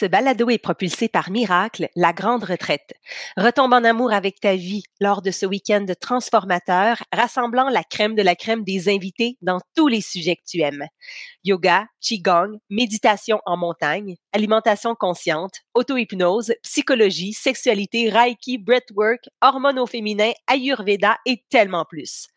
Ce 0.00 0.06
balado 0.06 0.48
est 0.48 0.58
propulsé 0.58 1.08
par 1.08 1.28
Miracle, 1.28 1.88
la 1.96 2.12
grande 2.12 2.44
retraite. 2.44 2.94
Retombe 3.36 3.72
en 3.72 3.82
amour 3.82 4.12
avec 4.12 4.38
ta 4.38 4.54
vie 4.54 4.84
lors 5.00 5.22
de 5.22 5.32
ce 5.32 5.44
week-end 5.44 5.84
transformateur 6.00 6.98
rassemblant 7.12 7.68
la 7.68 7.82
crème 7.82 8.14
de 8.14 8.22
la 8.22 8.36
crème 8.36 8.62
des 8.62 8.88
invités 8.88 9.36
dans 9.42 9.58
tous 9.74 9.88
les 9.88 10.00
sujets 10.00 10.36
que 10.36 10.44
tu 10.46 10.60
aimes. 10.60 10.86
Yoga, 11.42 11.88
Qigong, 12.00 12.60
méditation 12.70 13.40
en 13.44 13.56
montagne, 13.56 14.14
alimentation 14.32 14.94
consciente, 14.94 15.62
auto-hypnose, 15.74 16.52
psychologie, 16.62 17.32
sexualité, 17.32 18.08
Reiki, 18.08 18.56
breathwork, 18.56 19.24
hormones 19.40 19.80
au 19.80 19.86
féminin, 19.86 20.30
Ayurveda 20.46 21.16
et 21.26 21.42
tellement 21.50 21.84
plus. 21.84 22.28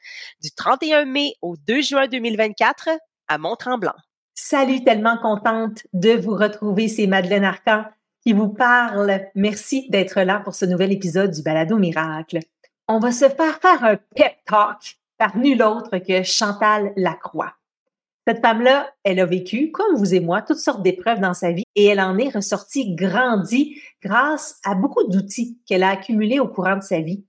Du 0.41 0.49
31 0.49 1.05
mai 1.05 1.35
au 1.43 1.55
2 1.57 1.81
juin 1.83 2.07
2024 2.07 2.89
à 3.27 3.37
Mont-Tremblant. 3.37 3.93
Salut, 4.33 4.83
tellement 4.83 5.17
contente 5.17 5.85
de 5.93 6.11
vous 6.11 6.35
retrouver. 6.35 6.87
C'est 6.87 7.07
Madeleine 7.07 7.43
Arcan 7.43 7.83
qui 8.23 8.33
vous 8.33 8.49
parle. 8.49 9.21
Merci 9.35 9.89
d'être 9.89 10.21
là 10.21 10.39
pour 10.39 10.55
ce 10.55 10.65
nouvel 10.65 10.91
épisode 10.91 11.31
du 11.31 11.41
Balado 11.41 11.77
Miracle. 11.77 12.39
On 12.87 12.99
va 12.99 13.11
se 13.11 13.27
faire 13.27 13.59
faire 13.59 13.83
un 13.83 13.97
pep 14.15 14.33
talk 14.45 14.97
par 15.17 15.37
nul 15.37 15.61
autre 15.61 15.97
que 15.97 16.23
Chantal 16.23 16.93
Lacroix. 16.95 17.53
Cette 18.27 18.41
femme-là, 18.41 18.93
elle 19.03 19.19
a 19.19 19.25
vécu, 19.25 19.71
comme 19.71 19.95
vous 19.95 20.13
et 20.13 20.19
moi, 20.19 20.41
toutes 20.41 20.59
sortes 20.59 20.83
d'épreuves 20.83 21.19
dans 21.19 21.33
sa 21.33 21.51
vie 21.51 21.63
et 21.75 21.85
elle 21.85 21.99
en 21.99 22.17
est 22.17 22.29
ressortie 22.29 22.95
grandie 22.95 23.81
grâce 24.01 24.59
à 24.63 24.75
beaucoup 24.75 25.03
d'outils 25.07 25.59
qu'elle 25.65 25.83
a 25.83 25.89
accumulés 25.89 26.39
au 26.39 26.47
courant 26.47 26.77
de 26.77 26.83
sa 26.83 27.01
vie. 27.01 27.25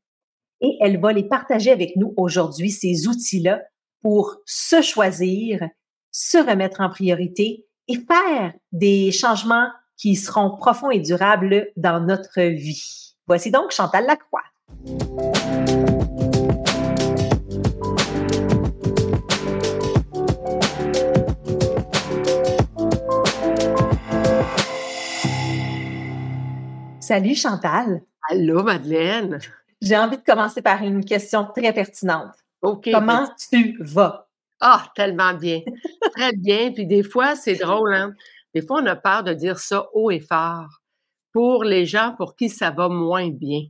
Et 0.61 0.77
elle 0.80 1.00
va 1.00 1.12
les 1.12 1.25
partager 1.25 1.73
avec 1.73 1.97
nous 1.97 2.14
aujourd'hui, 2.16 2.70
ces 2.70 3.09
outils-là, 3.09 3.62
pour 4.03 4.37
se 4.45 4.83
choisir 4.83 5.69
se 6.12 6.37
remettre 6.39 6.83
en 6.83 6.91
priorité 6.91 7.66
et 7.89 7.97
faire 7.97 8.53
des 8.70 9.11
changements 9.11 9.69
qui 9.97 10.15
seront 10.15 10.57
profonds 10.57 10.91
et 10.91 11.01
durables 11.01 11.69
dans 11.77 12.01
notre 12.01 12.41
vie. 12.41 13.15
Voici 13.27 13.51
donc 13.51 13.70
Chantal 13.70 14.06
Lacroix. 14.06 14.42
Salut 27.01 27.34
Chantal. 27.34 28.03
Allô 28.31 28.62
Madeleine. 28.62 29.39
J'ai 29.81 29.97
envie 29.97 30.17
de 30.17 30.23
commencer 30.23 30.62
par 30.62 30.83
une 30.83 31.05
question 31.05 31.48
très 31.55 31.73
pertinente. 31.73 32.34
Comment 32.61 33.29
tu 33.51 33.77
vas? 33.81 34.29
Ah, 34.64 34.86
tellement 34.94 35.34
bien. 35.34 35.60
Très 36.14 36.32
bien. 36.36 36.70
Puis 36.72 36.86
des 36.86 37.02
fois, 37.02 37.34
c'est 37.34 37.56
drôle, 37.56 37.94
hein? 37.94 38.14
Des 38.55 38.62
fois, 38.62 38.80
on 38.80 38.86
a 38.86 38.94
peur 38.96 39.24
de 39.24 39.32
dire 39.34 39.58
ça 39.58 39.88
haut 39.92 40.10
et 40.10 40.20
fort 40.20 40.68
pour 41.32 41.64
les 41.64 41.84
gens 41.86 42.14
pour 42.16 42.36
qui 42.36 42.48
ça 42.48 42.70
va 42.70 42.88
moins 42.88 43.30
bien. 43.30 43.62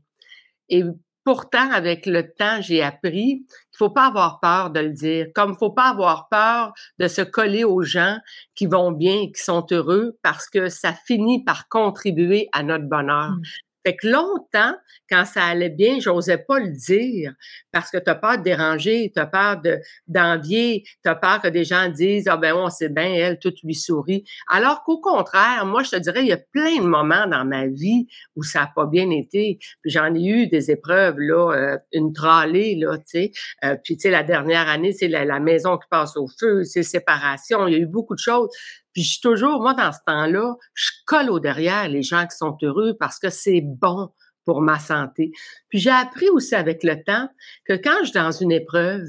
Et 0.68 0.84
pourtant, 1.24 1.70
avec 1.72 2.06
le 2.06 2.32
temps, 2.34 2.60
j'ai 2.60 2.82
appris 2.82 3.46
qu'il 3.46 3.78
faut 3.78 3.90
pas 3.90 4.08
avoir 4.08 4.40
peur 4.40 4.70
de 4.70 4.80
le 4.80 4.90
dire. 4.90 5.28
Comme 5.34 5.52
il 5.52 5.58
faut 5.58 5.72
pas 5.72 5.90
avoir 5.90 6.28
peur 6.28 6.72
de 6.98 7.08
se 7.08 7.22
coller 7.22 7.64
aux 7.64 7.82
gens 7.82 8.18
qui 8.54 8.66
vont 8.66 8.92
bien 8.92 9.14
et 9.22 9.32
qui 9.32 9.42
sont 9.42 9.66
heureux 9.72 10.18
parce 10.22 10.48
que 10.50 10.68
ça 10.68 10.94
finit 11.06 11.44
par 11.44 11.68
contribuer 11.68 12.48
à 12.52 12.62
notre 12.62 12.86
bonheur. 12.86 13.30
Mmh. 13.32 13.42
Fait 13.84 13.96
que 13.96 14.06
longtemps, 14.06 14.74
quand 15.10 15.24
ça 15.24 15.44
allait 15.44 15.70
bien, 15.70 15.98
j'osais 16.00 16.38
pas 16.38 16.58
le 16.58 16.70
dire 16.70 17.32
parce 17.72 17.90
que 17.90 17.98
tu 17.98 18.10
as 18.10 18.14
peur 18.14 18.38
de 18.38 18.42
déranger, 18.42 19.10
tu 19.14 19.20
as 19.20 19.26
peur 19.26 19.60
de, 19.60 19.78
d'envier, 20.06 20.84
tu 21.02 21.08
as 21.08 21.14
peur 21.14 21.40
que 21.40 21.48
des 21.48 21.64
gens 21.64 21.88
disent 21.88 22.28
Ah 22.28 22.36
ben 22.36 22.54
on 22.54 22.70
sait 22.70 22.88
bien, 22.88 23.12
elle, 23.12 23.38
tout 23.38 23.52
lui 23.64 23.74
sourit. 23.74 24.24
Alors 24.48 24.82
qu'au 24.84 25.00
contraire, 25.00 25.66
moi, 25.66 25.82
je 25.82 25.90
te 25.90 25.96
dirais, 25.96 26.20
il 26.22 26.28
y 26.28 26.32
a 26.32 26.38
plein 26.38 26.76
de 26.76 26.86
moments 26.86 27.26
dans 27.26 27.44
ma 27.44 27.66
vie 27.66 28.06
où 28.36 28.42
ça 28.42 28.60
n'a 28.60 28.72
pas 28.74 28.86
bien 28.86 29.10
été. 29.10 29.58
J'en 29.84 30.14
ai 30.14 30.24
eu 30.24 30.46
des 30.46 30.70
épreuves, 30.70 31.18
là, 31.18 31.52
euh, 31.52 31.78
une 31.92 32.12
tralée, 32.12 32.76
là, 32.76 32.98
tu 32.98 33.04
sais. 33.06 33.32
Euh, 33.64 33.76
puis 33.82 33.96
tu 33.96 34.02
sais, 34.02 34.10
la 34.10 34.22
dernière 34.22 34.68
année, 34.68 34.92
c'est 34.92 35.08
la, 35.08 35.24
la 35.24 35.40
maison 35.40 35.76
qui 35.76 35.88
passe 35.90 36.16
au 36.16 36.28
feu, 36.28 36.64
c'est 36.64 36.82
séparation, 36.82 37.66
il 37.66 37.72
y 37.72 37.76
a 37.76 37.80
eu 37.80 37.86
beaucoup 37.86 38.14
de 38.14 38.20
choses. 38.20 38.48
Puis 38.92 39.02
je 39.02 39.12
suis 39.12 39.20
toujours, 39.20 39.60
moi, 39.60 39.74
dans 39.74 39.92
ce 39.92 39.98
temps-là, 40.06 40.54
je 40.74 40.90
colle 41.06 41.30
au 41.30 41.40
derrière 41.40 41.88
les 41.88 42.02
gens 42.02 42.26
qui 42.26 42.36
sont 42.36 42.56
heureux 42.62 42.94
parce 42.98 43.18
que 43.18 43.30
c'est 43.30 43.62
bon 43.62 44.10
pour 44.44 44.60
ma 44.60 44.78
santé. 44.78 45.30
Puis 45.68 45.78
j'ai 45.78 45.90
appris 45.90 46.28
aussi 46.28 46.54
avec 46.54 46.82
le 46.82 47.02
temps 47.02 47.28
que 47.64 47.74
quand 47.74 47.98
je 48.00 48.06
suis 48.06 48.14
dans 48.14 48.32
une 48.32 48.52
épreuve, 48.52 49.06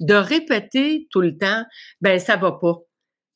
de 0.00 0.14
répéter 0.14 1.08
tout 1.10 1.20
le 1.20 1.36
temps, 1.36 1.64
ben 2.00 2.18
ça 2.20 2.36
va 2.36 2.52
pas. 2.52 2.76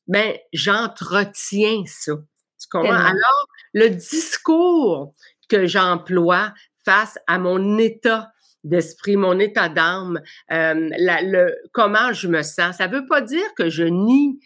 Ben 0.07 0.37
j'entretiens 0.53 1.83
ça. 1.85 2.13
Tu 2.59 2.67
comprends? 2.69 2.93
Alors, 2.93 3.47
le 3.73 3.89
discours 3.89 5.13
que 5.49 5.67
j'emploie 5.67 6.53
face 6.85 7.17
à 7.27 7.37
mon 7.37 7.77
état 7.77 8.31
d'esprit, 8.63 9.17
mon 9.17 9.39
état 9.39 9.67
d'âme, 9.67 10.21
euh, 10.51 10.73
le, 10.73 11.53
comment 11.73 12.13
je 12.13 12.29
me 12.29 12.41
sens, 12.41 12.77
ça 12.77 12.87
veut 12.87 13.05
pas 13.07 13.21
dire 13.21 13.53
que 13.57 13.69
je 13.69 13.83
nie 13.83 14.39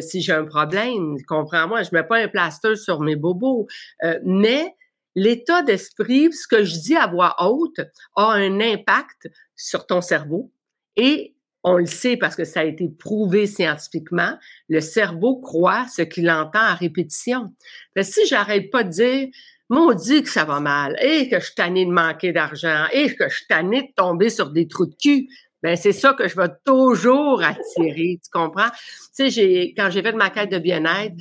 si 0.00 0.20
j'ai 0.20 0.32
un 0.32 0.44
problème, 0.44 1.16
comprends-moi, 1.26 1.82
je 1.82 1.90
mets 1.92 2.04
pas 2.04 2.18
un 2.18 2.28
plaster 2.28 2.76
sur 2.76 3.00
mes 3.00 3.16
bobos, 3.16 3.66
euh, 4.04 4.18
mais 4.24 4.74
l'état 5.14 5.62
d'esprit, 5.62 6.32
ce 6.32 6.46
que 6.46 6.64
je 6.64 6.76
dis 6.78 6.96
à 6.96 7.06
voix 7.06 7.36
haute, 7.40 7.80
a 8.16 8.32
un 8.32 8.60
impact 8.60 9.28
sur 9.56 9.86
ton 9.86 10.00
cerveau 10.00 10.52
et 10.96 11.34
on 11.64 11.78
le 11.78 11.86
sait 11.86 12.16
parce 12.18 12.36
que 12.36 12.44
ça 12.44 12.60
a 12.60 12.64
été 12.64 12.88
prouvé 12.90 13.46
scientifiquement, 13.46 14.36
le 14.68 14.80
cerveau 14.80 15.40
croit 15.40 15.86
ce 15.94 16.02
qu'il 16.02 16.30
entend 16.30 16.60
à 16.60 16.74
répétition. 16.74 17.52
Mais 17.96 18.02
si 18.02 18.26
j'arrête 18.26 18.70
pas 18.70 18.84
de 18.84 18.90
dire 18.90 19.28
maudit 19.70 20.22
que 20.22 20.28
ça 20.28 20.44
va 20.44 20.60
mal, 20.60 20.96
et 21.00 21.28
que 21.28 21.40
je 21.40 21.46
suis 21.46 21.54
tanné 21.54 21.86
de 21.86 21.90
manquer 21.90 22.32
d'argent, 22.32 22.84
et 22.92 23.14
que 23.14 23.28
je 23.28 23.34
suis 23.36 23.46
tanné 23.46 23.82
de 23.82 23.92
tomber 23.96 24.28
sur 24.28 24.50
des 24.50 24.68
trous 24.68 24.86
de 24.86 24.94
cul, 24.94 25.28
ben 25.64 25.76
c'est 25.76 25.92
ça 25.92 26.12
que 26.12 26.28
je 26.28 26.36
vais 26.36 26.50
toujours 26.66 27.42
attirer, 27.42 28.20
tu 28.22 28.30
comprends? 28.30 28.68
Tu 28.68 28.76
sais, 29.12 29.30
j'ai 29.30 29.72
quand 29.74 29.88
j'ai 29.88 30.02
fait 30.02 30.12
ma 30.12 30.28
quête 30.28 30.52
de 30.52 30.58
bien-être, 30.58 31.14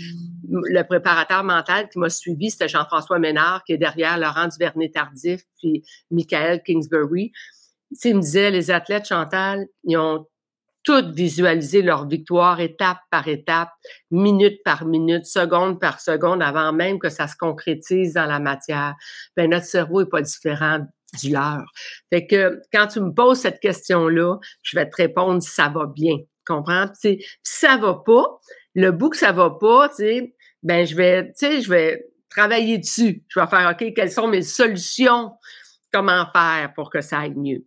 le 0.50 0.84
préparateur 0.84 1.46
mental 1.46 1.88
qui 1.88 1.98
m'a 1.98 2.10
suivi, 2.10 2.52
c'était 2.52 2.68
Jean-François 2.68 3.20
Ménard, 3.20 3.64
qui 3.64 3.72
est 3.72 3.78
derrière 3.78 4.18
Laurent 4.18 4.50
Duvernay-Tardif, 4.50 5.44
puis 5.58 5.86
Michael 6.12 6.62
Kingsbury. 6.62 7.32
Il 8.04 8.16
me 8.18 8.20
disait, 8.20 8.52
les 8.52 8.70
athlètes, 8.70 9.08
Chantal, 9.08 9.66
ils 9.86 9.96
ont 9.96 10.28
toutes 10.84 11.16
visualisé 11.16 11.82
leur 11.82 12.06
victoire 12.06 12.60
étape 12.60 13.00
par 13.10 13.30
étape, 13.30 13.70
minute 14.12 14.62
par 14.66 14.86
minute, 14.86 15.26
seconde 15.26 15.80
par 15.80 16.02
seconde, 16.02 16.44
avant 16.44 16.74
même 16.74 17.00
que 17.00 17.08
ça 17.08 17.30
se 17.30 17.38
concrétise 17.38 18.16
dans 18.16 18.26
la 18.26 18.40
matière. 18.40 18.96
Ben, 19.38 19.50
notre 19.50 19.68
cerveau 19.68 20.02
est 20.02 20.10
pas 20.10 20.22
différent 20.22 20.82
du 21.22 21.32
leur. 21.32 21.64
Fait 22.12 22.26
que 22.28 22.62
quand 22.72 22.88
tu 22.88 23.00
me 23.00 23.14
poses 23.14 23.40
cette 23.40 23.60
question-là, 23.60 24.38
je 24.62 24.78
vais 24.78 24.90
te 24.90 24.96
répondre 24.96 25.42
ça 25.42 25.70
va 25.70 25.86
bien. 25.86 26.18
Comprends? 26.46 26.88
si 26.94 27.24
ça 27.44 27.78
va 27.78 28.02
pas, 28.06 28.40
le 28.76 28.92
bout 28.92 29.10
que 29.10 29.18
ça 29.18 29.32
va 29.32 29.50
pas, 29.52 29.90
tu 29.90 29.96
sais, 29.96 30.36
ben 30.62 30.86
je 30.86 30.96
vais, 30.96 31.28
tu 31.28 31.32
sais, 31.36 31.62
je 31.62 31.70
vais 31.70 32.06
travailler 32.30 32.78
dessus. 32.78 33.24
Je 33.30 33.40
vais 33.40 33.48
faire 33.48 33.70
OK, 33.72 33.94
quelles 33.94 34.12
sont 34.12 34.28
mes 34.28 34.42
solutions? 34.42 35.32
Comment 35.92 36.26
faire 36.34 36.74
pour 36.76 36.90
que 36.90 37.02
ça 37.02 37.20
aille 37.20 37.36
mieux? 37.36 37.64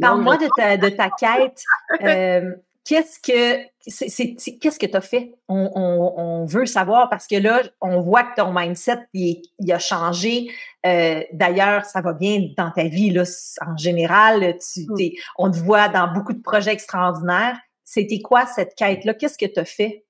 Parle-moi 0.00 0.36
de 0.36 0.48
ta, 0.56 0.76
de 0.76 0.88
ta 0.88 1.10
quête. 1.10 1.62
Euh, 2.02 2.50
qu'est-ce 2.86 3.18
que 3.20 4.78
que 4.78 4.86
tu 4.86 4.96
as 4.96 5.00
fait? 5.00 5.34
On, 5.48 6.44
veut 6.46 6.66
savoir 6.66 7.10
parce 7.10 7.26
que 7.26 7.36
là, 7.36 7.62
on 7.80 8.00
voit 8.00 8.22
que 8.22 8.36
ton 8.36 8.52
mindset, 8.52 9.08
il, 9.12 9.42
a 9.70 9.78
changé. 9.78 10.48
Euh, 10.86 11.22
d'ailleurs, 11.32 11.84
ça 11.84 12.00
va 12.00 12.12
bien 12.12 12.48
dans 12.56 12.70
ta 12.70 12.84
vie, 12.84 13.10
là, 13.10 13.24
en 13.66 13.76
général. 13.76 14.56
Tu, 14.72 14.86
mm. 14.88 15.10
on 15.38 15.50
te 15.50 15.56
voit 15.58 15.88
dans 15.88 16.12
beaucoup 16.12 16.32
de 16.32 16.42
projets 16.42 16.72
extraordinaires. 16.72 17.58
C'était 17.84 18.20
quoi 18.20 18.46
cette 18.46 18.74
quête-là? 18.76 19.14
Qu'est-ce 19.14 19.38
que 19.38 19.46
tu 19.46 19.58
as 19.60 19.64
fait? 19.64 20.04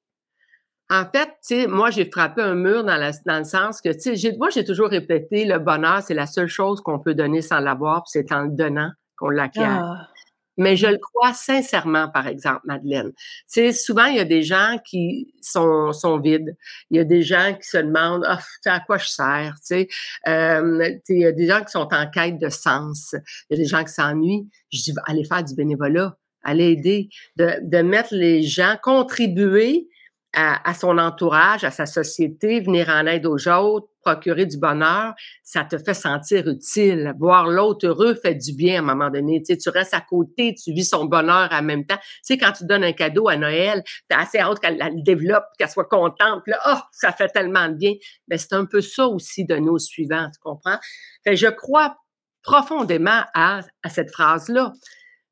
En 0.89 1.05
fait, 1.05 1.27
tu 1.27 1.63
sais, 1.63 1.67
moi, 1.67 1.91
j'ai 1.91 2.09
frappé 2.09 2.43
un 2.43 2.55
mur 2.55 2.85
dans, 2.85 2.97
la, 2.97 3.11
dans 3.25 3.39
le 3.39 3.45
sens 3.45 3.81
que, 3.81 3.89
tu 3.89 4.17
sais, 4.17 4.37
moi, 4.39 4.51
j'ai 4.51 4.65
toujours 4.65 4.89
répété, 4.89 5.45
le 5.45 5.59
bonheur, 5.59 6.01
c'est 6.03 6.15
la 6.15 6.27
seule 6.27 6.47
chose 6.47 6.81
qu'on 6.81 7.01
peut 7.01 7.15
donner 7.15 7.43
sans 7.43 7.59
l'avoir, 7.59 8.05
puis 8.05 8.11
c'est 8.13 8.31
en 8.33 8.43
le 8.43 8.51
donnant 8.51 8.91
qu'on 9.17 9.31
l'acquiert. 9.31 9.83
Ah. 9.83 10.09
Mais 10.57 10.77
je 10.77 10.87
le 10.87 10.99
crois 10.99 11.35
sincèrement, 11.35 12.09
par 12.09 12.27
exemple, 12.27 12.61
Madeleine. 12.65 13.13
Tu 13.13 13.23
sais, 13.47 13.73
souvent, 13.73 14.07
il 14.07 14.17
y 14.17 14.21
a 14.21 14.25
des 14.25 14.43
gens 14.43 14.79
qui 14.85 15.35
sont, 15.43 15.93
sont 15.93 16.19
vides. 16.19 16.57
Il 16.91 16.97
y 16.97 17.01
a 17.01 17.05
des 17.05 17.23
gens 17.23 17.55
qui 17.61 17.69
se 17.69 17.79
demandent, 17.79 18.25
ah, 18.27 18.41
à 18.65 18.81
quoi 18.81 18.99
je 18.99 19.09
sers, 19.09 19.55
tu 19.57 19.67
sais. 19.67 19.89
Euh, 20.27 20.91
il 21.09 21.19
y 21.19 21.27
a 21.27 21.33
des 21.33 21.47
gens 21.47 21.63
qui 21.63 21.71
sont 21.71 21.89
en 21.93 22.11
quête 22.11 22.39
de 22.39 22.49
sens. 22.49 23.15
Il 23.51 23.57
y 23.57 23.61
a 23.61 23.63
des 23.63 23.69
gens 23.69 23.85
qui 23.85 23.93
s'ennuient. 23.93 24.49
Je 24.73 24.83
dis, 24.83 24.95
allez 25.07 25.25
faire 25.25 25.45
du 25.45 25.55
bénévolat, 25.55 26.17
allez 26.43 26.73
aider, 26.73 27.09
de, 27.37 27.59
de 27.63 27.83
mettre 27.83 28.15
les 28.15 28.43
gens, 28.43 28.77
contribuer 28.83 29.89
à, 30.35 30.69
à, 30.69 30.75
son 30.75 30.99
entourage, 30.99 31.65
à 31.65 31.71
sa 31.71 31.87
société, 31.87 32.61
venir 32.61 32.89
en 32.89 33.07
aide 33.07 33.27
aux 33.27 33.49
autres, 33.49 33.89
procurer 34.07 34.47
du 34.47 34.57
bonheur, 34.57 35.15
ça 35.43 35.65
te 35.65 35.77
fait 35.79 35.95
sentir 35.95 36.47
utile. 36.47 37.13
Voir 37.19 37.49
l'autre 37.49 37.89
heureux 37.89 38.15
fait 38.15 38.37
du 38.37 38.53
bien 38.53 38.77
à 38.77 38.79
un 38.79 38.95
moment 38.95 39.11
donné. 39.11 39.43
Tu, 39.43 39.55
sais, 39.55 39.59
tu 39.59 39.69
restes 39.69 39.95
à 39.95 40.01
côté, 40.01 40.55
tu 40.55 40.73
vis 40.73 40.85
son 40.85 41.07
bonheur 41.07 41.49
en 41.51 41.63
même 41.63 41.85
temps. 41.85 41.99
Tu 41.99 42.21
sais, 42.23 42.39
quand 42.39 42.53
tu 42.53 42.65
donnes 42.67 42.85
un 42.85 42.93
cadeau 42.93 43.29
à 43.29 43.37
Noël, 43.37 43.83
tu 43.85 44.17
as 44.17 44.21
assez 44.21 44.39
hâte 44.39 44.61
qu'elle 44.61 44.79
le 44.79 45.03
développe, 45.03 45.45
qu'elle 45.59 45.69
soit 45.69 45.89
contente. 45.89 46.45
oh, 46.67 46.79
ça 46.93 47.11
fait 47.11 47.29
tellement 47.29 47.69
de 47.69 47.75
bien. 47.75 47.95
Mais 48.29 48.39
c'est 48.39 48.53
un 48.53 48.65
peu 48.65 48.81
ça 48.81 49.09
aussi 49.09 49.45
de 49.45 49.57
nos 49.57 49.79
suivants, 49.79 50.29
tu 50.33 50.39
comprends? 50.41 50.79
Je 51.27 51.49
crois 51.49 51.97
profondément 52.43 53.23
à, 53.35 53.61
à 53.83 53.89
cette 53.89 54.13
phrase-là. 54.13 54.73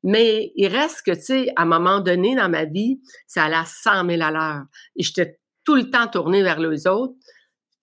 Mais 0.03 0.51
il 0.55 0.67
reste 0.67 1.01
que, 1.03 1.11
tu 1.11 1.21
sais, 1.21 1.47
à 1.55 1.61
un 1.61 1.65
moment 1.65 2.01
donné 2.01 2.35
dans 2.35 2.49
ma 2.49 2.65
vie, 2.65 2.99
ça 3.25 3.45
allait 3.45 3.55
à 3.55 3.65
100 3.65 4.07
000 4.07 4.21
à 4.21 4.31
l'heure. 4.31 4.63
Et 4.97 5.03
j'étais 5.03 5.39
tout 5.63 5.75
le 5.75 5.89
temps 5.89 6.07
tournée 6.07 6.43
vers 6.43 6.59
les 6.59 6.87
autres. 6.87 7.15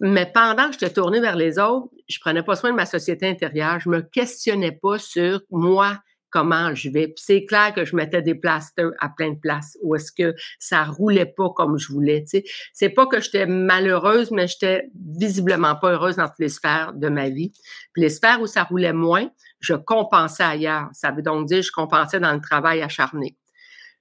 Mais 0.02 0.26
pendant 0.26 0.66
que 0.66 0.72
j'étais 0.72 0.90
tournée 0.90 1.20
vers 1.20 1.36
les 1.36 1.60
autres, 1.60 1.88
je 2.08 2.18
prenais 2.18 2.42
pas 2.42 2.56
soin 2.56 2.70
de 2.70 2.76
ma 2.76 2.86
société 2.86 3.28
intérieure. 3.28 3.78
Je 3.78 3.88
me 3.88 4.02
questionnais 4.02 4.72
pas 4.72 4.98
sur 4.98 5.40
moi, 5.48 5.96
comment 6.28 6.74
je 6.74 6.90
vais. 6.90 7.14
C'est 7.16 7.44
clair 7.44 7.72
que 7.72 7.84
je 7.84 7.94
mettais 7.94 8.20
des 8.20 8.34
plasters 8.34 8.90
à 8.98 9.10
plein 9.10 9.30
de 9.30 9.38
places 9.38 9.78
où 9.80 9.94
est-ce 9.94 10.10
que 10.10 10.34
ça 10.58 10.82
roulait 10.82 11.32
pas 11.36 11.50
comme 11.50 11.78
je 11.78 11.92
voulais. 11.92 12.24
Tu 12.24 12.38
sais, 12.38 12.44
c'est 12.72 12.88
pas 12.88 13.06
que 13.06 13.20
j'étais 13.20 13.46
malheureuse, 13.46 14.32
mais 14.32 14.48
j'étais 14.48 14.88
visiblement 15.16 15.76
pas 15.76 15.92
heureuse 15.92 16.16
dans 16.16 16.26
toutes 16.26 16.40
les 16.40 16.48
sphères 16.48 16.94
de 16.94 17.08
ma 17.08 17.28
vie. 17.28 17.52
Puis 17.92 18.02
les 18.02 18.10
sphères 18.10 18.40
où 18.40 18.48
ça 18.48 18.64
roulait 18.64 18.92
moins, 18.92 19.28
je 19.60 19.74
compensais 19.74 20.42
ailleurs. 20.42 20.88
Ça 20.92 21.12
veut 21.12 21.22
donc 21.22 21.46
dire 21.46 21.62
je 21.62 21.70
compensais 21.70 22.18
dans 22.18 22.32
le 22.32 22.40
travail 22.40 22.82
acharné. 22.82 23.36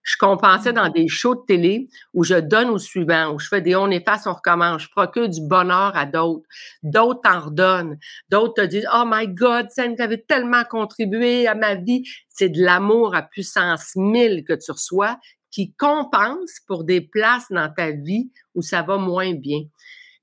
Je 0.03 0.17
compensais 0.17 0.73
dans 0.73 0.89
des 0.89 1.07
shows 1.07 1.35
de 1.35 1.45
télé 1.45 1.87
où 2.13 2.23
je 2.23 2.35
donne 2.35 2.69
au 2.69 2.77
suivant, 2.77 3.33
où 3.33 3.39
je 3.39 3.47
fais 3.47 3.61
des 3.61 3.75
on 3.75 3.89
efface, 3.91 4.25
on 4.25 4.33
recommence. 4.33 4.83
Je 4.83 4.89
procure 4.89 5.29
du 5.29 5.41
bonheur 5.41 5.95
à 5.95 6.05
d'autres. 6.05 6.47
D'autres 6.81 7.21
t'en 7.21 7.39
redonnent. 7.39 7.97
D'autres 8.29 8.55
te 8.55 8.65
disent, 8.65 8.87
oh 8.93 9.03
my 9.05 9.27
God, 9.27 9.67
ça 9.69 9.87
tu 9.87 10.01
avais 10.01 10.17
tellement 10.17 10.63
contribué 10.63 11.47
à 11.47 11.55
ma 11.55 11.75
vie. 11.75 12.03
C'est 12.29 12.49
de 12.49 12.61
l'amour 12.61 13.15
à 13.15 13.21
puissance 13.21 13.95
mille 13.95 14.43
que 14.43 14.53
tu 14.53 14.71
reçois 14.71 15.19
qui 15.51 15.73
compense 15.73 16.59
pour 16.65 16.83
des 16.83 17.01
places 17.01 17.47
dans 17.51 17.69
ta 17.71 17.91
vie 17.91 18.31
où 18.55 18.61
ça 18.61 18.81
va 18.81 18.97
moins 18.97 19.33
bien. 19.33 19.61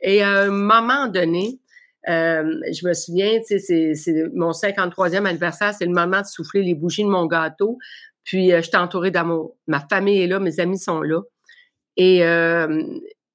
Et 0.00 0.22
à 0.22 0.42
un 0.42 0.50
moment 0.50 1.06
donné, 1.06 1.60
euh, 2.08 2.60
je 2.72 2.86
me 2.86 2.94
souviens, 2.94 3.38
c'est 3.46 4.30
mon 4.34 4.52
53e 4.52 5.26
anniversaire, 5.26 5.74
c'est 5.74 5.84
le 5.84 5.92
moment 5.92 6.22
de 6.22 6.26
souffler 6.26 6.62
les 6.62 6.74
bougies 6.74 7.04
de 7.04 7.08
mon 7.08 7.26
gâteau. 7.26 7.78
Puis, 8.28 8.52
euh, 8.52 8.58
je 8.58 8.68
suis 8.68 8.76
entourée 8.76 9.10
d'amour. 9.10 9.56
Ma 9.66 9.80
famille 9.80 10.20
est 10.20 10.26
là, 10.26 10.38
mes 10.38 10.60
amis 10.60 10.78
sont 10.78 11.00
là. 11.00 11.22
Et, 11.96 12.22
euh, 12.26 12.84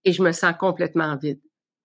et 0.06 0.14
je 0.14 0.22
me 0.22 0.32
sens 0.32 0.54
complètement 0.60 1.18
vide. 1.18 1.40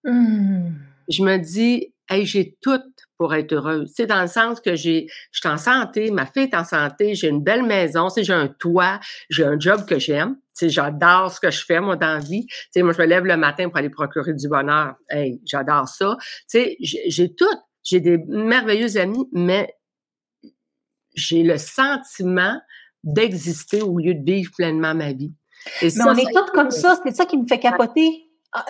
Mmh. 0.05 0.73
Je 1.09 1.23
me 1.23 1.39
dis, 1.39 1.95
hey, 2.11 2.27
j'ai 2.27 2.59
tout 2.61 2.83
pour 3.17 3.35
être 3.35 3.55
heureuse. 3.55 3.91
C'est 3.97 4.05
dans 4.05 4.21
le 4.21 4.29
sens 4.29 4.61
que 4.61 4.77
j'ai, 4.77 5.07
je 5.33 5.41
suis 5.41 5.49
en 5.49 5.57
santé, 5.57 6.11
ma 6.11 6.27
fille 6.27 6.43
est 6.43 6.55
en 6.55 6.65
santé, 6.65 7.15
j'ai 7.15 7.29
une 7.29 7.43
belle 7.43 7.63
maison, 7.63 8.09
j'ai 8.15 8.31
un 8.31 8.49
toit, 8.49 9.01
j'ai 9.31 9.45
un 9.45 9.59
job 9.59 9.87
que 9.87 9.99
j'aime. 9.99 10.37
J'adore 10.61 11.33
ce 11.33 11.41
que 11.41 11.51
je 11.51 11.65
fais, 11.65 11.81
moi, 11.81 11.97
dans 11.97 12.15
la 12.15 12.19
vie. 12.19 12.47
sais, 12.71 12.83
moi, 12.83 12.93
je 12.93 13.01
me 13.01 13.07
lève 13.07 13.25
le 13.25 13.39
matin 13.39 13.71
pour 13.71 13.79
aller 13.79 13.89
procurer 13.89 14.35
du 14.35 14.49
bonheur. 14.49 14.97
Hey, 15.09 15.41
j'adore 15.47 15.89
ça. 15.89 16.19
J'ai 16.53 17.35
tout. 17.35 17.47
J'ai 17.83 18.01
des 18.01 18.19
merveilleux 18.19 18.99
amis, 18.99 19.27
mais 19.33 19.75
j'ai 21.15 21.43
le 21.43 21.57
sentiment 21.57 22.61
d'exister 23.05 23.83
au 23.83 23.99
lieu 23.99 24.15
de 24.15 24.25
vivre 24.25 24.51
pleinement 24.57 24.95
ma 24.95 25.13
vie. 25.13 25.33
mais 25.83 25.91
on 26.05 26.15
est 26.15 26.33
tous 26.33 26.51
comme 26.53 26.71
ça. 26.71 27.01
C'est 27.05 27.15
ça 27.15 27.27
qui 27.27 27.37
me 27.37 27.47
fait 27.47 27.59
capoter. 27.59 28.25
Ah, 28.53 28.65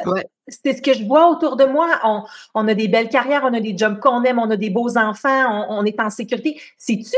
c'est 0.48 0.76
ce 0.76 0.82
que 0.82 0.92
je 0.92 1.04
vois 1.04 1.30
autour 1.30 1.56
de 1.56 1.64
moi. 1.64 2.00
On, 2.04 2.24
on, 2.54 2.66
a 2.66 2.74
des 2.74 2.88
belles 2.88 3.08
carrières, 3.08 3.42
on 3.44 3.54
a 3.54 3.60
des 3.60 3.76
jobs 3.76 4.00
qu'on 4.00 4.22
aime, 4.24 4.38
on 4.38 4.50
a 4.50 4.56
des 4.56 4.70
beaux 4.70 4.98
enfants, 4.98 5.68
on, 5.68 5.78
on 5.78 5.84
est 5.84 6.00
en 6.00 6.10
sécurité. 6.10 6.60
C'est-tu, 6.76 7.16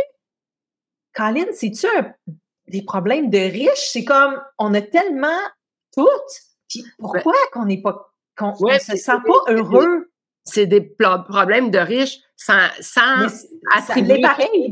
Colin, 1.15 1.47
c'est-tu 1.53 1.87
des 2.69 2.83
problèmes 2.83 3.31
de 3.31 3.39
riches? 3.39 3.91
C'est 3.93 4.05
comme, 4.05 4.41
on 4.59 4.75
a 4.75 4.83
tellement 4.83 5.29
tout. 5.95 6.06
Puis 6.69 6.85
pourquoi 6.99 7.35
qu'on 7.53 7.65
n'est 7.65 7.81
pas, 7.81 8.13
qu'on 8.37 8.53
ne 8.53 8.79
se 8.79 8.97
sent 8.97 9.19
pas 9.27 9.53
heureux? 9.53 10.11
C'est 10.45 10.67
des 10.67 10.81
problèmes 10.81 11.71
de 11.71 11.79
riches 11.79 12.19
sans, 12.41 12.69
sans 12.81 13.27
attribuer 13.77 14.23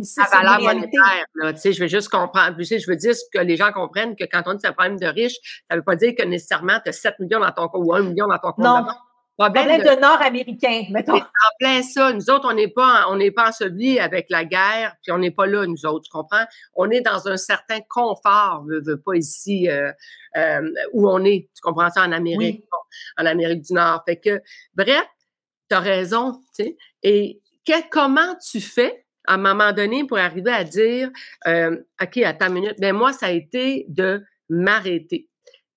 sa 0.02 0.24
valeur 0.24 0.60
monétaire. 0.60 1.26
Là, 1.34 1.52
tu 1.52 1.60
sais, 1.60 1.72
je 1.74 1.82
veux 1.82 1.88
juste 1.88 2.08
comprendre. 2.08 2.56
Tu 2.56 2.64
sais, 2.64 2.78
je 2.78 2.88
veux 2.88 2.96
dire 2.96 3.14
que 3.32 3.40
les 3.40 3.56
gens 3.56 3.72
comprennent 3.72 4.16
que 4.16 4.24
quand 4.24 4.42
on 4.46 4.54
dit 4.54 4.60
c'est 4.62 4.68
un 4.68 4.72
problème 4.72 4.98
de 4.98 5.06
riche, 5.06 5.36
ça 5.70 5.76
veut 5.76 5.82
pas 5.82 5.94
dire 5.94 6.14
que 6.16 6.24
nécessairement 6.24 6.80
tu 6.82 6.88
as 6.88 6.92
7 6.92 7.18
millions 7.20 7.40
dans 7.40 7.52
ton 7.52 7.68
compte 7.68 7.84
ou 7.84 7.94
1 7.94 8.02
million 8.04 8.26
dans 8.26 8.38
ton 8.38 8.52
compte. 8.52 8.64
Non. 8.64 8.86
Problème, 9.36 9.82
de, 9.82 10.00
nord-américain, 10.00 10.86
mettons. 10.90 11.14
En 11.14 11.22
plein 11.60 11.82
ça. 11.82 12.12
Nous 12.12 12.28
autres, 12.28 12.48
on 12.50 12.54
n'est 12.54 12.66
pas, 12.68 13.04
on 13.08 13.16
n'est 13.16 13.30
pas 13.30 13.50
ensevelis 13.50 14.00
avec 14.00 14.26
la 14.30 14.44
guerre, 14.44 14.96
puis 15.00 15.12
on 15.12 15.18
n'est 15.18 15.30
pas 15.30 15.46
là, 15.46 15.64
nous 15.64 15.86
autres, 15.86 16.06
tu 16.06 16.10
comprends? 16.10 16.44
On 16.74 16.90
est 16.90 17.02
dans 17.02 17.28
un 17.28 17.36
certain 17.36 17.78
confort, 17.88 18.64
veut, 18.66 18.82
veut 18.84 19.00
pas 19.00 19.14
ici, 19.14 19.68
euh, 19.68 19.92
euh, 20.36 20.68
où 20.92 21.08
on 21.08 21.24
est. 21.24 21.50
Tu 21.54 21.60
comprends 21.62 21.88
ça 21.88 22.02
en 22.02 22.10
Amérique, 22.10 22.64
en 23.16 23.26
Amérique 23.26 23.62
du 23.62 23.74
Nord. 23.74 24.02
Fait 24.08 24.16
que, 24.16 24.42
bref, 24.74 25.04
tu 25.70 25.76
as 25.76 25.80
raison, 25.80 26.40
tu 26.56 26.64
sais. 26.64 26.76
Et 27.04 27.40
comment 27.90 28.34
tu 28.36 28.60
fais 28.60 29.04
à 29.26 29.34
un 29.34 29.38
moment 29.38 29.72
donné 29.72 30.04
pour 30.04 30.18
arriver 30.18 30.50
à 30.50 30.64
dire, 30.64 31.10
euh, 31.46 31.76
OK, 32.02 32.16
attends 32.18 32.48
une 32.48 32.54
minute, 32.54 32.76
ben 32.80 32.94
moi, 32.94 33.12
ça 33.12 33.26
a 33.26 33.30
été 33.30 33.84
de 33.88 34.24
m'arrêter, 34.48 35.28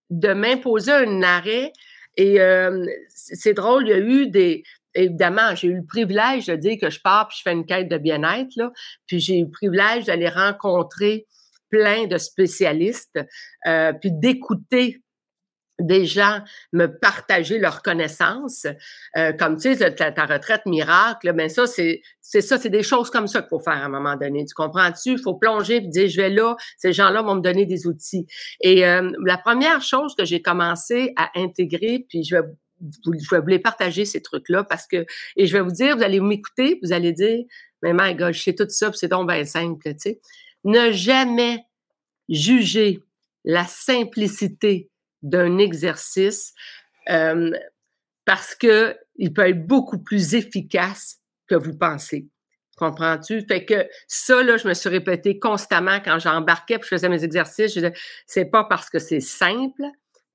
de 0.10 0.34
m'imposer 0.34 0.94
un 0.94 1.22
arrêt. 1.22 1.74
Et 2.18 2.40
euh, 2.40 2.86
c'est 3.10 3.54
drôle, 3.54 3.88
il 3.88 3.90
y 3.90 3.94
a 3.94 4.00
eu 4.00 4.28
des, 4.28 4.64
évidemment, 4.96 5.56
j'ai 5.56 5.68
eu 5.68 5.76
le 5.76 5.86
privilège 5.86 6.48
de 6.48 6.56
dire 6.56 6.78
que 6.80 6.90
je 6.90 7.02
pars 7.02 7.28
puis 7.28 7.38
je 7.38 7.44
fais 7.44 7.52
une 7.52 7.66
quête 7.66 7.90
de 7.90 7.98
bien-être. 7.98 8.72
Puis 9.08 9.20
j'ai 9.20 9.40
eu 9.40 9.46
le 9.46 9.52
privilège 9.52 10.06
d'aller 10.06 10.30
rencontrer 10.30 11.28
plein 11.70 12.06
de 12.08 12.18
spécialistes, 12.18 13.20
euh, 13.66 13.94
puis 13.94 14.12
d'écouter 14.12 15.02
des 15.86 16.06
gens 16.06 16.40
me 16.74 16.88
partager 16.88 17.60
leurs 17.60 17.82
connaissances, 17.82 18.68
euh, 19.18 19.34
comme 19.34 19.58
tu 19.58 19.76
sais, 19.76 19.96
ta, 19.96 20.26
retraite 20.26 20.66
miracle, 20.66 21.34
ben 21.34 21.50
ça, 21.50 21.68
c'est 21.68 22.02
c'est 22.22 22.42
ça, 22.42 22.58
c'est 22.58 22.70
des 22.70 22.84
choses 22.84 23.10
comme 23.10 23.28
ça 23.28 23.42
qu'il 23.42 23.50
faut 23.50 23.60
faire 23.60 23.74
à 23.74 23.86
un 23.86 23.90
moment 23.90 24.16
donné. 24.16 24.46
Tu 24.46 24.54
comprends-tu? 24.54 25.14
Il 25.14 25.22
faut 25.22 25.34
plonger 25.36 25.78
et 25.78 25.82
dire, 25.82 26.08
je 26.08 26.22
vais 26.22 26.30
là, 26.30 26.56
ces 26.78 26.94
gens-là 26.94 27.22
vont 27.22 27.36
me 27.36 27.42
donner 27.42 27.66
des 27.66 27.88
outils. 27.88 28.26
Et 28.62 28.86
euh, 28.86 29.12
la 29.26 29.38
première 29.38 29.82
chose 29.82 30.16
que 30.16 30.24
j'ai 30.24 30.42
commencé 30.42 31.14
à 31.18 31.30
intégrer, 31.36 32.06
puis 32.08 32.24
je 32.24 32.38
vais 32.38 32.44
je 33.06 33.36
vais 33.36 33.42
vous 33.42 33.48
les 33.48 33.60
partager, 33.60 34.06
ces 34.06 34.22
trucs-là, 34.22 34.64
parce 34.64 34.88
que, 34.88 35.06
et 35.36 35.46
je 35.46 35.54
vais 35.54 35.62
vous 35.62 35.72
dire, 35.72 35.96
vous 35.96 36.04
allez 36.04 36.20
m'écouter, 36.20 36.80
vous 36.82 36.94
allez 36.94 37.12
dire, 37.12 37.44
mais 37.82 37.94
my 37.94 38.16
God, 38.16 38.34
je 38.34 38.42
sais 38.42 38.56
tout 38.56 38.66
ça, 38.70 38.90
puis 38.90 38.98
c'est 38.98 39.08
donc 39.08 39.30
bien 39.30 39.46
simple, 39.46 39.84
tu 39.84 40.00
sais. 40.00 40.20
Ne 40.64 40.92
jamais 40.92 41.60
juger 42.30 43.00
la 43.44 43.66
simplicité 43.66 44.91
d'un 45.22 45.58
exercice 45.58 46.54
euh, 47.10 47.52
parce 48.26 48.56
que 48.56 48.98
il 49.16 49.34
peut 49.34 49.48
être 49.48 49.66
beaucoup 49.66 50.00
plus 50.00 50.36
efficace 50.36 51.18
que 51.48 51.56
vous 51.56 51.78
pensez. 51.78 52.28
Comprends-tu? 52.78 53.46
Fait 53.48 53.66
que 53.66 53.88
ça, 54.08 54.42
là, 54.42 54.58
je 54.58 54.68
me 54.68 54.74
suis 54.74 54.90
répété 54.90 55.38
constamment 55.38 56.00
quand 56.04 56.18
j'embarquais 56.18 56.76
et 56.76 56.80
je 56.82 56.88
faisais 56.88 57.10
mes 57.10 57.24
exercices. 57.24 57.76
Je 57.76 57.80
disais, 57.80 57.94
c'est 58.26 58.46
pas 58.46 58.64
parce 58.64 58.90
que 58.90 58.98
c'est 58.98 59.20
simple 59.20 59.84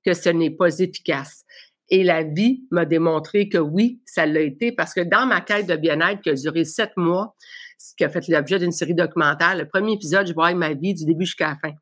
que 0.05 0.13
ce 0.13 0.29
n'est 0.29 0.51
pas 0.51 0.79
efficace. 0.79 1.43
Et 1.89 2.03
la 2.03 2.23
vie 2.23 2.65
m'a 2.71 2.85
démontré 2.85 3.49
que 3.49 3.57
oui, 3.57 4.01
ça 4.05 4.25
l'a 4.25 4.41
été 4.41 4.71
parce 4.71 4.93
que 4.93 5.01
dans 5.01 5.25
ma 5.25 5.41
quête 5.41 5.67
de 5.67 5.75
bien-être 5.75 6.21
qui 6.21 6.29
a 6.29 6.33
duré 6.33 6.63
sept 6.63 6.91
mois, 6.95 7.35
qui 7.97 8.03
a 8.03 8.09
fait 8.09 8.27
l'objet 8.27 8.59
d'une 8.59 8.71
série 8.71 8.93
documentaire, 8.93 9.55
le 9.55 9.67
premier 9.67 9.93
épisode, 9.93 10.27
je 10.27 10.33
voyais 10.33 10.55
ma 10.55 10.73
vie 10.73 10.93
du 10.93 11.05
début 11.05 11.25
jusqu'à 11.25 11.49
la 11.49 11.55
fin. 11.55 11.75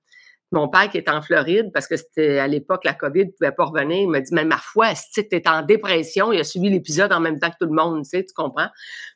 Mon 0.51 0.69
père 0.69 0.89
qui 0.89 0.97
est 0.97 1.09
en 1.09 1.21
Floride, 1.21 1.71
parce 1.73 1.87
que 1.87 1.97
c'était 1.97 2.39
à 2.39 2.47
l'époque, 2.47 2.85
la 2.85 2.93
COVID 2.93 3.25
ne 3.25 3.31
pouvait 3.31 3.51
pas 3.51 3.65
revenir, 3.65 3.97
il 3.97 4.09
m'a 4.09 4.21
dit, 4.21 4.33
mais 4.33 4.45
ma 4.45 4.57
foi, 4.57 4.93
si 4.95 5.27
tu 5.27 5.35
es 5.35 5.47
en 5.47 5.63
dépression, 5.63 6.31
il 6.31 6.39
a 6.39 6.43
suivi 6.43 6.69
l'épisode 6.69 7.11
en 7.11 7.19
même 7.19 7.39
temps 7.39 7.49
que 7.49 7.57
tout 7.59 7.69
le 7.69 7.75
monde, 7.75 8.03
tu 8.03 8.09
sais, 8.11 8.23
tu 8.23 8.33
comprends? 8.33 8.69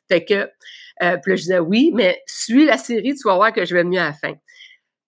Fait 0.08 0.24
que, 0.24 0.50
euh, 1.02 1.16
puis 1.22 1.32
là, 1.32 1.36
je 1.36 1.42
disais, 1.42 1.58
oui, 1.60 1.92
mais 1.94 2.20
suis 2.26 2.66
la 2.66 2.76
série, 2.76 3.14
tu 3.14 3.26
vas 3.26 3.36
voir 3.36 3.52
que 3.52 3.64
je 3.64 3.74
vais 3.74 3.84
mieux 3.84 4.00
à 4.00 4.06
la 4.06 4.12
fin. 4.12 4.34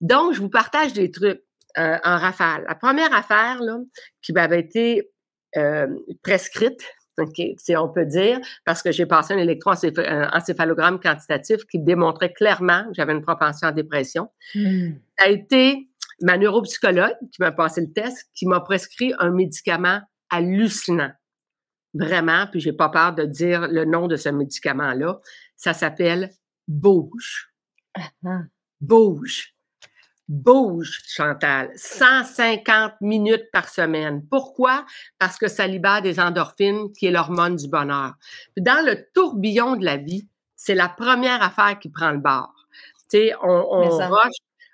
Donc, 0.01 0.33
je 0.33 0.41
vous 0.41 0.49
partage 0.49 0.93
des 0.93 1.11
trucs 1.11 1.41
euh, 1.77 1.97
en 2.03 2.17
rafale. 2.17 2.65
La 2.67 2.75
première 2.75 3.13
affaire, 3.13 3.61
là, 3.61 3.79
qui 4.21 4.33
m'avait 4.33 4.59
été 4.59 5.09
euh, 5.57 5.87
prescrite, 6.23 6.81
si 7.57 7.75
on 7.75 7.89
peut 7.89 8.05
dire, 8.05 8.39
parce 8.65 8.81
que 8.81 8.91
j'ai 8.91 9.05
passé 9.05 9.33
un 9.33 9.37
électroencéphalogramme 9.37 10.99
quantitatif 10.99 11.65
qui 11.65 11.79
démontrait 11.79 12.33
clairement 12.33 12.85
que 12.85 12.93
j'avais 12.93 13.13
une 13.13 13.21
propension 13.21 13.67
à 13.67 13.71
dépression. 13.71 14.29
Hmm. 14.55 14.93
Ça 15.17 15.25
a 15.25 15.29
été 15.29 15.89
ma 16.23 16.37
neuropsychologue 16.37 17.17
qui 17.31 17.41
m'a 17.41 17.51
passé 17.51 17.81
le 17.81 17.91
test, 17.91 18.29
qui 18.33 18.47
m'a 18.47 18.61
prescrit 18.61 19.13
un 19.19 19.29
médicament 19.29 20.01
hallucinant. 20.29 21.11
Vraiment, 21.93 22.47
puis 22.49 22.61
j'ai 22.61 22.71
pas 22.73 22.89
peur 22.89 23.13
de 23.13 23.25
dire 23.25 23.67
le 23.67 23.83
nom 23.85 24.07
de 24.07 24.15
ce 24.15 24.29
médicament-là. 24.29 25.19
Ça 25.57 25.73
s'appelle 25.73 26.31
Bouge. 26.67 27.51
Uh-huh. 27.97 28.47
Bouge. 28.79 29.53
bouge, 30.29 31.01
Chantal, 31.05 31.71
150 31.75 32.93
minutes 33.01 33.51
par 33.51 33.67
semaine. 33.67 34.25
Pourquoi? 34.31 34.85
Parce 35.19 35.37
que 35.37 35.49
ça 35.49 35.67
libère 35.67 36.01
des 36.01 36.21
endorphines, 36.21 36.91
qui 36.93 37.05
est 37.05 37.11
l'hormone 37.11 37.57
du 37.57 37.67
bonheur. 37.67 38.13
dans 38.57 38.83
le 38.85 39.05
tourbillon 39.13 39.75
de 39.75 39.83
la 39.83 39.97
vie, 39.97 40.27
c'est 40.55 40.73
la 40.73 40.87
première 40.87 41.43
affaire 41.43 41.77
qui 41.79 41.89
prend 41.89 42.11
le 42.11 42.19
bord. 42.19 42.53
Tu 43.11 43.17
sais, 43.17 43.33
on, 43.43 43.67
on 43.69 43.99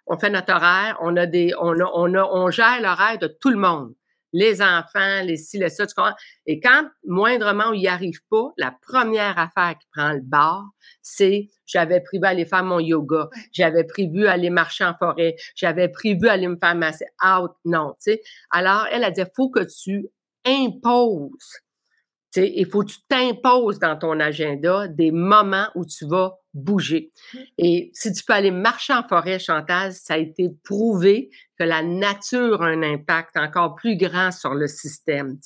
on 0.10 0.18
fait 0.18 0.30
notre 0.30 0.54
horaire, 0.54 0.98
on 1.02 1.16
a 1.16 1.26
des, 1.26 1.54
on 1.60 1.76
on 1.80 2.14
on 2.16 2.52
gère 2.52 2.82
l'horaire 2.82 3.18
de 3.20 3.28
tout 3.28 3.50
le 3.50 3.58
monde 3.58 3.94
les 4.34 4.62
enfants, 4.62 5.22
les 5.24 5.38
ci, 5.38 5.58
les 5.58 5.70
ça, 5.70 5.88
tu 5.88 5.94
comprends? 5.96 6.16
Et 6.46 6.60
quand, 6.60 6.88
moindrement, 7.06 7.72
il 7.72 7.82
n'y 7.82 7.88
arrive 7.88 8.20
pas, 8.30 8.52
la 8.58 8.76
première 8.88 9.38
affaire 9.38 9.78
qui 9.80 9.88
prend 9.96 10.14
le 10.14 10.22
bord, 10.22 10.66
c'est 11.02 11.50
j'avais 11.66 12.02
prévu 12.02 12.26
aller 12.26 12.46
faire 12.46 12.64
mon 12.64 12.80
yoga, 12.80 13.30
j'avais 13.52 13.84
prévu 13.84 14.28
aller 14.28 14.50
marcher 14.50 14.86
en 14.86 14.96
forêt, 14.96 15.36
j'avais 15.56 15.90
prévu 15.90 16.28
aller 16.28 16.48
me 16.48 16.58
faire 16.62 16.76
masser. 16.76 17.06
Out, 17.24 17.52
non, 17.66 17.94
tu 17.94 18.12
sais? 18.12 18.22
Alors, 18.52 18.86
elle 18.92 19.04
a 19.04 19.12
dit, 19.12 19.22
faut 19.36 19.50
que 19.50 19.62
tu 19.84 20.08
imposes 20.46 21.62
il 22.36 22.66
faut 22.66 22.84
que 22.84 22.92
tu 22.92 23.00
t'imposes 23.08 23.80
dans 23.80 23.98
ton 23.98 24.20
agenda 24.20 24.88
des 24.88 25.12
moments 25.12 25.68
où 25.76 25.86
tu 25.86 26.06
vas 26.06 26.36
bouger. 26.54 27.12
Mmh. 27.34 27.38
Et 27.58 27.92
si 27.94 28.12
tu 28.12 28.24
peux 28.24 28.34
aller 28.34 28.52
marcher 28.52 28.94
en 28.94 29.04
forêt, 29.08 29.40
Chantal, 29.40 29.94
ça 29.94 30.16
a 30.16 30.18
été 30.18 30.50
prouvé 30.64 31.30
que 31.58 31.64
la 31.64 31.84
nature 31.84 32.62
a 32.64 32.68
un 32.68 32.82
impact 32.82 33.38
encore 33.38 33.76
plus 33.76 33.98
grand 33.98 34.32
sur 34.32 34.54
le 34.56 34.68
système. 34.68 35.38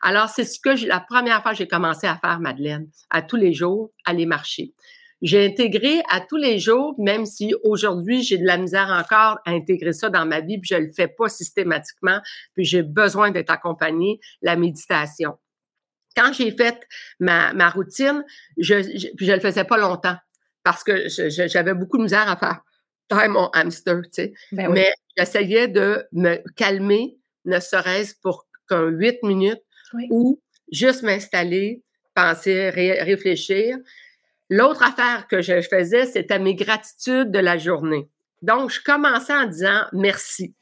Alors, 0.00 0.28
c'est 0.28 0.44
ce 0.44 0.58
que 0.58 0.86
la 0.86 1.00
première 1.00 1.42
fois 1.42 1.52
que 1.52 1.58
j'ai 1.58 1.68
commencé 1.68 2.06
à 2.06 2.16
faire, 2.16 2.40
Madeleine, 2.40 2.88
à 3.10 3.22
tous 3.22 3.36
les 3.36 3.52
jours, 3.52 3.90
aller 4.04 4.26
marcher. 4.26 4.72
J'ai 5.20 5.46
intégré 5.46 6.02
à 6.10 6.20
tous 6.20 6.36
les 6.36 6.58
jours, 6.58 6.96
même 6.98 7.26
si 7.26 7.54
aujourd'hui 7.62 8.24
j'ai 8.24 8.38
de 8.38 8.44
la 8.44 8.56
misère 8.56 8.88
encore 8.88 9.38
à 9.46 9.52
intégrer 9.52 9.92
ça 9.92 10.10
dans 10.10 10.26
ma 10.26 10.40
vie, 10.40 10.58
puis 10.58 10.70
je 10.72 10.80
le 10.80 10.90
fais 10.90 11.06
pas 11.06 11.28
systématiquement, 11.28 12.18
puis 12.54 12.64
j'ai 12.64 12.82
besoin 12.82 13.30
d'être 13.30 13.50
accompagnée, 13.50 14.18
la 14.42 14.56
méditation 14.56 15.38
quand 16.16 16.32
j'ai 16.32 16.50
fait 16.52 16.78
ma, 17.20 17.52
ma 17.52 17.70
routine, 17.70 18.24
je, 18.58 18.82
je, 18.82 19.08
je 19.18 19.32
le 19.32 19.40
faisais 19.40 19.64
pas 19.64 19.76
longtemps 19.76 20.16
parce 20.64 20.84
que 20.84 21.08
j'avais 21.08 21.74
beaucoup 21.74 21.98
de 21.98 22.04
misère 22.04 22.28
à 22.28 22.36
faire 22.36 22.62
taire 23.08 23.28
mon 23.28 23.48
hamster, 23.52 24.02
tu 24.02 24.08
sais. 24.12 24.32
Ben 24.52 24.70
Mais 24.72 24.92
j'essayais 25.16 25.68
de 25.68 26.04
me 26.12 26.36
calmer, 26.56 27.16
ne 27.44 27.58
serait-ce 27.60 28.14
pour 28.22 28.46
qu'un 28.68 28.88
huit 28.88 29.22
minutes 29.22 29.62
ou 30.10 30.40
juste 30.70 31.02
m'installer, 31.02 31.82
penser, 32.14 32.70
réfléchir. 32.70 33.76
L'autre 34.48 34.82
affaire 34.82 35.26
que 35.28 35.40
je 35.42 35.60
faisais, 35.62 36.06
c'était 36.06 36.38
mes 36.38 36.54
gratitudes 36.54 37.30
de 37.30 37.38
la 37.38 37.58
journée. 37.58 38.08
Donc, 38.42 38.70
je 38.70 38.80
commençais 38.82 39.34
en 39.34 39.46
disant 39.46 39.84
merci. 39.92 40.54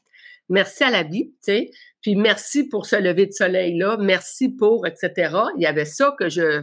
Merci 0.49 0.85
à 0.85 0.91
la 0.91 1.03
vie, 1.03 1.31
tu 1.31 1.37
sais. 1.43 1.71
Puis 2.03 2.17
merci 2.17 2.69
pour 2.69 2.87
ce 2.87 2.97
lever 2.97 3.27
de 3.27 3.33
soleil-là, 3.33 3.97
merci 3.99 4.49
pour, 4.49 4.87
etc. 4.87 5.37
Il 5.57 5.63
y 5.63 5.67
avait 5.67 5.85
ça 5.85 6.15
que 6.19 6.29
je, 6.29 6.63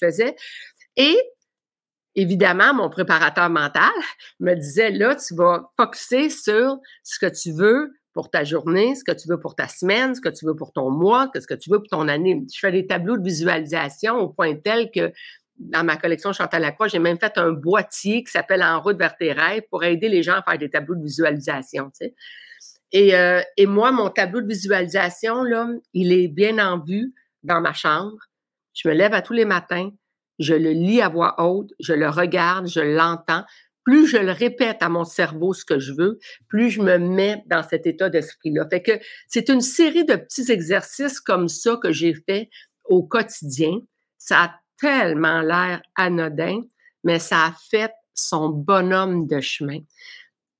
faisais. 0.00 0.36
Et 0.96 1.18
évidemment, 2.14 2.72
mon 2.74 2.88
préparateur 2.88 3.50
mental 3.50 3.90
me 4.40 4.54
disait, 4.54 4.90
là, 4.90 5.16
tu 5.16 5.34
vas 5.34 5.70
focuser 5.78 6.30
sur 6.30 6.78
ce 7.02 7.18
que 7.18 7.26
tu 7.26 7.52
veux 7.52 7.92
pour 8.12 8.30
ta 8.30 8.44
journée, 8.44 8.94
ce 8.94 9.04
que 9.04 9.12
tu 9.12 9.28
veux 9.28 9.38
pour 9.38 9.54
ta 9.54 9.68
semaine, 9.68 10.14
ce 10.14 10.20
que 10.20 10.30
tu 10.30 10.46
veux 10.46 10.56
pour 10.56 10.72
ton 10.72 10.90
mois, 10.90 11.30
ce 11.34 11.46
que 11.46 11.54
tu 11.54 11.68
veux 11.70 11.78
pour 11.80 11.88
ton 11.88 12.08
année. 12.08 12.42
Je 12.52 12.58
fais 12.58 12.72
des 12.72 12.86
tableaux 12.86 13.18
de 13.18 13.24
visualisation 13.24 14.16
au 14.16 14.28
point 14.28 14.54
tel 14.54 14.90
que 14.90 15.12
dans 15.58 15.84
ma 15.84 15.96
collection 15.96 16.32
Chantal 16.32 16.62
Lacroix, 16.62 16.88
j'ai 16.88 16.98
même 16.98 17.18
fait 17.18 17.38
un 17.38 17.50
boîtier 17.50 18.22
qui 18.24 18.30
s'appelle 18.30 18.62
En 18.62 18.80
route 18.80 18.98
vers 18.98 19.16
tes 19.16 19.32
rêves 19.32 19.62
pour 19.70 19.84
aider 19.84 20.08
les 20.08 20.22
gens 20.22 20.34
à 20.34 20.42
faire 20.42 20.58
des 20.58 20.70
tableaux 20.70 20.94
de 20.94 21.02
visualisation. 21.02 21.90
Tu 21.90 22.06
sais. 22.06 22.14
Et, 22.92 23.16
euh, 23.16 23.42
et 23.56 23.66
moi, 23.66 23.92
mon 23.92 24.10
tableau 24.10 24.40
de 24.40 24.48
visualisation, 24.48 25.42
là, 25.42 25.68
il 25.92 26.12
est 26.12 26.28
bien 26.28 26.58
en 26.58 26.78
vue 26.78 27.12
dans 27.42 27.60
ma 27.60 27.72
chambre. 27.72 28.16
Je 28.74 28.88
me 28.88 28.94
lève 28.94 29.14
à 29.14 29.22
tous 29.22 29.32
les 29.32 29.44
matins, 29.44 29.90
je 30.38 30.54
le 30.54 30.70
lis 30.70 31.00
à 31.00 31.08
voix 31.08 31.34
haute, 31.38 31.72
je 31.80 31.94
le 31.94 32.08
regarde, 32.08 32.68
je 32.68 32.80
l'entends. 32.80 33.44
Plus 33.84 34.08
je 34.08 34.16
le 34.16 34.32
répète 34.32 34.78
à 34.80 34.88
mon 34.88 35.04
cerveau 35.04 35.54
ce 35.54 35.64
que 35.64 35.78
je 35.78 35.92
veux, 35.92 36.18
plus 36.48 36.70
je 36.70 36.82
me 36.82 36.98
mets 36.98 37.44
dans 37.46 37.62
cet 37.62 37.86
état 37.86 38.10
d'esprit-là. 38.10 38.66
Fait 38.68 38.82
que 38.82 38.98
c'est 39.28 39.48
une 39.48 39.60
série 39.60 40.04
de 40.04 40.16
petits 40.16 40.50
exercices 40.50 41.20
comme 41.20 41.48
ça 41.48 41.78
que 41.80 41.92
j'ai 41.92 42.14
fait 42.14 42.50
au 42.84 43.04
quotidien. 43.04 43.78
Ça 44.18 44.42
a 44.42 44.54
tellement 44.80 45.40
l'air 45.40 45.80
anodin, 45.94 46.62
mais 47.04 47.20
ça 47.20 47.46
a 47.46 47.54
fait 47.70 47.92
son 48.12 48.48
bonhomme 48.48 49.28
de 49.28 49.40
chemin. 49.40 49.78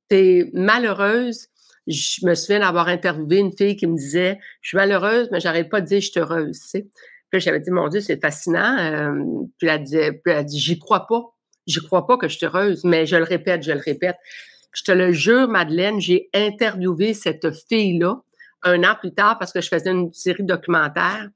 T'es 0.09 0.49
malheureuse, 0.55 1.49
je 1.87 2.27
me 2.27 2.35
souviens 2.35 2.61
d'avoir 2.61 2.89
interviewé 2.89 3.39
une 3.39 3.57
fille 3.57 3.77
qui 3.77 3.87
me 3.87 3.97
disait 3.97 4.39
Je 4.61 4.69
suis 4.69 4.77
malheureuse, 4.77 5.29
mais 5.31 5.41
j'arrête 5.41 5.69
pas 5.69 5.81
de 5.81 5.87
dire 5.87 6.01
je 6.01 6.11
suis 6.11 6.21
heureuse. 6.21 6.61
Tu 6.61 6.69
sais. 6.69 6.87
Puis 7.31 7.41
j'avais 7.41 7.61
dit 7.61 7.71
Mon 7.71 7.89
Dieu, 7.89 8.01
c'est 8.01 8.21
fascinant. 8.21 8.77
Euh, 8.79 9.45
puis 9.59 9.69
elle, 9.69 10.21
a 10.27 10.43
dit 10.43 10.59
J'y 10.59 10.79
crois 10.79 11.07
pas. 11.07 11.23
J'y 11.67 11.81
crois 11.81 12.07
pas 12.07 12.17
que 12.17 12.29
je 12.29 12.37
suis 12.37 12.47
heureuse, 12.47 12.85
mais 12.85 13.07
je 13.07 13.17
le 13.17 13.25
répète, 13.25 13.63
je 13.63 13.73
le 13.73 13.81
répète. 13.81 14.17
Je 14.73 14.83
te 14.85 14.93
le 14.93 15.13
jure, 15.13 15.49
Madeleine, 15.49 16.01
j'ai 16.01 16.29
interviewé 16.35 17.15
cette 17.15 17.51
fille-là 17.69 18.23
un 18.63 18.85
an 18.85 18.95
plus 18.99 19.15
tard 19.15 19.39
parce 19.39 19.53
que 19.53 19.61
je 19.61 19.69
faisais 19.69 19.91
une 19.91 20.13
série 20.13 20.43
documentaire. 20.43 21.29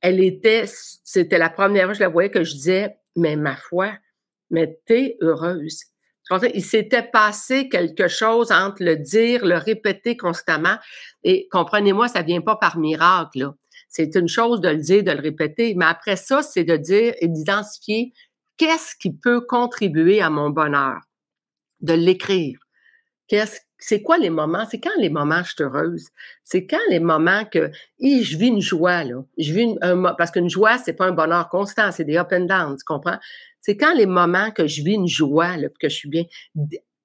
Elle 0.00 0.20
était, 0.20 0.64
c'était 0.66 1.38
la 1.38 1.50
première 1.50 1.84
fois 1.84 1.92
que 1.92 1.98
je 1.98 2.02
la 2.02 2.08
voyais 2.08 2.30
que 2.30 2.44
je 2.44 2.52
disais, 2.52 2.96
mais 3.16 3.36
ma 3.36 3.56
foi, 3.56 3.92
mais 4.50 4.78
t'es 4.86 5.16
heureuse. 5.20 5.84
Il 6.54 6.64
s'était 6.64 7.04
passé 7.04 7.68
quelque 7.68 8.08
chose 8.08 8.50
entre 8.50 8.82
le 8.82 8.96
dire, 8.96 9.44
le 9.44 9.56
répéter 9.56 10.16
constamment. 10.16 10.76
Et 11.22 11.48
comprenez-moi, 11.50 12.08
ça 12.08 12.22
vient 12.22 12.40
pas 12.40 12.56
par 12.56 12.78
miracle. 12.78 13.50
C'est 13.88 14.14
une 14.16 14.28
chose 14.28 14.60
de 14.60 14.70
le 14.70 14.78
dire, 14.78 15.04
de 15.04 15.12
le 15.12 15.20
répéter, 15.20 15.74
mais 15.76 15.84
après 15.84 16.16
ça, 16.16 16.42
c'est 16.42 16.64
de 16.64 16.76
dire 16.76 17.14
et 17.20 17.28
d'identifier 17.28 18.12
qu'est-ce 18.56 18.96
qui 18.96 19.12
peut 19.12 19.40
contribuer 19.40 20.20
à 20.20 20.30
mon 20.30 20.50
bonheur, 20.50 21.00
de 21.80 21.92
l'écrire. 21.92 22.58
Qu'est-ce 23.28 23.60
c'est 23.78 24.02
quoi 24.02 24.18
les 24.18 24.30
moments? 24.30 24.64
C'est 24.70 24.80
quand 24.80 24.98
les 24.98 25.10
moments 25.10 25.42
je 25.42 25.52
suis 25.52 25.62
heureuse? 25.62 26.08
C'est 26.44 26.66
quand 26.66 26.78
les 26.90 27.00
moments 27.00 27.44
que 27.44 27.70
je 28.00 28.36
vis 28.36 28.48
une 28.48 28.60
joie, 28.60 29.04
là. 29.04 29.22
Je 29.38 29.52
vis 29.52 29.62
une, 29.62 29.78
un, 29.82 30.14
parce 30.14 30.30
qu'une 30.30 30.48
joie, 30.48 30.78
c'est 30.78 30.94
pas 30.94 31.06
un 31.06 31.12
bonheur 31.12 31.48
constant, 31.48 31.92
c'est 31.92 32.04
des 32.04 32.16
up 32.16 32.28
and 32.32 32.46
down, 32.46 32.76
tu 32.76 32.84
comprends? 32.84 33.18
C'est 33.60 33.76
quand 33.76 33.94
les 33.94 34.06
moments 34.06 34.50
que 34.50 34.66
je 34.66 34.82
vis 34.82 34.94
une 34.94 35.08
joie, 35.08 35.56
là, 35.56 35.68
que 35.80 35.88
je 35.88 35.94
suis 35.94 36.08
bien, 36.08 36.24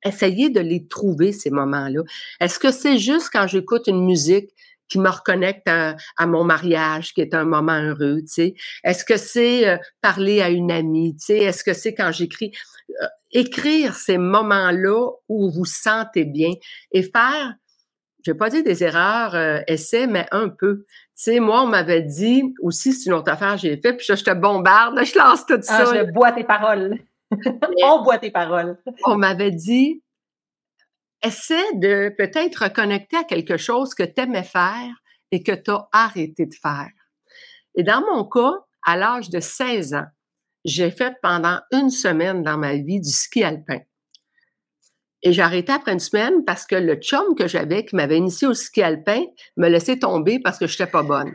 essayez 0.03 0.49
de 0.49 0.59
les 0.59 0.87
trouver, 0.87 1.31
ces 1.31 1.49
moments-là. 1.49 2.01
Est-ce 2.39 2.59
que 2.59 2.71
c'est 2.71 2.97
juste 2.97 3.29
quand 3.31 3.47
j'écoute 3.47 3.87
une 3.87 4.05
musique 4.05 4.49
qui 4.91 4.99
me 4.99 5.09
reconnecte 5.09 5.69
à, 5.69 5.95
mon 6.27 6.43
mariage, 6.43 7.13
qui 7.13 7.21
est 7.21 7.33
un 7.33 7.45
moment 7.45 7.79
heureux, 7.81 8.17
tu 8.19 8.27
sais? 8.27 8.55
Est-ce 8.83 9.05
que 9.05 9.15
c'est 9.15 9.65
euh, 9.65 9.77
parler 10.01 10.41
à 10.41 10.49
une 10.49 10.69
amie, 10.69 11.15
tu 11.15 11.27
sais? 11.27 11.37
Est-ce 11.37 11.63
que 11.63 11.73
c'est 11.73 11.93
quand 11.93 12.11
j'écris? 12.11 12.51
Euh, 13.01 13.07
écrire 13.31 13.95
ces 13.95 14.17
moments-là 14.17 15.11
où 15.29 15.49
vous 15.49 15.63
sentez 15.63 16.25
bien 16.25 16.51
et 16.91 17.03
faire, 17.03 17.53
je 18.25 18.31
vais 18.31 18.37
pas 18.37 18.49
dire 18.49 18.65
des 18.65 18.83
erreurs, 18.83 19.33
euh, 19.33 19.61
essais, 19.65 20.07
mais 20.07 20.25
un 20.31 20.49
peu. 20.49 20.79
Tu 20.79 20.87
sais, 21.15 21.39
moi, 21.39 21.63
on 21.63 21.67
m'avait 21.67 22.01
dit 22.01 22.43
aussi, 22.61 22.91
c'est 22.91 23.09
une 23.09 23.15
autre 23.15 23.31
affaire 23.31 23.57
j'ai 23.57 23.77
fait, 23.77 23.93
puis 23.93 24.05
je, 24.05 24.21
te 24.21 24.33
bombarde, 24.33 24.99
je 25.05 25.17
lance 25.17 25.45
tout 25.45 25.61
ah, 25.69 25.85
ça. 25.85 25.85
je 25.85 26.11
bois 26.11 26.33
tes 26.33 26.43
paroles. 26.43 26.99
on 27.83 28.03
boit 28.03 28.17
tes 28.17 28.31
paroles. 28.31 28.77
on 29.05 29.15
m'avait 29.15 29.51
dit, 29.51 30.03
essaie 31.23 31.73
de 31.75 32.13
peut-être 32.17 32.63
reconnecter 32.63 33.17
à 33.17 33.23
quelque 33.23 33.57
chose 33.57 33.93
que 33.93 34.03
tu 34.03 34.21
aimais 34.21 34.43
faire 34.43 34.93
et 35.31 35.43
que 35.43 35.51
tu 35.51 35.71
as 35.71 35.87
arrêté 35.91 36.45
de 36.45 36.53
faire. 36.53 36.89
Et 37.75 37.83
dans 37.83 38.01
mon 38.01 38.25
cas, 38.25 38.53
à 38.83 38.97
l'âge 38.97 39.29
de 39.29 39.39
16 39.39 39.93
ans, 39.93 40.07
j'ai 40.65 40.91
fait 40.91 41.15
pendant 41.21 41.59
une 41.71 41.89
semaine 41.89 42.43
dans 42.43 42.57
ma 42.57 42.75
vie 42.75 42.99
du 42.99 43.09
ski 43.09 43.43
alpin. 43.43 43.79
Et 45.23 45.33
j'ai 45.33 45.41
arrêté 45.41 45.71
après 45.71 45.93
une 45.93 45.99
semaine 45.99 46.43
parce 46.45 46.65
que 46.65 46.75
le 46.75 46.95
chum 46.95 47.35
que 47.35 47.47
j'avais, 47.47 47.85
qui 47.85 47.95
m'avait 47.95 48.17
initié 48.17 48.47
au 48.47 48.53
ski 48.53 48.81
alpin, 48.81 49.23
me 49.57 49.69
laissait 49.69 49.99
tomber 49.99 50.39
parce 50.39 50.57
que 50.57 50.67
je 50.67 50.73
n'étais 50.73 50.91
pas 50.91 51.03
bonne. 51.03 51.33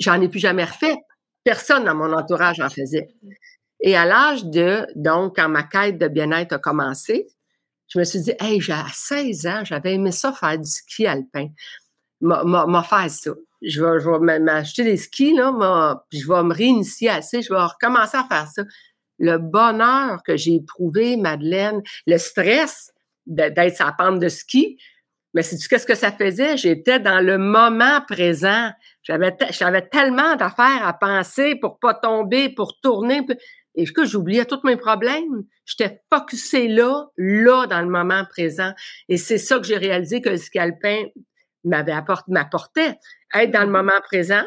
J'en 0.00 0.20
ai 0.20 0.28
plus 0.28 0.40
jamais 0.40 0.64
refait. 0.64 0.96
Personne 1.44 1.84
dans 1.84 1.94
mon 1.94 2.12
entourage 2.12 2.60
en 2.60 2.68
faisait. 2.68 3.08
Et 3.80 3.96
à 3.96 4.04
l'âge 4.04 4.44
de, 4.44 4.86
donc, 4.94 5.36
quand 5.36 5.48
ma 5.48 5.64
quête 5.64 5.98
de 5.98 6.06
bien-être 6.06 6.52
a 6.52 6.58
commencé, 6.58 7.26
je 7.92 7.98
me 7.98 8.04
suis 8.04 8.20
dit, 8.20 8.32
hey, 8.40 8.60
j'ai 8.60 8.74
16 8.92 9.46
ans, 9.46 9.64
j'avais 9.64 9.94
aimé 9.94 10.12
ça 10.12 10.32
faire 10.32 10.58
du 10.58 10.68
ski 10.68 11.06
alpin. 11.06 11.48
M'a 12.20 12.82
faire 12.82 13.10
ça. 13.10 13.32
Je 13.60 13.82
vais, 13.82 14.00
je 14.00 14.08
vais 14.08 14.38
m'acheter 14.38 14.84
des 14.84 14.96
skis, 14.96 15.34
là, 15.34 16.02
puis 16.08 16.20
je 16.20 16.28
vais 16.28 16.42
me 16.42 16.54
réinitier 16.54 17.10
assez, 17.10 17.42
je 17.42 17.52
vais 17.52 17.60
recommencer 17.60 18.16
à 18.16 18.24
faire 18.24 18.48
ça 18.48 18.62
le 19.18 19.38
bonheur 19.38 20.22
que 20.24 20.36
j'ai 20.36 20.56
éprouvé, 20.56 21.16
Madeleine, 21.16 21.80
le 22.06 22.18
stress 22.18 22.92
d'être 23.26 23.78
la 23.78 23.92
pente 23.92 24.18
de 24.18 24.28
ski. 24.28 24.78
Mais 25.32 25.42
c'est 25.42 25.56
qu'est-ce 25.68 25.86
que 25.86 25.94
ça 25.94 26.10
faisait? 26.10 26.56
J'étais 26.56 26.98
dans 26.98 27.20
le 27.20 27.38
moment 27.38 28.00
présent. 28.06 28.70
J'avais, 29.02 29.34
j'avais 29.50 29.86
tellement 29.88 30.34
d'affaires 30.36 30.86
à 30.86 30.92
penser 30.92 31.54
pour 31.54 31.78
pas 31.78 31.94
tomber, 31.94 32.48
pour 32.48 32.80
tourner. 32.80 33.24
Et 33.76 33.86
que 33.86 34.04
j'oubliais 34.04 34.44
tous 34.44 34.60
mes 34.64 34.76
problèmes. 34.76 35.44
J'étais 35.64 36.02
focusée 36.12 36.68
là, 36.68 37.06
là, 37.16 37.66
dans 37.66 37.80
le 37.80 37.88
moment 37.88 38.24
présent. 38.24 38.72
Et 39.08 39.16
c'est 39.16 39.38
ça 39.38 39.58
que 39.58 39.64
j'ai 39.64 39.76
réalisé 39.76 40.20
que 40.20 40.28
le 40.28 40.36
scalpin 40.36 41.04
m'avait 41.64 41.92
apporté, 41.92 42.32
m'apportait. 42.32 42.98
Être 43.34 43.50
dans 43.50 43.60
le 43.60 43.66
mm-hmm. 43.66 43.70
moment 43.70 44.00
présent, 44.02 44.44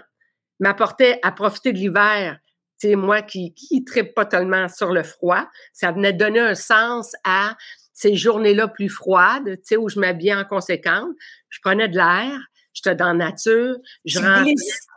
m'apportait 0.60 1.20
à 1.24 1.32
profiter 1.32 1.74
de 1.74 1.78
l'hiver. 1.78 2.40
Tu 2.80 2.90
sais, 2.90 2.96
moi 2.96 3.22
qui, 3.22 3.54
qui 3.54 3.86
tripe 3.86 4.14
pas 4.14 4.26
tellement 4.26 4.68
sur 4.68 4.92
le 4.92 5.04
froid, 5.04 5.48
ça 5.72 5.92
venait 5.92 6.14
donner 6.14 6.42
un 6.42 6.56
sens 6.56 7.14
à 7.24 7.56
ces 7.94 8.16
journées-là 8.16 8.68
plus 8.68 8.90
froides, 8.90 9.46
tu 9.46 9.62
sais, 9.64 9.78
où 9.78 9.88
je 9.88 10.00
m'habillais 10.00 10.36
en 10.36 10.44
conséquence. 10.44 11.16
Je 11.50 11.60
prenais 11.62 11.88
de 11.88 11.96
l'air, 11.96 12.38
j'étais 12.76 12.96
dans 12.96 13.08
la 13.08 13.14
nature. 13.14 13.78
Je 14.06 14.20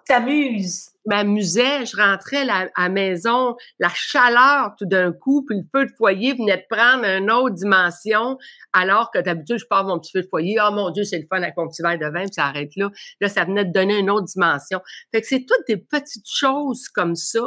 t'amuses. 0.07 0.91
m'amusais, 1.07 1.87
je 1.87 1.97
rentrais 1.97 2.49
à 2.49 2.69
la 2.77 2.89
maison, 2.89 3.57
la 3.79 3.91
chaleur 3.91 4.75
tout 4.79 4.87
d'un 4.87 5.13
coup, 5.13 5.45
puis 5.47 5.59
le 5.59 5.65
feu 5.73 5.87
de 5.87 5.93
foyer 5.97 6.33
venait 6.35 6.57
de 6.57 6.65
prendre 6.69 7.05
une 7.05 7.31
autre 7.31 7.55
dimension, 7.55 8.39
alors 8.73 9.11
que 9.11 9.19
d'habitude, 9.19 9.59
je 9.59 9.67
pars 9.67 9.85
mon 9.85 9.99
petit 9.99 10.13
feu 10.13 10.23
de 10.23 10.29
foyer, 10.29 10.59
oh 10.63 10.73
mon 10.73 10.91
Dieu, 10.91 11.05
c'est 11.05 11.19
le 11.19 11.27
fun 11.31 11.43
avec 11.43 11.57
mon 11.57 11.69
petit 11.69 11.83
verre 11.83 11.99
de 11.99 12.07
vin, 12.07 12.25
puis 12.25 12.35
ça 12.35 12.47
arrête 12.47 12.75
là. 12.77 12.91
Là, 13.21 13.29
ça 13.29 13.45
venait 13.45 13.65
de 13.65 13.73
donner 13.73 13.99
une 13.99 14.11
autre 14.11 14.27
dimension. 14.27 14.81
Fait 15.13 15.21
que 15.21 15.27
c'est 15.27 15.47
toutes 15.47 15.67
des 15.67 15.77
petites 15.77 16.29
choses 16.29 16.89
comme 16.89 17.15
ça, 17.15 17.47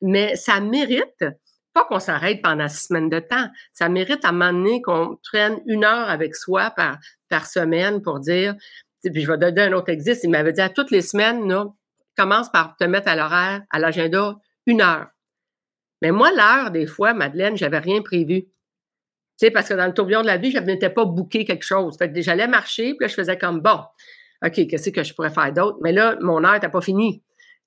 mais 0.00 0.36
ça 0.36 0.60
mérite 0.60 1.24
pas 1.72 1.84
qu'on 1.84 2.00
s'arrête 2.00 2.42
pendant 2.42 2.68
six 2.68 2.88
semaines 2.88 3.08
de 3.08 3.20
temps. 3.20 3.48
Ça 3.72 3.88
mérite 3.88 4.24
à 4.24 4.28
un 4.28 4.32
moment 4.32 4.52
donné 4.52 4.82
qu'on 4.82 5.18
prenne 5.30 5.60
une 5.66 5.84
heure 5.84 6.08
avec 6.08 6.36
soi 6.36 6.70
par, 6.70 6.98
par 7.28 7.46
semaine 7.46 8.02
pour 8.02 8.20
dire, 8.20 8.54
puis 9.10 9.22
je 9.22 9.30
vais 9.30 9.38
donner 9.38 9.62
un 9.62 9.72
autre 9.72 9.90
exercice, 9.90 10.24
il 10.24 10.30
m'avait 10.30 10.52
dit 10.52 10.60
à 10.60 10.68
toutes 10.68 10.90
les 10.90 11.02
semaines, 11.02 11.52
commence 12.16 12.50
par 12.50 12.76
te 12.76 12.84
mettre 12.84 13.08
à 13.08 13.16
l'horaire, 13.16 13.62
à 13.70 13.78
l'agenda, 13.78 14.36
une 14.66 14.80
heure. 14.80 15.08
Mais 16.02 16.10
moi, 16.10 16.30
l'heure, 16.32 16.70
des 16.70 16.86
fois, 16.86 17.14
Madeleine, 17.14 17.56
j'avais 17.56 17.78
rien 17.78 18.02
prévu. 18.02 18.42
Tu 18.42 18.50
sais, 19.46 19.50
parce 19.50 19.68
que 19.68 19.74
dans 19.74 19.86
le 19.86 19.94
tourbillon 19.94 20.22
de 20.22 20.26
la 20.26 20.36
vie, 20.36 20.50
je 20.50 20.58
n'étais 20.58 20.90
pas 20.90 21.04
booké 21.04 21.44
quelque 21.44 21.64
chose. 21.64 21.96
Fait 21.96 22.12
que 22.12 22.20
j'allais 22.20 22.48
marcher, 22.48 22.94
puis 22.94 22.98
là, 23.02 23.08
je 23.08 23.14
faisais 23.14 23.38
comme, 23.38 23.60
bon, 23.60 23.80
OK, 24.44 24.66
qu'est-ce 24.66 24.90
que 24.90 25.04
je 25.04 25.14
pourrais 25.14 25.30
faire 25.30 25.52
d'autre? 25.52 25.78
Mais 25.82 25.92
là, 25.92 26.16
mon 26.20 26.44
heure 26.44 26.54
n'était 26.54 26.68
pas 26.68 26.80
finie. 26.80 27.22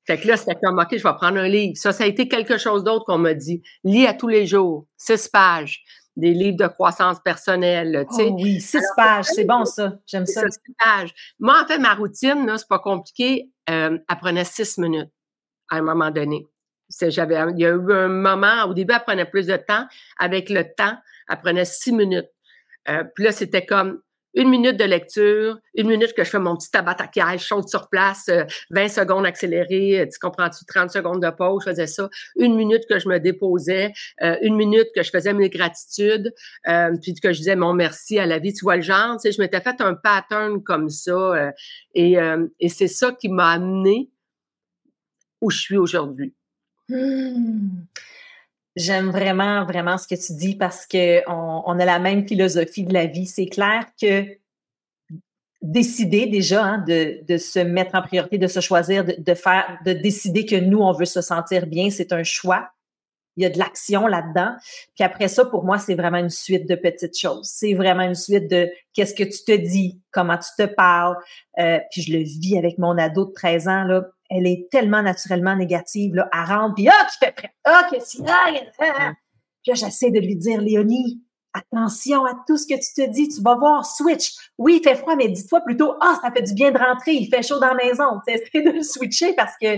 Fait 0.05 0.19
que 0.19 0.27
là, 0.27 0.37
c'était 0.37 0.55
comme, 0.61 0.77
OK, 0.77 0.89
je 0.91 1.03
vais 1.03 1.15
prendre 1.15 1.37
un 1.37 1.47
livre. 1.47 1.73
Ça, 1.77 1.91
ça 1.91 2.03
a 2.03 2.07
été 2.07 2.27
quelque 2.27 2.57
chose 2.57 2.83
d'autre 2.83 3.05
qu'on 3.05 3.17
m'a 3.17 3.33
dit. 3.33 3.63
Lis 3.83 4.05
à 4.05 4.13
tous 4.13 4.27
les 4.27 4.45
jours, 4.45 4.85
six 4.97 5.27
pages 5.27 5.83
des 6.15 6.33
livres 6.33 6.57
de 6.57 6.67
croissance 6.67 7.19
personnelle. 7.19 8.05
Tu 8.09 8.15
sais. 8.15 8.27
Oh 8.29 8.37
oui, 8.39 8.61
six 8.61 8.83
pages, 8.95 9.25
c'est 9.25 9.45
bon 9.45 9.65
ça. 9.65 9.93
J'aime 10.05 10.25
ça. 10.25 10.41
Six 10.49 10.73
pages. 10.83 11.13
Moi, 11.39 11.61
en 11.61 11.67
fait, 11.67 11.77
ma 11.77 11.93
routine, 11.93 12.45
là, 12.45 12.57
c'est 12.57 12.67
pas 12.67 12.79
compliqué. 12.79 13.49
Euh, 13.69 13.97
elle 14.09 14.17
prenait 14.17 14.45
six 14.45 14.77
minutes 14.77 15.11
à 15.69 15.77
un 15.77 15.81
moment 15.81 16.11
donné. 16.11 16.47
J'avais, 17.01 17.35
il 17.51 17.59
y 17.59 17.65
a 17.65 17.69
eu 17.69 17.93
un 17.93 18.07
moment, 18.07 18.65
au 18.65 18.73
début, 18.73 18.93
elle 18.93 19.03
prenait 19.03 19.25
plus 19.25 19.47
de 19.47 19.57
temps. 19.57 19.85
Avec 20.19 20.49
le 20.49 20.63
temps, 20.63 20.95
elle 21.29 21.39
prenait 21.41 21.65
six 21.65 21.91
minutes. 21.91 22.29
Euh, 22.87 23.03
puis 23.15 23.23
là, 23.23 23.31
c'était 23.31 23.65
comme 23.65 24.01
une 24.35 24.49
minute 24.49 24.77
de 24.77 24.83
lecture, 24.83 25.59
une 25.73 25.87
minute 25.87 26.13
que 26.13 26.23
je 26.23 26.29
fais 26.29 26.39
mon 26.39 26.55
petit 26.55 26.69
tabac 26.69 26.97
à 26.99 27.37
saute 27.37 27.69
sur 27.69 27.89
place, 27.89 28.29
20 28.69 28.83
euh, 28.83 28.87
secondes 28.87 29.25
accélérées, 29.25 30.01
euh, 30.01 30.05
tu 30.05 30.19
comprends-tu, 30.19 30.65
30 30.65 30.91
secondes 30.91 31.21
de 31.21 31.29
pause, 31.29 31.63
je 31.65 31.71
faisais 31.71 31.87
ça, 31.87 32.09
une 32.37 32.55
minute 32.55 32.83
que 32.89 32.99
je 32.99 33.07
me 33.07 33.19
déposais, 33.19 33.93
euh, 34.21 34.35
une 34.41 34.55
minute 34.55 34.87
que 34.93 35.03
je 35.03 35.09
faisais 35.09 35.33
mes 35.33 35.49
gratitudes, 35.49 36.33
puis 37.01 37.13
que 37.15 37.31
je 37.31 37.39
disais 37.39 37.55
mon 37.55 37.73
merci 37.73 38.19
à 38.19 38.25
la 38.25 38.39
vie, 38.39 38.53
tu 38.53 38.65
vois 38.65 38.75
le 38.75 38.81
genre, 38.81 39.15
tu 39.15 39.21
sais, 39.21 39.31
je 39.31 39.41
m'étais 39.41 39.61
fait 39.61 39.79
un 39.81 39.93
pattern 39.93 40.61
comme 40.61 40.89
ça, 40.89 41.51
et, 41.93 42.17
et 42.59 42.69
c'est 42.69 42.87
ça 42.87 43.11
qui 43.11 43.29
m'a 43.29 43.51
amené 43.51 44.09
où 45.41 45.49
je 45.49 45.59
suis 45.59 45.77
aujourd'hui. 45.77 46.33
Mmh. 46.89 47.85
J'aime 48.75 49.09
vraiment, 49.09 49.65
vraiment 49.65 49.97
ce 49.97 50.07
que 50.07 50.15
tu 50.15 50.33
dis 50.33 50.55
parce 50.55 50.85
que 50.85 51.21
on, 51.29 51.79
a 51.79 51.85
la 51.85 51.99
même 51.99 52.27
philosophie 52.27 52.83
de 52.83 52.93
la 52.93 53.05
vie. 53.05 53.25
C'est 53.25 53.45
clair 53.45 53.85
que 53.99 54.25
décider 55.61 56.27
déjà 56.27 56.63
hein, 56.63 56.77
de, 56.85 57.25
de, 57.25 57.37
se 57.37 57.59
mettre 57.59 57.95
en 57.95 58.01
priorité, 58.01 58.37
de 58.37 58.47
se 58.47 58.59
choisir, 58.59 59.05
de, 59.05 59.15
de, 59.17 59.33
faire, 59.33 59.79
de 59.85 59.93
décider 59.93 60.45
que 60.45 60.57
nous, 60.57 60.79
on 60.79 60.91
veut 60.91 61.05
se 61.05 61.21
sentir 61.21 61.67
bien, 61.67 61.89
c'est 61.89 62.11
un 62.11 62.23
choix. 62.23 62.69
Il 63.37 63.43
y 63.43 63.45
a 63.45 63.49
de 63.49 63.59
l'action 63.59 64.07
là-dedans. 64.07 64.55
Puis 64.95 65.03
après 65.03 65.27
ça, 65.27 65.45
pour 65.45 65.65
moi, 65.65 65.77
c'est 65.77 65.95
vraiment 65.95 66.17
une 66.17 66.29
suite 66.29 66.67
de 66.69 66.75
petites 66.75 67.17
choses. 67.17 67.49
C'est 67.51 67.73
vraiment 67.73 68.03
une 68.03 68.15
suite 68.15 68.49
de 68.49 68.69
qu'est-ce 68.93 69.13
que 69.13 69.23
tu 69.23 69.43
te 69.43 69.51
dis, 69.51 70.01
comment 70.11 70.37
tu 70.37 70.49
te 70.57 70.65
parles. 70.65 71.17
Euh, 71.59 71.79
puis 71.91 72.01
je 72.01 72.13
le 72.13 72.23
vis 72.23 72.57
avec 72.57 72.77
mon 72.77 72.97
ado 72.97 73.25
de 73.25 73.33
13 73.33 73.67
ans, 73.67 73.83
là 73.83 74.03
elle 74.29 74.47
est 74.47 74.67
tellement 74.71 75.01
naturellement 75.01 75.55
négative, 75.55 76.15
là, 76.15 76.29
elle 76.33 76.55
rentre, 76.55 76.75
puis 76.75 76.87
ah, 76.89 77.07
tu 77.11 77.17
fais 77.23 77.31
prêt, 77.31 77.53
ah, 77.63 77.87
que 77.91 77.99
si, 77.99 78.23
ah, 78.27 78.51
ah. 78.79 79.13
Puis 79.63 79.71
là, 79.71 79.73
j'essaie 79.75 80.11
de 80.11 80.19
lui 80.19 80.35
dire, 80.35 80.61
Léonie, 80.61 81.21
attention 81.53 82.25
à 82.25 82.33
tout 82.47 82.57
ce 82.57 82.67
que 82.67 82.73
tu 82.73 82.93
te 82.93 83.09
dis, 83.09 83.29
tu 83.29 83.41
vas 83.41 83.55
voir, 83.55 83.85
switch. 83.85 84.33
Oui, 84.57 84.79
il 84.81 84.83
fait 84.83 84.95
froid, 84.95 85.15
mais 85.15 85.29
dis-toi 85.29 85.61
plutôt, 85.61 85.95
ah, 86.01 86.19
ça 86.21 86.31
fait 86.31 86.43
du 86.43 86.53
bien 86.53 86.71
de 86.71 86.77
rentrer, 86.77 87.13
il 87.13 87.27
fait 87.27 87.43
chaud 87.43 87.59
dans 87.59 87.73
la 87.73 87.75
maison. 87.75 88.19
Tu 88.27 88.61
de 88.63 88.71
le 88.71 88.83
switcher 88.83 89.33
parce 89.33 89.53
que 89.59 89.77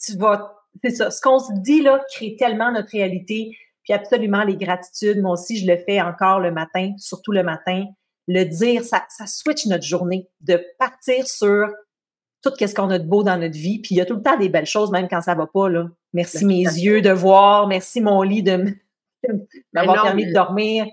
tu 0.00 0.16
vas, 0.16 0.55
c'est 0.82 0.90
ça, 0.90 1.10
ce 1.10 1.20
qu'on 1.20 1.38
se 1.38 1.52
dit 1.62 1.82
là 1.82 2.00
crée 2.12 2.36
tellement 2.38 2.72
notre 2.72 2.90
réalité. 2.90 3.50
Puis 3.84 3.92
absolument 3.92 4.42
les 4.42 4.56
gratitudes, 4.56 5.20
moi 5.20 5.32
aussi, 5.32 5.58
je 5.58 5.66
le 5.66 5.76
fais 5.76 6.00
encore 6.00 6.40
le 6.40 6.50
matin, 6.50 6.92
surtout 6.98 7.32
le 7.32 7.44
matin. 7.44 7.84
Le 8.26 8.42
dire, 8.42 8.82
ça, 8.82 9.04
ça 9.08 9.26
switch 9.26 9.66
notre 9.66 9.84
journée, 9.84 10.28
de 10.40 10.60
partir 10.80 11.24
sur 11.28 11.68
tout 12.42 12.50
ce 12.58 12.74
qu'on 12.74 12.90
a 12.90 12.98
de 12.98 13.06
beau 13.06 13.22
dans 13.22 13.38
notre 13.38 13.54
vie. 13.54 13.80
Puis 13.80 13.94
il 13.94 13.98
y 13.98 14.00
a 14.00 14.04
tout 14.04 14.16
le 14.16 14.22
temps 14.22 14.36
des 14.36 14.48
belles 14.48 14.66
choses, 14.66 14.90
même 14.90 15.06
quand 15.08 15.20
ça 15.20 15.34
va 15.34 15.46
pas. 15.46 15.68
Là. 15.68 15.86
Merci 16.12 16.40
ben, 16.40 16.48
mes 16.48 16.62
yeux 16.62 17.02
de 17.02 17.10
voir. 17.10 17.68
Merci 17.68 18.00
mon 18.00 18.22
lit 18.22 18.42
de 18.42 18.64
m'avoir 19.72 19.96
ben 19.96 20.02
permis 20.02 20.26
de 20.26 20.32
dormir. 20.32 20.86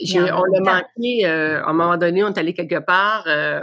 On 0.00 0.44
l'a 0.44 0.60
manqué, 0.60 1.26
euh, 1.26 1.62
à 1.62 1.70
un 1.70 1.72
moment 1.72 1.96
donné, 1.96 2.24
on 2.24 2.28
est 2.28 2.38
allé 2.38 2.54
quelque 2.54 2.78
part, 2.78 3.24
euh, 3.26 3.60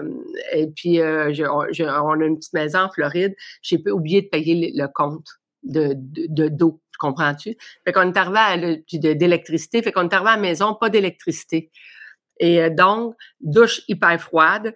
et 0.54 0.68
puis 0.68 1.00
euh, 1.00 1.34
on, 1.50 1.62
a 1.62 2.26
une 2.26 2.38
petite 2.38 2.54
maison 2.54 2.80
en 2.80 2.89
Floride. 2.89 3.36
J'ai 3.62 3.82
oublié 3.92 4.22
de 4.22 4.28
payer 4.28 4.72
le, 4.76 4.88
compte 4.88 5.28
de, 5.63 5.96
d'eau, 5.96 6.82
comprends-tu? 7.00 7.56
Fait 7.86 7.92
qu'on 7.92 8.12
est 8.12 8.18
arrivé 8.18 8.39
à 8.39 9.15
d'électricité, 9.15 9.82
fait 9.82 9.92
qu'on 9.92 10.08
est 10.08 10.13
arrivé 10.13 10.32
à 10.32 10.36
la 10.36 10.42
maison, 10.42 10.76
pas 10.76 10.89
d'électricité. 10.89 11.72
Et 12.39 12.62
euh, 12.62 12.69
donc, 12.69 13.15
douche 13.41 13.82
hyper 13.88 14.19
froide, 14.19 14.73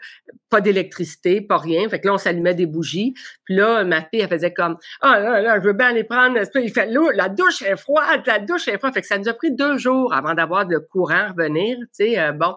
pas 0.49 0.61
d'électricité, 0.61 1.41
pas 1.41 1.57
rien. 1.57 1.87
Fait 1.89 1.99
que 1.99 2.07
là, 2.07 2.13
on 2.13 2.17
s'allumait 2.17 2.53
des 2.53 2.65
bougies. 2.65 3.13
Puis 3.45 3.55
là, 3.55 3.83
ma 3.85 4.01
fille, 4.01 4.19
elle 4.19 4.29
faisait 4.29 4.53
comme 4.53 4.77
Ah 5.01 5.19
là, 5.19 5.41
là, 5.41 5.59
je 5.59 5.65
veux 5.65 5.73
bien 5.73 5.87
aller 5.87 6.03
prendre. 6.03 6.37
Il 6.55 6.71
fait 6.71 6.87
là, 6.87 7.09
la 7.13 7.29
douche 7.29 7.61
est 7.61 7.77
froide, 7.77 8.21
la 8.25 8.39
douche 8.39 8.67
est 8.67 8.77
froide. 8.77 8.93
Fait 8.93 9.01
que 9.01 9.07
ça 9.07 9.17
nous 9.17 9.29
a 9.29 9.33
pris 9.33 9.51
deux 9.51 9.77
jours 9.77 10.13
avant 10.13 10.33
d'avoir 10.33 10.67
le 10.67 10.81
courant 10.81 11.29
revenir. 11.29 11.77
Euh, 12.01 12.31
bon. 12.33 12.55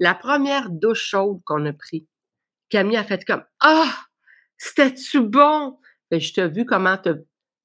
La 0.00 0.14
première 0.14 0.70
douche 0.70 1.06
chaude 1.10 1.40
qu'on 1.44 1.64
a 1.66 1.72
pris, 1.72 2.08
Camille 2.68 2.96
a 2.96 3.04
fait 3.04 3.24
comme 3.24 3.44
Ah, 3.60 3.92
c'était-tu 4.56 5.20
bon? 5.20 5.78
Fait 6.10 6.18
je 6.18 6.34
t'ai 6.34 6.48
vu 6.48 6.66
comment 6.66 6.98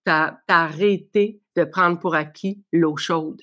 t'as 0.06 0.38
arrêté 0.48 1.42
de 1.56 1.64
prendre 1.64 2.00
pour 2.00 2.14
acquis 2.14 2.64
l'eau 2.72 2.96
chaude. 2.98 3.42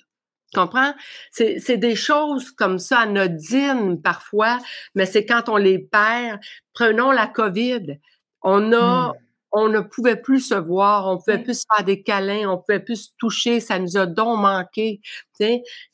Tu 0.55 0.61
comprends? 0.61 0.95
C'est 1.31 1.77
des 1.77 1.97
choses 1.97 2.51
comme 2.51 2.79
ça, 2.79 3.01
anodines 3.01 4.01
parfois, 4.01 4.59
mais 4.95 5.07
c'est 5.07 5.27
quand 5.27 5.49
on 5.49 5.57
les 5.57 5.79
perd. 5.79 6.41
Prenons 6.73 7.11
la 7.11 7.27
COVID. 7.27 7.99
On 8.43 8.73
a, 8.73 9.09
mmh. 9.09 9.13
on 9.53 9.69
ne 9.69 9.81
pouvait 9.81 10.17
plus 10.17 10.41
se 10.41 10.55
voir, 10.55 11.09
on 11.09 11.19
pouvait 11.19 11.43
plus 11.43 11.61
se 11.61 11.65
faire 11.75 11.85
des 11.85 12.03
câlins, 12.03 12.49
on 12.51 12.59
pouvait 12.59 12.81
plus 12.81 13.07
se 13.07 13.11
toucher, 13.19 13.61
ça 13.61 13.79
nous 13.79 13.97
a 13.97 14.07
donc 14.07 14.41
manqué. 14.41 15.01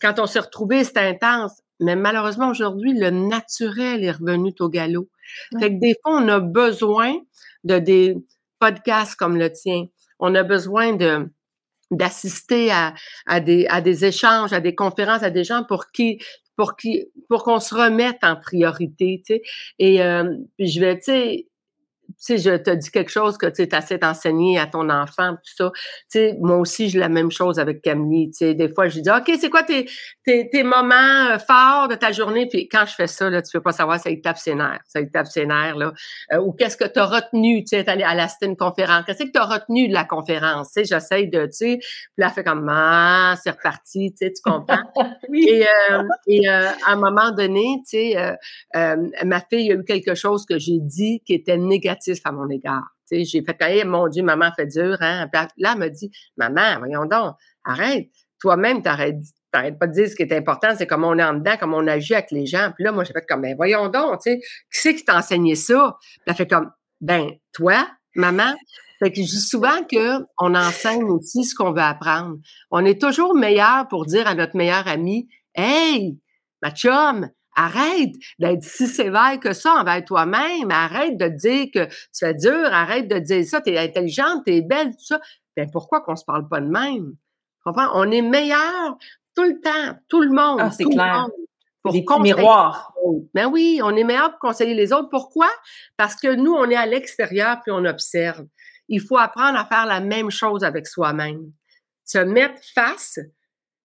Quand 0.01 0.19
on 0.19 0.27
s'est 0.27 0.41
retrouvés, 0.41 0.85
c'était 0.85 1.01
intense. 1.01 1.61
Mais 1.81 1.97
malheureusement, 1.97 2.51
aujourd'hui, 2.51 2.93
le 2.93 3.11
naturel 3.11 4.05
est 4.05 4.11
revenu 4.11 4.53
au 4.61 4.69
galop. 4.69 5.09
Fait 5.59 5.75
que 5.75 5.81
des 5.81 5.95
fois, 6.03 6.17
on 6.17 6.29
a 6.29 6.41
besoin 6.41 7.15
de 7.65 7.79
des 7.79 8.17
podcasts 8.59 9.15
comme 9.15 9.37
le 9.37 9.51
tien. 9.51 9.87
On 10.19 10.35
a 10.35 10.43
besoin 10.43 10.93
de, 10.93 11.31
d'assister 11.91 12.71
à, 12.71 13.41
des, 13.41 14.05
échanges, 14.05 14.53
à 14.53 14.61
des 14.61 14.75
conférences, 14.75 15.23
à 15.23 15.31
des 15.31 15.45
gens 15.45 15.65
pour 15.65 15.91
qui 15.91 16.19
pour 16.57 16.77
qui 16.77 17.07
pour 17.29 17.43
qu'on 17.45 17.59
se 17.59 17.75
remette 17.75 18.19
en 18.23 18.37
priorité, 18.37 19.23
tu 19.27 19.35
sais. 19.35 19.43
Et 19.79 20.03
euh, 20.03 20.35
je 20.59 20.81
vais, 20.81 20.99
tu 20.99 21.47
sais, 22.19 22.39
je 22.39 22.57
te 22.57 22.71
dis 22.71 22.91
quelque 22.91 23.11
chose 23.11 23.39
que 23.39 23.47
tu 23.47 23.69
assez 23.73 23.99
d'enseigner 23.99 24.59
à 24.59 24.67
ton 24.67 24.89
enfant, 24.91 25.33
tout 25.35 25.55
ça. 25.57 25.71
Tu 25.75 25.81
sais, 26.09 26.37
moi 26.41 26.57
aussi, 26.57 26.89
j'ai 26.89 26.99
la 26.99 27.09
même 27.09 27.31
chose 27.31 27.59
avec 27.59 27.83
Camille. 27.83 28.31
Tu 28.31 28.39
sais, 28.39 28.55
des 28.55 28.69
fois, 28.73 28.89
je 28.89 29.01
dis, 29.01 29.11
OK, 29.11 29.31
c'est 29.41 29.51
quoi 29.51 29.63
tes, 29.63 29.89
tes, 30.25 30.49
tes, 30.51 30.63
moments 30.63 31.31
euh, 31.31 31.39
forts 31.39 31.89
de 31.89 31.95
ta 31.95 32.13
journée? 32.13 32.47
Puis 32.49 32.69
quand 32.69 32.85
je 32.87 32.95
fais 32.95 33.07
ça, 33.07 33.31
là, 33.31 33.43
tu 33.43 33.51
peux 33.53 33.63
pas 33.63 33.73
savoir, 33.73 33.99
ça 33.99 34.11
tape 34.23 34.39
ses 34.39 34.55
nerfs. 34.55 34.81
Ça 34.87 35.01
tape 35.05 35.27
ses 35.27 35.47
nerfs, 35.47 35.77
là. 35.77 35.93
Euh, 36.33 36.39
ou 36.39 36.53
qu'est-ce 36.53 36.77
que 36.77 36.87
tu 36.87 36.99
as 36.99 37.07
retenu? 37.07 37.65
Tu 37.65 37.77
sais, 37.77 37.89
allé 37.89 38.03
à 38.03 38.15
la 38.15 38.29
une 38.43 38.57
conférence? 38.57 39.05
Qu'est-ce 39.07 39.25
que 39.25 39.33
tu 39.33 39.39
as 39.39 39.45
retenu 39.45 39.89
de 39.89 39.95
la 39.95 40.05
conférence? 40.05 40.73
Tu 40.73 40.81
sais, 40.81 40.85
j'essaie 40.85 41.27
de, 41.27 41.47
tu 41.47 41.53
sais, 41.53 41.79
puis 41.79 41.89
là, 42.19 42.27
elle 42.29 42.33
fait 42.33 42.45
comme, 42.45 42.69
ah, 42.71 43.35
c'est 43.43 43.51
reparti, 43.51 44.13
tu 44.13 44.27
sais, 44.27 44.33
tu 44.33 44.43
comprends? 44.43 44.83
oui. 45.29 45.47
Et, 45.49 45.65
euh, 45.91 46.03
et 46.27 46.49
à 46.49 46.75
un 46.87 46.97
moment 46.97 47.33
donné, 47.33 47.83
tu 47.89 48.13
sais, 48.13 48.37
ma 49.25 49.41
fille 49.41 49.73
a 49.73 49.75
eu 49.75 49.85
quelque 49.85 50.15
chose 50.15 50.47
que 50.47 50.59
j'ai 50.59 50.79
dit 50.81 51.23
qui 51.27 51.35
était 51.35 51.57
négatif 51.57 52.00
à 52.25 52.33
mon 52.33 52.49
égard. 52.49 52.85
j'ai 53.11 53.25
fait, 53.43 53.57
hey, 53.61 53.85
mon 53.85 54.09
Dieu, 54.09 54.23
maman 54.23 54.51
fait 54.57 54.67
dur, 54.67 54.97
hein. 55.01 55.29
là, 55.33 55.73
elle 55.73 55.79
me 55.79 55.89
dit, 55.89 56.11
maman, 56.37 56.79
voyons 56.79 57.07
donc, 57.07 57.37
arrête. 57.65 58.09
Toi-même, 58.41 58.83
t'arrêtes 58.83 59.17
t'arrêtes 59.51 59.79
pas 59.79 59.87
de 59.87 59.93
dire 59.93 60.09
ce 60.09 60.15
qui 60.15 60.23
est 60.23 60.33
important, 60.33 60.69
c'est 60.77 60.87
comment 60.87 61.09
on 61.09 61.19
est 61.19 61.25
en 61.25 61.35
dedans, 61.35 61.57
comment 61.59 61.79
on 61.79 61.87
agit 61.87 62.15
avec 62.15 62.31
les 62.31 62.47
gens. 62.47 62.71
Puis 62.75 62.85
là, 62.85 62.93
moi, 62.93 63.05
j'ai 63.05 63.13
fait 63.13 63.25
comme, 63.29 63.43
ben, 63.43 63.55
voyons 63.57 63.89
donc, 63.89 64.21
tu 64.23 64.33
sais, 64.33 64.39
qui 64.39 64.45
c'est 64.71 64.95
qui 64.95 65.05
t'a 65.05 65.19
enseigné 65.19 65.55
ça? 65.55 65.97
Puis 66.01 66.21
elle 66.27 66.35
fait 66.35 66.47
comme, 66.47 66.71
ben, 67.01 67.31
toi, 67.53 67.89
maman. 68.15 68.55
Fait 68.99 69.11
que 69.11 69.17
je 69.17 69.27
dis 69.27 69.41
souvent 69.41 69.83
qu'on 69.91 70.55
enseigne 70.55 71.05
aussi 71.05 71.45
ce 71.45 71.55
qu'on 71.55 71.73
veut 71.73 71.81
apprendre. 71.81 72.37
On 72.71 72.85
est 72.85 73.01
toujours 73.01 73.35
meilleur 73.35 73.89
pour 73.89 74.05
dire 74.05 74.29
à 74.29 74.35
notre 74.35 74.57
meilleur 74.57 74.87
ami, 74.87 75.29
hey, 75.55 76.19
ma 76.63 76.71
chum, 76.71 77.31
Arrête 77.61 78.15
d'être 78.39 78.63
si 78.63 78.87
sévère 78.87 79.39
que 79.39 79.53
ça 79.53 79.75
envers 79.75 80.03
toi-même. 80.03 80.71
Arrête 80.71 81.19
de 81.19 81.29
dire 81.29 81.67
que 81.75 81.85
tu 81.85 82.19
fais 82.19 82.33
dur. 82.33 82.73
Arrête 82.73 83.07
de 83.07 83.19
dire 83.19 83.45
ça. 83.45 83.61
Tu 83.61 83.71
es 83.71 83.79
intelligente, 83.79 84.45
tu 84.47 84.55
es 84.55 84.63
belle, 84.63 84.93
tout 84.93 85.05
ça. 85.05 85.21
Ben 85.57 85.69
pourquoi 85.71 86.01
qu'on 86.01 86.17
se 86.17 86.25
parle 86.25 86.49
pas 86.49 86.61
de 86.61 86.69
même? 86.69 87.13
Comprends? 87.63 87.91
On 87.93 88.11
est 88.11 88.23
meilleur 88.23 88.97
tout 89.37 89.43
le 89.43 89.61
temps, 89.61 89.99
tout 90.09 90.23
le 90.23 90.31
monde. 90.31 90.61
Ah, 90.61 90.71
c'est 90.71 90.85
clair. 90.85 91.27
pour 91.83 91.93
des 91.93 92.03
petits 92.03 92.21
miroirs. 92.21 92.95
Ben 93.35 93.47
oui, 93.47 93.81
on 93.83 93.95
est 93.95 94.05
meilleur 94.05 94.31
pour 94.31 94.39
conseiller 94.39 94.75
les 94.75 94.93
autres. 94.95 95.11
Pourquoi? 95.11 95.51
Parce 95.99 96.17
que 96.17 96.35
nous, 96.35 96.53
on 96.53 96.71
est 96.71 96.77
à 96.77 96.87
l'extérieur 96.87 97.61
puis 97.63 97.73
on 97.73 97.85
observe. 97.85 98.47
Il 98.89 99.03
faut 99.03 99.19
apprendre 99.19 99.59
à 99.59 99.67
faire 99.67 99.85
la 99.85 100.01
même 100.01 100.31
chose 100.31 100.65
avec 100.65 100.87
soi-même. 100.87 101.53
Se 102.05 102.19
mettre 102.19 102.61
face 102.75 103.19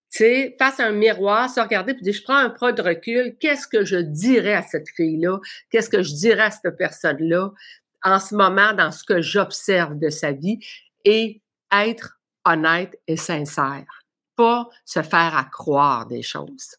sais, 0.10 0.56
face 0.58 0.80
à 0.80 0.88
un 0.88 0.91
miroir, 0.91 1.50
se 1.50 1.60
regarder 1.60 1.94
puis 1.94 2.04
dire, 2.04 2.13
je 2.13 2.24
prends 2.24 2.38
un 2.38 2.50
pas 2.50 2.72
de 2.72 2.82
recul, 2.82 3.36
qu'est-ce 3.39 3.68
que 3.68 3.84
je 3.86 3.98
dirais 3.98 4.54
à 4.54 4.62
cette 4.62 4.89
fille-là? 4.96 5.39
Qu'est-ce 5.70 5.89
que 5.89 6.02
je 6.02 6.13
dirais 6.13 6.44
à 6.44 6.52
cette 6.52 6.78
personne-là? 6.78 7.52
En 8.04 8.20
ce 8.20 8.36
moment 8.36 8.74
dans 8.74 8.91
ce 8.91 9.04
que 9.04 9.22
j'observe 9.22 9.98
de 9.98 10.10
sa 10.10 10.32
vie 10.32 10.60
et 11.04 11.41
être 11.72 12.20
honnête 12.46 13.00
et 13.08 13.18
sincère. 13.18 14.04
Pas 14.36 14.70
se 14.86 15.02
faire 15.02 15.36
à 15.36 15.46
croire 15.46 16.06
des 16.06 16.22
choses. 16.22 16.76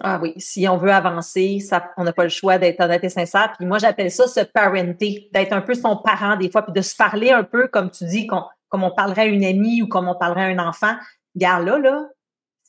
Ah 0.00 0.18
oui, 0.20 0.34
si 0.36 0.68
on 0.68 0.76
veut 0.76 0.92
avancer, 0.92 1.58
on 1.96 2.04
n'a 2.04 2.12
pas 2.12 2.24
le 2.24 2.28
choix 2.28 2.58
d'être 2.58 2.80
honnête 2.80 3.04
et 3.04 3.08
sincère. 3.08 3.54
Puis 3.56 3.66
moi, 3.66 3.78
j'appelle 3.78 4.10
ça 4.10 4.26
se 4.28 4.40
parenter, 4.40 5.30
d'être 5.32 5.52
un 5.52 5.62
peu 5.62 5.74
son 5.74 5.96
parent 5.96 6.36
des 6.36 6.50
fois, 6.50 6.62
puis 6.62 6.72
de 6.72 6.82
se 6.82 6.94
parler 6.94 7.30
un 7.30 7.44
peu, 7.44 7.68
comme 7.68 7.90
tu 7.90 8.04
dis, 8.04 8.26
comme 8.26 8.82
on 8.82 8.90
parlerait 8.90 9.22
à 9.22 9.26
une 9.26 9.44
amie 9.44 9.80
ou 9.82 9.88
comme 9.88 10.08
on 10.08 10.14
parlerait 10.14 10.44
à 10.44 10.48
un 10.48 10.58
enfant. 10.58 10.96
Regarde 11.34 11.64
là, 11.64 11.78
là, 11.78 12.08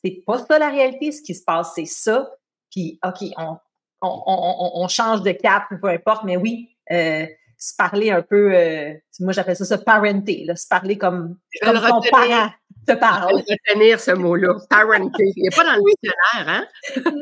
c'est 0.02 0.22
pas 0.26 0.38
ça 0.38 0.58
la 0.58 0.70
réalité, 0.70 1.12
ce 1.12 1.22
qui 1.22 1.34
se 1.34 1.44
passe, 1.44 1.72
c'est 1.74 1.84
ça. 1.84 2.30
Puis, 2.70 2.98
OK, 3.04 3.28
on, 3.36 3.56
on, 4.02 4.22
on, 4.26 4.70
on, 4.82 4.88
change 4.88 5.22
de 5.22 5.32
cap, 5.32 5.64
peu 5.80 5.88
importe, 5.88 6.24
mais 6.24 6.36
oui, 6.36 6.76
euh, 6.92 7.26
se 7.56 7.74
parler 7.76 8.10
un 8.10 8.22
peu, 8.22 8.54
euh, 8.54 8.94
moi 9.20 9.32
j'appelle 9.32 9.56
ça 9.56 9.64
se 9.64 9.74
parenter, 9.74 10.44
là, 10.44 10.54
se 10.54 10.68
parler 10.68 10.96
comme, 10.96 11.38
comme 11.62 11.80
ton 11.80 12.00
parent 12.10 12.50
te 12.86 12.92
parle. 12.92 13.40
Je 13.40 13.44
vais 13.44 13.58
retenir 13.68 14.00
ce 14.00 14.12
mot-là, 14.12 14.54
parenter. 14.70 15.32
Il 15.36 15.42
n'est 15.42 15.50
pas 15.50 15.64
dans 15.64 15.76
le 15.76 15.82
dictionnaire, 15.90 16.48
hein? 16.48 16.66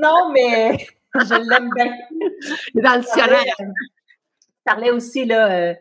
non, 0.00 0.30
mais 0.32 0.76
je 1.14 1.50
l'aime 1.50 1.70
bien. 1.74 1.94
Il 2.74 2.80
est 2.80 2.82
dans 2.82 2.94
le 2.96 3.00
dictionnaire. 3.00 3.44
Je 3.58 4.72
parlais 4.72 4.90
aussi, 4.90 5.24
là, 5.24 5.50
euh, 5.50 5.74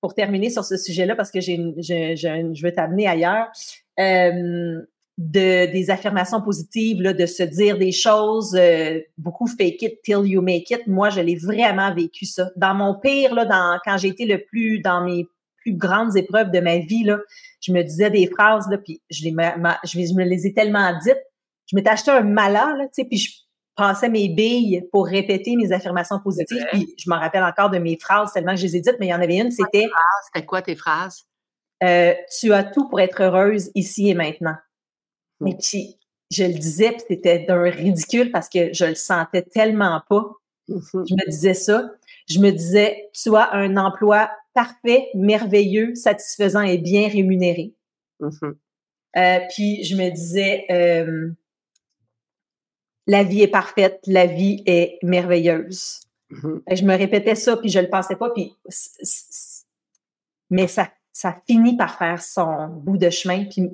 pour 0.00 0.14
terminer 0.14 0.50
sur 0.50 0.64
ce 0.64 0.76
sujet-là, 0.76 1.16
parce 1.16 1.30
que 1.30 1.40
j'ai, 1.40 1.56
je, 1.78 2.14
je, 2.14 2.54
je 2.54 2.62
veux 2.62 2.72
t'amener 2.72 3.08
ailleurs. 3.08 3.50
De 5.22 5.70
des 5.70 5.90
affirmations 5.90 6.40
positives, 6.40 7.02
là, 7.02 7.12
de 7.12 7.26
se 7.26 7.42
dire 7.42 7.76
des 7.76 7.92
choses, 7.92 8.56
euh, 8.58 9.00
beaucoup 9.18 9.46
fake 9.46 9.82
it 9.82 10.02
till 10.02 10.24
you 10.24 10.40
make 10.40 10.70
it. 10.70 10.86
Moi, 10.86 11.10
je 11.10 11.20
l'ai 11.20 11.36
vraiment 11.36 11.94
vécu 11.94 12.24
ça. 12.24 12.50
Dans 12.56 12.72
mon 12.72 12.98
pire, 12.98 13.34
là, 13.34 13.44
dans 13.44 13.78
quand 13.84 13.98
j'ai 13.98 14.08
été 14.08 14.24
le 14.24 14.42
plus 14.42 14.80
dans 14.80 15.04
mes 15.04 15.26
plus 15.58 15.74
grandes 15.74 16.16
épreuves 16.16 16.50
de 16.50 16.60
ma 16.60 16.78
vie, 16.78 17.04
là, 17.04 17.18
je 17.60 17.70
me 17.70 17.82
disais 17.82 18.08
des 18.08 18.28
phrases 18.28 18.66
là, 18.70 18.78
puis 18.78 19.02
je 19.10 19.24
les 19.24 19.34
je, 19.84 20.14
me 20.14 20.24
les 20.24 20.46
ai 20.46 20.54
tellement 20.54 20.98
dites. 21.04 21.20
Je 21.66 21.76
m'étais 21.76 21.90
acheté 21.90 22.10
un 22.12 22.22
malin, 22.22 22.74
là, 22.78 22.84
tu 22.84 23.02
sais, 23.02 23.04
puis 23.04 23.18
je 23.18 23.30
passais 23.76 24.08
mes 24.08 24.30
billes 24.30 24.88
pour 24.90 25.06
répéter 25.06 25.54
mes 25.56 25.70
affirmations 25.70 26.18
positives. 26.18 26.64
Puis 26.72 26.94
je 26.98 27.10
m'en 27.10 27.18
rappelle 27.18 27.44
encore 27.44 27.68
de 27.68 27.78
mes 27.78 27.98
phrases 27.98 28.32
tellement 28.32 28.52
que 28.52 28.60
je 28.60 28.66
les 28.66 28.76
ai 28.76 28.80
dites, 28.80 28.96
mais 28.98 29.06
il 29.06 29.10
y 29.10 29.14
en 29.14 29.20
avait 29.20 29.36
une, 29.36 29.50
c'était. 29.50 29.88
C'était 30.26 30.46
quoi 30.46 30.62
tes 30.62 30.76
phrases? 30.76 31.24
Euh, 31.82 32.14
tu 32.38 32.52
as 32.52 32.64
tout 32.64 32.88
pour 32.88 33.00
être 33.00 33.22
heureuse 33.22 33.70
ici 33.74 34.10
et 34.10 34.14
maintenant. 34.14 34.56
Mais 35.40 35.56
puis, 35.56 35.96
je 36.30 36.44
le 36.44 36.54
disais, 36.54 36.92
puis 36.92 37.02
c'était 37.08 37.40
d'un 37.40 37.62
ridicule 37.62 38.30
parce 38.30 38.48
que 38.48 38.72
je 38.72 38.84
le 38.84 38.94
sentais 38.94 39.42
tellement 39.42 40.02
pas. 40.08 40.24
Mm-hmm. 40.68 41.08
Je 41.08 41.14
me 41.14 41.30
disais 41.30 41.54
ça. 41.54 41.90
Je 42.28 42.38
me 42.38 42.50
disais, 42.50 43.10
tu 43.12 43.34
as 43.34 43.52
un 43.52 43.76
emploi 43.76 44.30
parfait, 44.54 45.08
merveilleux, 45.14 45.94
satisfaisant 45.94 46.62
et 46.62 46.78
bien 46.78 47.08
rémunéré. 47.08 47.74
Mm-hmm. 48.20 48.54
Euh, 49.16 49.40
puis 49.50 49.82
je 49.84 49.96
me 49.96 50.10
disais, 50.10 50.66
euh, 50.70 51.30
la 53.06 53.24
vie 53.24 53.42
est 53.42 53.48
parfaite, 53.48 54.00
la 54.06 54.26
vie 54.26 54.62
est 54.66 54.98
merveilleuse. 55.02 56.02
Mm-hmm. 56.30 56.76
Je 56.76 56.84
me 56.84 56.96
répétais 56.96 57.34
ça, 57.34 57.56
puis 57.56 57.70
je 57.70 57.80
le 57.80 57.88
pensais 57.88 58.16
pas, 58.16 58.30
puis 58.30 58.54
mais 60.50 60.66
ça, 60.66 60.90
ça 61.12 61.40
finit 61.46 61.76
par 61.76 61.96
faire 61.96 62.22
son 62.22 62.68
bout 62.68 62.98
de 62.98 63.10
chemin. 63.10 63.44
Puis 63.44 63.70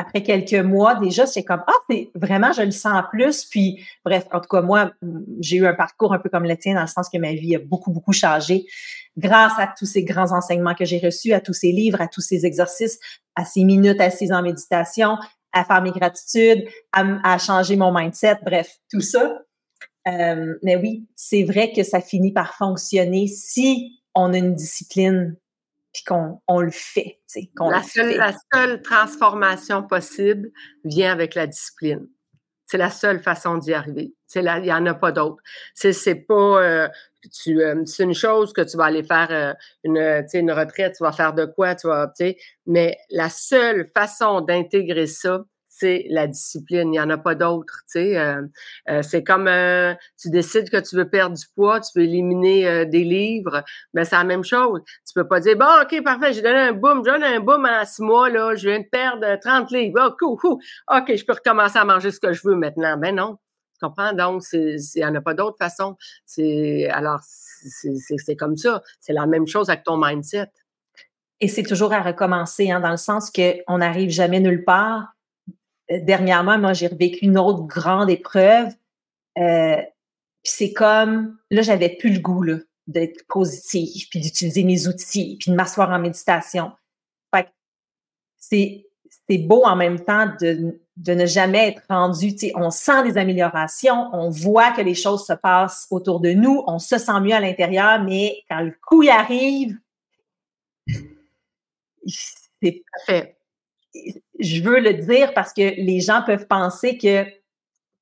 après 0.00 0.22
quelques 0.22 0.54
mois, 0.54 0.94
déjà, 0.94 1.26
c'est 1.26 1.44
comme, 1.44 1.62
ah, 1.66 1.72
c'est 1.90 2.10
vraiment, 2.14 2.52
je 2.52 2.62
le 2.62 2.70
sens 2.70 3.02
plus. 3.10 3.44
Puis, 3.44 3.84
bref, 4.02 4.26
en 4.32 4.40
tout 4.40 4.48
cas, 4.48 4.62
moi, 4.62 4.92
j'ai 5.40 5.58
eu 5.58 5.66
un 5.66 5.74
parcours 5.74 6.14
un 6.14 6.18
peu 6.18 6.30
comme 6.30 6.44
le 6.44 6.56
tien, 6.56 6.74
dans 6.74 6.80
le 6.80 6.86
sens 6.86 7.10
que 7.10 7.18
ma 7.18 7.34
vie 7.34 7.54
a 7.54 7.58
beaucoup, 7.58 7.92
beaucoup 7.92 8.14
changé 8.14 8.64
grâce 9.18 9.52
à 9.58 9.70
tous 9.78 9.84
ces 9.84 10.02
grands 10.02 10.32
enseignements 10.32 10.74
que 10.74 10.86
j'ai 10.86 10.98
reçus, 10.98 11.34
à 11.34 11.40
tous 11.40 11.52
ces 11.52 11.70
livres, 11.70 12.00
à 12.00 12.08
tous 12.08 12.22
ces 12.22 12.46
exercices, 12.46 12.98
à 13.34 13.44
ces 13.44 13.62
minutes 13.64 14.00
assises 14.00 14.32
en 14.32 14.42
méditation, 14.42 15.18
à 15.52 15.64
faire 15.64 15.82
mes 15.82 15.90
gratitudes, 15.92 16.66
à, 16.92 17.36
changer 17.36 17.76
mon 17.76 17.92
mindset, 17.92 18.38
bref, 18.42 18.78
tout 18.90 19.02
ça. 19.02 19.42
Euh, 20.08 20.54
mais 20.62 20.76
oui, 20.76 21.06
c'est 21.14 21.42
vrai 21.42 21.72
que 21.72 21.82
ça 21.82 22.00
finit 22.00 22.32
par 22.32 22.54
fonctionner 22.54 23.26
si 23.26 24.00
on 24.14 24.32
a 24.32 24.38
une 24.38 24.54
discipline 24.54 25.36
puis 25.92 26.04
qu'on 26.04 26.40
on 26.46 26.60
le 26.60 26.70
fait. 26.70 27.20
la, 27.58 27.82
seule, 27.82 28.16
la 28.16 28.32
seule 28.52 28.82
transformation 28.82 29.82
possible 29.82 30.50
vient 30.84 31.12
avec 31.12 31.34
la 31.34 31.46
discipline. 31.46 32.06
C'est 32.66 32.78
la 32.78 32.90
seule 32.90 33.20
façon 33.20 33.58
d'y 33.58 33.74
arriver. 33.74 34.14
il 34.36 34.42
n'y 34.62 34.72
en 34.72 34.86
a 34.86 34.94
pas 34.94 35.10
d'autre. 35.10 35.42
C'est, 35.74 35.92
c'est 35.92 36.14
pas, 36.14 36.62
euh, 36.62 36.88
tu, 37.42 37.60
euh, 37.60 37.84
c'est 37.84 38.04
une 38.04 38.14
chose 38.14 38.52
que 38.52 38.60
tu 38.60 38.76
vas 38.76 38.84
aller 38.84 39.02
faire 39.02 39.28
euh, 39.30 39.54
une, 39.82 40.24
une 40.32 40.52
retraite, 40.52 40.94
tu 40.96 41.02
vas 41.02 41.10
faire 41.10 41.34
de 41.34 41.46
quoi, 41.46 41.74
tu 41.74 41.88
vas, 41.88 42.12
mais 42.66 42.96
la 43.10 43.28
seule 43.28 43.88
façon 43.92 44.40
d'intégrer 44.40 45.08
ça, 45.08 45.42
c'est 45.80 46.06
la 46.10 46.26
discipline. 46.26 46.88
Il 46.88 46.90
n'y 46.90 47.00
en 47.00 47.10
a 47.10 47.16
pas 47.16 47.34
d'autre. 47.34 47.82
Euh, 47.96 48.42
euh, 48.88 49.02
c'est 49.02 49.24
comme 49.24 49.48
euh, 49.48 49.94
tu 50.20 50.30
décides 50.30 50.68
que 50.68 50.76
tu 50.76 50.96
veux 50.96 51.08
perdre 51.08 51.36
du 51.36 51.44
poids, 51.54 51.80
tu 51.80 51.90
veux 51.96 52.04
éliminer 52.04 52.84
des 52.86 53.04
livres, 53.04 53.64
mais 53.94 54.02
ben, 54.02 54.04
c'est 54.04 54.16
la 54.16 54.24
même 54.24 54.44
chose. 54.44 54.80
Tu 55.06 55.14
peux 55.14 55.26
pas 55.26 55.40
dire 55.40 55.56
bon, 55.56 55.66
ok, 55.82 56.02
parfait, 56.04 56.32
j'ai 56.32 56.42
donné 56.42 56.58
un 56.58 56.72
boom, 56.72 57.02
j'ai 57.04 57.12
donné 57.12 57.26
un 57.26 57.40
boom 57.40 57.64
en 57.64 57.84
six 57.84 58.02
mois 58.02 58.28
là, 58.28 58.54
je 58.54 58.68
viens 58.68 58.80
de 58.80 58.88
perdre 58.90 59.38
30 59.40 59.70
livres. 59.70 60.16
Cool, 60.18 60.38
ok, 60.42 61.16
je 61.16 61.24
peux 61.24 61.32
recommencer 61.32 61.78
à 61.78 61.84
manger 61.84 62.10
ce 62.10 62.20
que 62.20 62.32
je 62.32 62.42
veux 62.44 62.56
maintenant. 62.56 62.96
Ben 62.96 63.14
non. 63.14 63.38
Tu 63.74 63.86
comprends? 63.86 64.12
Donc, 64.12 64.42
il 64.52 64.76
n'y 64.96 65.04
en 65.06 65.14
a 65.14 65.22
pas 65.22 65.32
d'autre 65.32 65.56
façon. 65.58 65.96
Alors, 66.90 67.20
c'est 67.22 68.36
comme 68.36 68.56
ça. 68.56 68.82
C'est 69.00 69.14
la 69.14 69.26
même 69.26 69.46
chose 69.46 69.70
avec 69.70 69.84
ton 69.84 69.96
mindset. 69.96 70.50
Et 71.40 71.48
c'est 71.48 71.62
toujours 71.62 71.94
à 71.94 72.02
recommencer, 72.02 72.70
hein, 72.70 72.80
dans 72.80 72.90
le 72.90 72.98
sens 72.98 73.30
qu'on 73.30 73.78
n'arrive 73.78 74.10
jamais 74.10 74.40
nulle 74.40 74.64
part 74.64 75.14
dernièrement, 75.90 76.58
moi, 76.58 76.72
j'ai 76.72 76.86
revécu 76.86 77.24
une 77.24 77.38
autre 77.38 77.62
grande 77.64 78.10
épreuve. 78.10 78.68
Euh, 79.38 79.76
puis 80.42 80.52
c'est 80.52 80.72
comme, 80.72 81.38
là, 81.50 81.62
j'avais 81.62 81.90
plus 81.90 82.12
le 82.12 82.20
goût 82.20 82.44
d'être 82.86 83.26
positive, 83.28 84.08
puis 84.10 84.20
d'utiliser 84.20 84.64
mes 84.64 84.88
outils, 84.88 85.36
puis 85.40 85.50
de 85.50 85.56
m'asseoir 85.56 85.90
en 85.90 85.98
méditation. 85.98 86.72
Fait 87.34 87.48
c'est 88.38 88.86
c'est 89.28 89.38
beau 89.38 89.64
en 89.64 89.76
même 89.76 90.04
temps 90.04 90.26
de, 90.40 90.80
de 90.96 91.14
ne 91.14 91.26
jamais 91.26 91.68
être 91.68 91.82
rendu, 91.88 92.34
on 92.54 92.70
sent 92.70 93.04
des 93.04 93.16
améliorations, 93.16 94.10
on 94.12 94.28
voit 94.28 94.72
que 94.72 94.82
les 94.82 94.94
choses 94.94 95.24
se 95.24 95.32
passent 95.32 95.86
autour 95.90 96.20
de 96.20 96.30
nous, 96.32 96.62
on 96.66 96.78
se 96.78 96.98
sent 96.98 97.20
mieux 97.22 97.34
à 97.34 97.40
l'intérieur, 97.40 98.02
mais 98.02 98.42
quand 98.48 98.60
le 98.60 98.74
coup 98.86 99.02
y 99.02 99.08
arrive, 99.08 99.78
c'est 102.62 102.84
je 104.40 104.62
veux 104.62 104.80
le 104.80 104.94
dire 104.94 105.32
parce 105.34 105.52
que 105.52 105.60
les 105.80 106.00
gens 106.00 106.22
peuvent 106.24 106.46
penser 106.46 106.98
que 106.98 107.24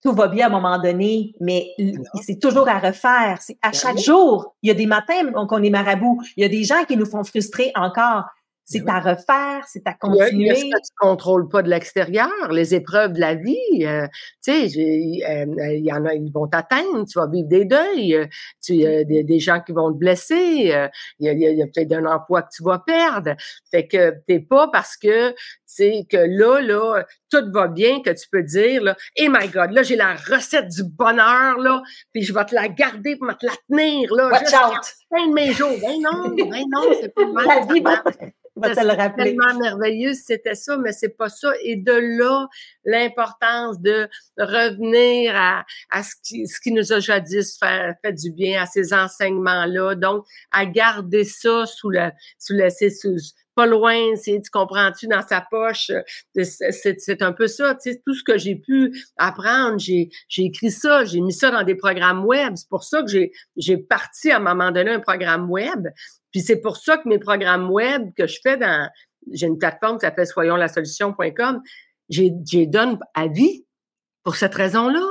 tout 0.02 0.12
va 0.12 0.28
bien 0.28 0.46
à 0.46 0.48
un 0.48 0.52
moment 0.52 0.78
donné, 0.78 1.34
mais 1.40 1.74
c'est 2.22 2.38
toujours 2.38 2.68
à 2.68 2.78
refaire. 2.78 3.38
C'est 3.40 3.58
à 3.62 3.70
ben 3.70 3.76
chaque 3.76 3.98
jour. 3.98 4.54
Il 4.62 4.68
y 4.68 4.70
a 4.70 4.74
des 4.74 4.86
matins 4.86 5.32
qu'on 5.48 5.62
est 5.62 5.70
marabout. 5.70 6.22
Il 6.36 6.42
y 6.42 6.46
a 6.46 6.48
des 6.48 6.62
gens 6.64 6.84
qui 6.86 6.96
nous 6.96 7.06
font 7.06 7.24
frustrer 7.24 7.72
encore. 7.74 8.24
C'est 8.68 8.86
à 8.86 9.00
refaire, 9.00 9.64
c'est 9.66 9.86
à 9.86 9.94
continuer. 9.94 10.54
ce 10.54 10.64
que 10.64 10.76
tu 10.76 10.92
contrôles 10.98 11.48
pas 11.48 11.62
de 11.62 11.70
l'extérieur, 11.70 12.28
les 12.50 12.74
épreuves 12.74 13.14
de 13.14 13.20
la 13.20 13.34
vie, 13.34 13.56
euh, 13.80 14.06
tu 14.44 14.52
sais, 14.52 14.66
il 14.68 15.24
euh, 15.24 15.78
y 15.78 15.90
en 15.90 16.04
a, 16.04 16.12
ils 16.12 16.30
vont 16.30 16.46
t'atteindre, 16.46 17.06
tu 17.06 17.18
vas 17.18 17.26
vivre 17.28 17.48
des 17.48 17.64
deuils, 17.64 18.14
euh, 18.14 18.26
tu 18.62 18.74
y 18.74 18.86
a 18.86 19.04
des, 19.04 19.38
gens 19.38 19.60
qui 19.60 19.72
vont 19.72 19.90
te 19.90 19.96
blesser, 19.96 20.74
il 21.18 21.26
y 21.26 21.28
a, 21.28 21.32
y 21.32 21.62
a 21.62 21.66
peut-être 21.66 21.92
un 21.92 22.04
emploi 22.04 22.42
que 22.42 22.50
tu 22.54 22.62
vas 22.62 22.78
perdre. 22.80 23.36
Fait 23.70 23.86
que 23.86 24.14
t'es 24.26 24.40
pas 24.40 24.68
parce 24.68 24.98
que 24.98 25.34
c'est 25.64 26.06
que 26.10 26.18
là, 26.18 26.60
là, 26.60 27.04
tout 27.30 27.44
va 27.52 27.68
bien, 27.68 28.00
que 28.02 28.10
tu 28.10 28.28
peux 28.30 28.42
dire, 28.42 28.82
là, 28.82 28.96
hey 29.16 29.28
my 29.28 29.48
God, 29.48 29.72
là, 29.72 29.82
j'ai 29.82 29.96
la 29.96 30.14
recette 30.14 30.68
du 30.68 30.84
bonheur, 30.84 31.58
là, 31.58 31.82
puis 32.12 32.22
je 32.22 32.32
vais 32.32 32.44
te 32.44 32.54
la 32.54 32.68
garder 32.68 33.16
pour 33.16 33.28
te 33.36 33.46
la 33.46 33.52
tenir, 33.68 34.12
là. 34.14 34.28
Watch 34.28 34.54
out! 34.54 34.84
Fin 35.10 35.28
de 35.28 35.32
mes 35.32 35.52
jours. 35.52 35.76
Ben 35.80 36.00
non, 36.00 36.28
ben 36.34 36.64
non, 36.70 36.90
c'est 37.00 37.14
pas 37.14 37.26
mal. 37.32 38.32
C'est 38.64 39.14
tellement 39.16 39.58
merveilleux 39.58 40.14
c'était 40.14 40.54
ça, 40.54 40.76
mais 40.76 40.92
c'est 40.92 41.16
pas 41.16 41.28
ça. 41.28 41.52
Et 41.62 41.76
de 41.76 41.92
là, 41.92 42.48
l'importance 42.84 43.80
de 43.80 44.08
revenir 44.36 45.34
à, 45.36 45.64
à 45.90 46.02
ce, 46.02 46.14
qui, 46.22 46.46
ce 46.46 46.60
qui 46.60 46.72
nous 46.72 46.92
a 46.92 47.00
jadis 47.00 47.58
fait, 47.58 47.94
fait 48.02 48.12
du 48.12 48.32
bien, 48.32 48.62
à 48.62 48.66
ces 48.66 48.92
enseignements-là. 48.92 49.94
Donc, 49.94 50.24
à 50.50 50.66
garder 50.66 51.24
ça 51.24 51.66
sous 51.66 51.90
le, 51.90 52.10
sous 52.38 52.54
le, 52.54 52.68
sous, 52.70 53.16
pas 53.58 53.66
loin, 53.66 54.14
c'est, 54.14 54.40
tu 54.40 54.50
comprends-tu, 54.52 55.08
dans 55.08 55.26
sa 55.26 55.40
poche. 55.40 55.90
Euh, 55.90 56.44
c'est, 56.44 57.22
un 57.22 57.32
peu 57.32 57.48
ça, 57.48 57.74
tu 57.74 57.90
sais, 57.90 58.00
tout 58.06 58.14
ce 58.14 58.22
que 58.22 58.38
j'ai 58.38 58.54
pu 58.54 58.96
apprendre, 59.16 59.80
j'ai, 59.80 60.10
écrit 60.36 60.70
ça, 60.70 61.04
j'ai 61.04 61.20
mis 61.20 61.32
ça 61.32 61.50
dans 61.50 61.64
des 61.64 61.74
programmes 61.74 62.24
web. 62.24 62.52
C'est 62.54 62.68
pour 62.68 62.84
ça 62.84 63.02
que 63.02 63.08
j'ai, 63.56 63.76
parti 63.78 64.30
à 64.30 64.36
un 64.36 64.38
moment 64.38 64.70
donné 64.70 64.92
un 64.92 65.00
programme 65.00 65.50
web. 65.50 65.88
Puis 66.30 66.40
c'est 66.40 66.60
pour 66.60 66.76
ça 66.76 66.98
que 66.98 67.08
mes 67.08 67.18
programmes 67.18 67.68
web 67.68 68.10
que 68.16 68.28
je 68.28 68.38
fais 68.40 68.56
dans, 68.56 68.88
j'ai 69.32 69.48
une 69.48 69.58
plateforme 69.58 69.98
qui 69.98 70.06
s'appelle 70.06 70.28
soyonslasolution.com, 70.28 71.60
j'ai 72.10 72.66
donne 72.66 73.00
à 73.14 73.26
vie 73.26 73.66
pour 74.22 74.36
cette 74.36 74.54
raison-là. 74.54 75.04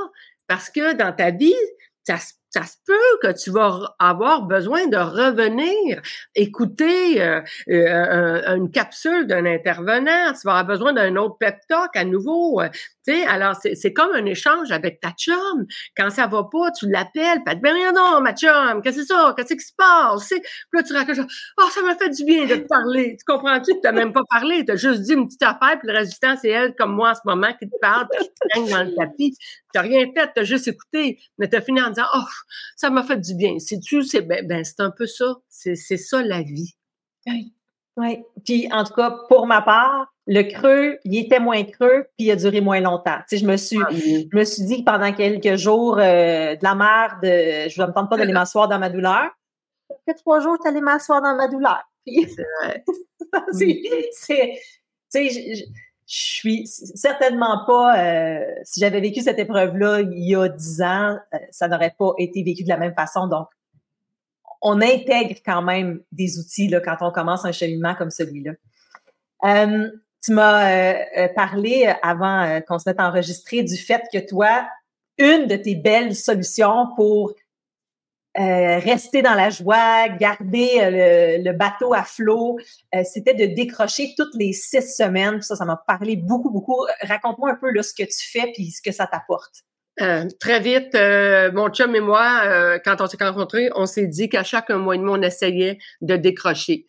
Parce 0.46 0.70
que 0.70 0.94
dans 0.94 1.12
ta 1.12 1.32
vie, 1.32 1.52
ça 2.02 2.16
se 2.16 2.32
ça 2.50 2.62
se 2.64 2.76
peut 2.86 3.18
que 3.22 3.32
tu 3.32 3.50
vas 3.50 3.94
avoir 3.98 4.42
besoin 4.42 4.86
de 4.86 4.96
revenir 4.96 6.00
écouter 6.34 7.22
euh, 7.22 7.40
euh, 7.68 8.56
une 8.56 8.70
capsule 8.70 9.26
d'un 9.26 9.44
intervenant. 9.44 10.32
Tu 10.32 10.46
vas 10.46 10.58
avoir 10.58 10.64
besoin 10.64 10.92
d'un 10.92 11.16
autre 11.16 11.36
pep 11.38 11.58
talk 11.68 11.94
à 11.94 12.04
nouveau. 12.04 12.60
Euh, 12.60 12.68
tu 13.06 13.14
sais, 13.14 13.26
alors 13.26 13.54
c'est 13.56 13.92
comme 13.92 14.12
un 14.14 14.24
échange 14.24 14.70
avec 14.70 15.00
ta 15.00 15.10
chum. 15.10 15.66
Quand 15.96 16.10
ça 16.10 16.26
va 16.26 16.44
pas, 16.44 16.70
tu 16.72 16.90
l'appelles, 16.90 17.42
pas 17.44 17.54
ben 17.54 17.74
rien 17.74 17.92
non, 17.92 18.20
ma 18.20 18.34
chum, 18.34 18.82
qu'est-ce 18.82 18.96
que 18.96 19.02
c'est 19.02 19.14
ça, 19.14 19.34
qu'est-ce 19.36 19.54
qui 19.54 19.60
se 19.60 19.72
passe? 19.76 20.28
Puis 20.28 20.40
là 20.72 20.82
tu 20.82 20.92
racontes, 20.94 21.30
oh 21.58 21.68
ça 21.70 21.82
m'a 21.82 21.96
fait 21.96 22.10
du 22.10 22.24
bien 22.24 22.46
de 22.46 22.56
te 22.56 22.66
parler. 22.66 23.16
Tu 23.18 23.24
comprends-tu 23.26 23.74
que 23.74 23.80
t'as 23.82 23.92
même 23.92 24.12
pas 24.12 24.22
parlé, 24.30 24.64
t'as 24.64 24.76
juste 24.76 25.02
dit 25.02 25.12
une 25.12 25.26
petite 25.26 25.42
affaire, 25.42 25.78
puis 25.78 25.88
le 25.88 25.94
résultat 25.94 26.36
c'est 26.36 26.48
elle 26.48 26.74
comme 26.74 26.94
moi 26.94 27.10
en 27.10 27.14
ce 27.14 27.20
moment 27.24 27.52
qui 27.58 27.68
te 27.68 27.76
parle, 27.80 28.08
qui 28.18 28.28
te 28.28 28.48
traîne 28.50 28.68
dans 28.68 28.84
le 28.84 28.94
tapis. 28.94 29.36
T'as 29.72 29.82
rien 29.82 30.06
fait, 30.14 30.30
t'as 30.34 30.44
juste 30.44 30.68
écouté, 30.68 31.20
mais 31.36 31.48
t'as 31.48 31.60
fini 31.60 31.80
en 31.80 31.90
disant 31.90 32.06
oh 32.14 32.24
ça 32.76 32.90
m'a 32.90 33.02
fait 33.02 33.20
du 33.20 33.34
bien. 33.34 33.58
C'est 33.58 33.80
tu, 33.80 34.02
c'est 34.02 34.22
ben, 34.22 34.46
ben, 34.46 34.64
c'est 34.64 34.80
un 34.80 34.90
peu 34.90 35.06
ça. 35.06 35.36
C'est, 35.48 35.74
c'est 35.74 35.96
ça 35.96 36.22
la 36.22 36.42
vie. 36.42 36.74
Oui. 37.26 37.52
Oui. 37.96 38.22
Puis 38.44 38.68
en 38.72 38.84
tout 38.84 38.94
cas, 38.94 39.10
pour 39.28 39.46
ma 39.46 39.60
part, 39.60 40.06
le 40.26 40.42
creux, 40.42 40.98
il 41.04 41.18
était 41.18 41.40
moins 41.40 41.64
creux, 41.64 42.06
puis 42.16 42.26
il 42.26 42.30
a 42.30 42.36
duré 42.36 42.60
moins 42.60 42.80
longtemps. 42.80 43.18
Tu 43.28 43.36
sais, 43.36 43.38
je 43.38 43.46
me 43.46 43.56
suis, 43.56 43.80
ah 43.82 43.88
je 43.90 44.36
me 44.36 44.44
suis 44.44 44.64
dit 44.64 44.84
que 44.84 44.90
pendant 44.90 45.12
quelques 45.12 45.56
jours 45.56 45.98
euh, 45.98 46.54
de 46.54 46.62
la 46.62 46.74
merde, 46.74 47.18
je 47.22 47.82
ne 47.82 47.86
me 47.86 47.92
tente 47.92 48.08
pas 48.08 48.16
d'aller 48.16 48.32
m'asseoir 48.34 48.68
dans 48.68 48.78
ma 48.78 48.88
douleur. 48.88 49.30
Après 49.90 50.14
trois 50.14 50.40
jours, 50.40 50.58
tu 50.60 50.68
allais 50.68 50.80
m'asseoir 50.80 51.22
dans 51.22 51.34
ma 51.34 51.48
douleur. 51.48 51.82
c'est, 53.52 53.82
c'est, 54.12 54.54
tu 55.12 55.28
sais, 55.30 55.64
je 56.08 56.16
suis 56.16 56.66
certainement 56.66 57.66
pas, 57.66 58.02
euh, 58.02 58.40
si 58.64 58.80
j'avais 58.80 59.00
vécu 59.00 59.20
cette 59.20 59.38
épreuve-là 59.38 60.00
il 60.00 60.26
y 60.26 60.34
a 60.34 60.48
dix 60.48 60.80
ans, 60.80 61.18
euh, 61.34 61.38
ça 61.50 61.68
n'aurait 61.68 61.94
pas 61.98 62.12
été 62.16 62.42
vécu 62.42 62.64
de 62.64 62.68
la 62.70 62.78
même 62.78 62.94
façon. 62.94 63.26
Donc, 63.26 63.48
on 64.62 64.80
intègre 64.80 65.36
quand 65.44 65.60
même 65.60 66.00
des 66.10 66.38
outils 66.38 66.68
là, 66.68 66.80
quand 66.80 66.96
on 67.02 67.12
commence 67.12 67.44
un 67.44 67.52
cheminement 67.52 67.94
comme 67.94 68.10
celui-là. 68.10 68.52
Euh, 69.44 69.90
tu 70.24 70.32
m'as 70.32 71.28
parlé 71.28 71.94
avant 72.02 72.60
qu'on 72.66 72.78
se 72.78 72.88
mette 72.88 72.98
à 72.98 73.08
enregistrer 73.08 73.62
du 73.62 73.76
fait 73.76 74.02
que 74.12 74.18
toi, 74.18 74.66
une 75.18 75.46
de 75.46 75.56
tes 75.56 75.76
belles 75.76 76.16
solutions 76.16 76.88
pour 76.96 77.34
euh, 78.38 78.78
rester 78.78 79.20
dans 79.20 79.34
la 79.34 79.50
joie, 79.50 80.08
garder 80.10 80.70
euh, 80.80 81.38
le, 81.42 81.52
bateau 81.52 81.92
à 81.92 82.04
flot. 82.04 82.58
Euh, 82.94 83.02
c'était 83.02 83.34
de 83.34 83.52
décrocher 83.52 84.14
toutes 84.16 84.34
les 84.34 84.52
six 84.52 84.94
semaines. 84.96 85.42
Ça, 85.42 85.56
ça 85.56 85.64
m'a 85.64 85.82
parlé 85.88 86.14
beaucoup, 86.14 86.50
beaucoup. 86.50 86.86
Raconte-moi 87.00 87.50
un 87.50 87.56
peu 87.56 87.72
là, 87.72 87.82
ce 87.82 87.92
que 87.92 88.04
tu 88.04 88.30
fais 88.30 88.52
puis 88.54 88.70
ce 88.70 88.80
que 88.80 88.92
ça 88.92 89.08
t'apporte. 89.08 89.64
très 90.38 90.60
vite, 90.60 90.96
mon 91.52 91.68
chum 91.70 91.96
et 91.96 92.00
moi, 92.00 92.78
quand 92.84 93.00
on 93.00 93.08
s'est 93.08 93.16
rencontrés, 93.20 93.70
on 93.74 93.86
s'est 93.86 94.06
dit 94.06 94.28
qu'à 94.28 94.44
chaque 94.44 94.70
mois 94.70 94.94
et 94.94 94.98
demi, 94.98 95.10
on 95.10 95.22
essayait 95.22 95.78
de 96.00 96.14
décrocher. 96.14 96.86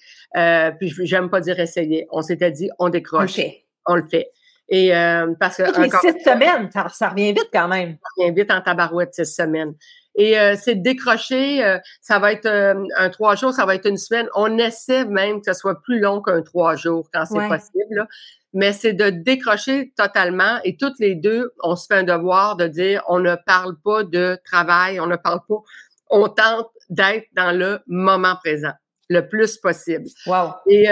puis 0.79 0.93
j'aime 1.01 1.31
pas 1.31 1.41
dire 1.41 1.59
essayer. 1.59 2.05
On 2.11 2.21
s'était 2.21 2.51
dit, 2.51 2.69
on 2.77 2.89
décroche. 2.89 3.39
On 3.87 3.95
le 3.95 4.07
fait. 4.07 4.29
Et 4.67 4.91
parce 5.39 5.57
que 5.57 5.65
Toutes 5.65 5.77
les 5.79 5.89
six 5.89 6.23
semaines, 6.23 6.69
ça, 6.71 6.87
ça, 6.89 7.09
revient 7.09 7.33
vite 7.33 7.49
quand 7.51 7.67
même. 7.67 7.97
Ça 8.03 8.23
revient 8.23 8.39
vite 8.39 8.51
en 8.51 8.61
tabarouette 8.61 9.15
six 9.15 9.25
semaines. 9.25 9.73
Et 10.15 10.39
euh, 10.39 10.55
c'est 10.61 10.75
décrocher, 10.75 11.63
euh, 11.63 11.77
ça 12.01 12.19
va 12.19 12.31
être 12.31 12.45
euh, 12.45 12.83
un 12.97 13.09
trois 13.09 13.35
jours, 13.35 13.53
ça 13.53 13.65
va 13.65 13.75
être 13.75 13.87
une 13.87 13.97
semaine. 13.97 14.27
On 14.35 14.57
essaie 14.57 15.05
même 15.05 15.41
que 15.41 15.53
ce 15.53 15.59
soit 15.59 15.81
plus 15.81 15.99
long 15.99 16.21
qu'un 16.21 16.41
trois 16.41 16.75
jours 16.75 17.09
quand 17.13 17.25
c'est 17.25 17.47
possible. 17.47 18.07
Mais 18.53 18.73
c'est 18.73 18.93
de 18.93 19.11
décrocher 19.11 19.93
totalement 19.95 20.59
et 20.63 20.75
toutes 20.75 20.99
les 20.99 21.15
deux, 21.15 21.53
on 21.63 21.75
se 21.75 21.85
fait 21.85 21.99
un 21.99 22.03
devoir 22.03 22.55
de 22.55 22.67
dire 22.67 23.03
on 23.07 23.19
ne 23.19 23.35
parle 23.45 23.75
pas 23.83 24.03
de 24.03 24.37
travail, 24.43 24.99
on 24.99 25.05
ne 25.05 25.15
parle 25.15 25.41
pas, 25.47 25.61
on 26.09 26.27
tente 26.27 26.67
d'être 26.89 27.27
dans 27.33 27.55
le 27.55 27.79
moment 27.85 28.35
présent 28.43 28.73
le 29.07 29.27
plus 29.27 29.57
possible. 29.57 30.05
Wow. 30.25 30.53
Et, 30.67 30.87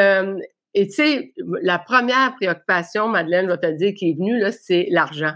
et 0.76 0.88
tu 0.88 0.94
sais, 0.94 1.34
la 1.64 1.80
première 1.80 2.36
préoccupation, 2.36 3.08
Madeleine 3.08 3.48
va 3.48 3.58
te 3.58 3.72
dire, 3.72 3.94
qui 3.96 4.12
est 4.12 4.14
venue, 4.14 4.40
là, 4.40 4.52
c'est 4.52 4.88
l'argent. 4.92 5.34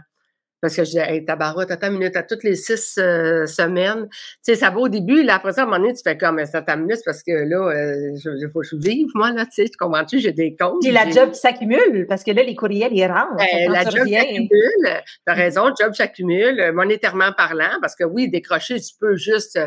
Parce 0.62 0.76
que 0.76 0.84
je 0.84 0.91
dis, 0.91 1.00
hey, 1.00 1.26
tabarouette, 1.26 1.71
attends 1.71 1.88
une 1.88 1.97
minute, 1.97 2.15
à 2.15 2.24
toutes 2.24 2.43
les 2.43 2.56
six 2.56 2.97
euh, 3.00 3.45
semaines. 3.47 4.08
Tu 4.10 4.17
sais, 4.43 4.56
ça 4.56 4.69
va 4.69 4.80
au 4.80 4.89
début, 4.89 5.24
là, 5.24 5.36
après 5.36 5.54
ça, 5.54 5.62
à 5.62 5.63
un 5.63 5.67
moment 5.67 5.80
donné, 5.80 5.93
tu 5.93 6.02
fais 6.04 6.17
comme, 6.17 6.43
ça 6.45 6.63
minute 6.76 7.00
parce 7.04 7.24
que 7.24 7.32
là, 7.32 7.69
euh, 7.69 8.15
il 8.15 8.50
faut 8.54 8.62
que 8.62 8.67
je 8.67 8.76
vive, 8.76 9.08
moi, 9.15 9.32
là, 9.32 9.45
tu 9.45 9.54
sais, 9.54 9.65
tu 9.65 9.78
comprends-tu, 9.78 10.19
j'ai 10.19 10.32
des 10.32 10.56
comptes. 10.56 10.82
Puis 10.82 10.91
la 10.91 11.10
job 11.10 11.34
s'accumule, 11.34 12.06
parce 12.08 12.24
que 12.24 12.32
là, 12.32 12.43
les 12.43 12.56
courriels, 12.56 12.93
ils 12.93 13.06
rentrent. 13.06 13.36
Ben, 13.38 13.71
la 13.71 13.84
job 13.84 14.08
s'accumule. 14.08 15.02
T'as 15.26 15.34
raison, 15.34 15.67
le 15.67 15.74
job 15.80 15.93
s'accumule, 15.93 16.71
monétairement 16.74 17.32
parlant, 17.36 17.80
parce 17.82 17.95
que 17.95 18.04
oui, 18.04 18.30
décrocher, 18.30 18.80
tu 18.80 18.93
peux 19.00 19.15
juste, 19.15 19.60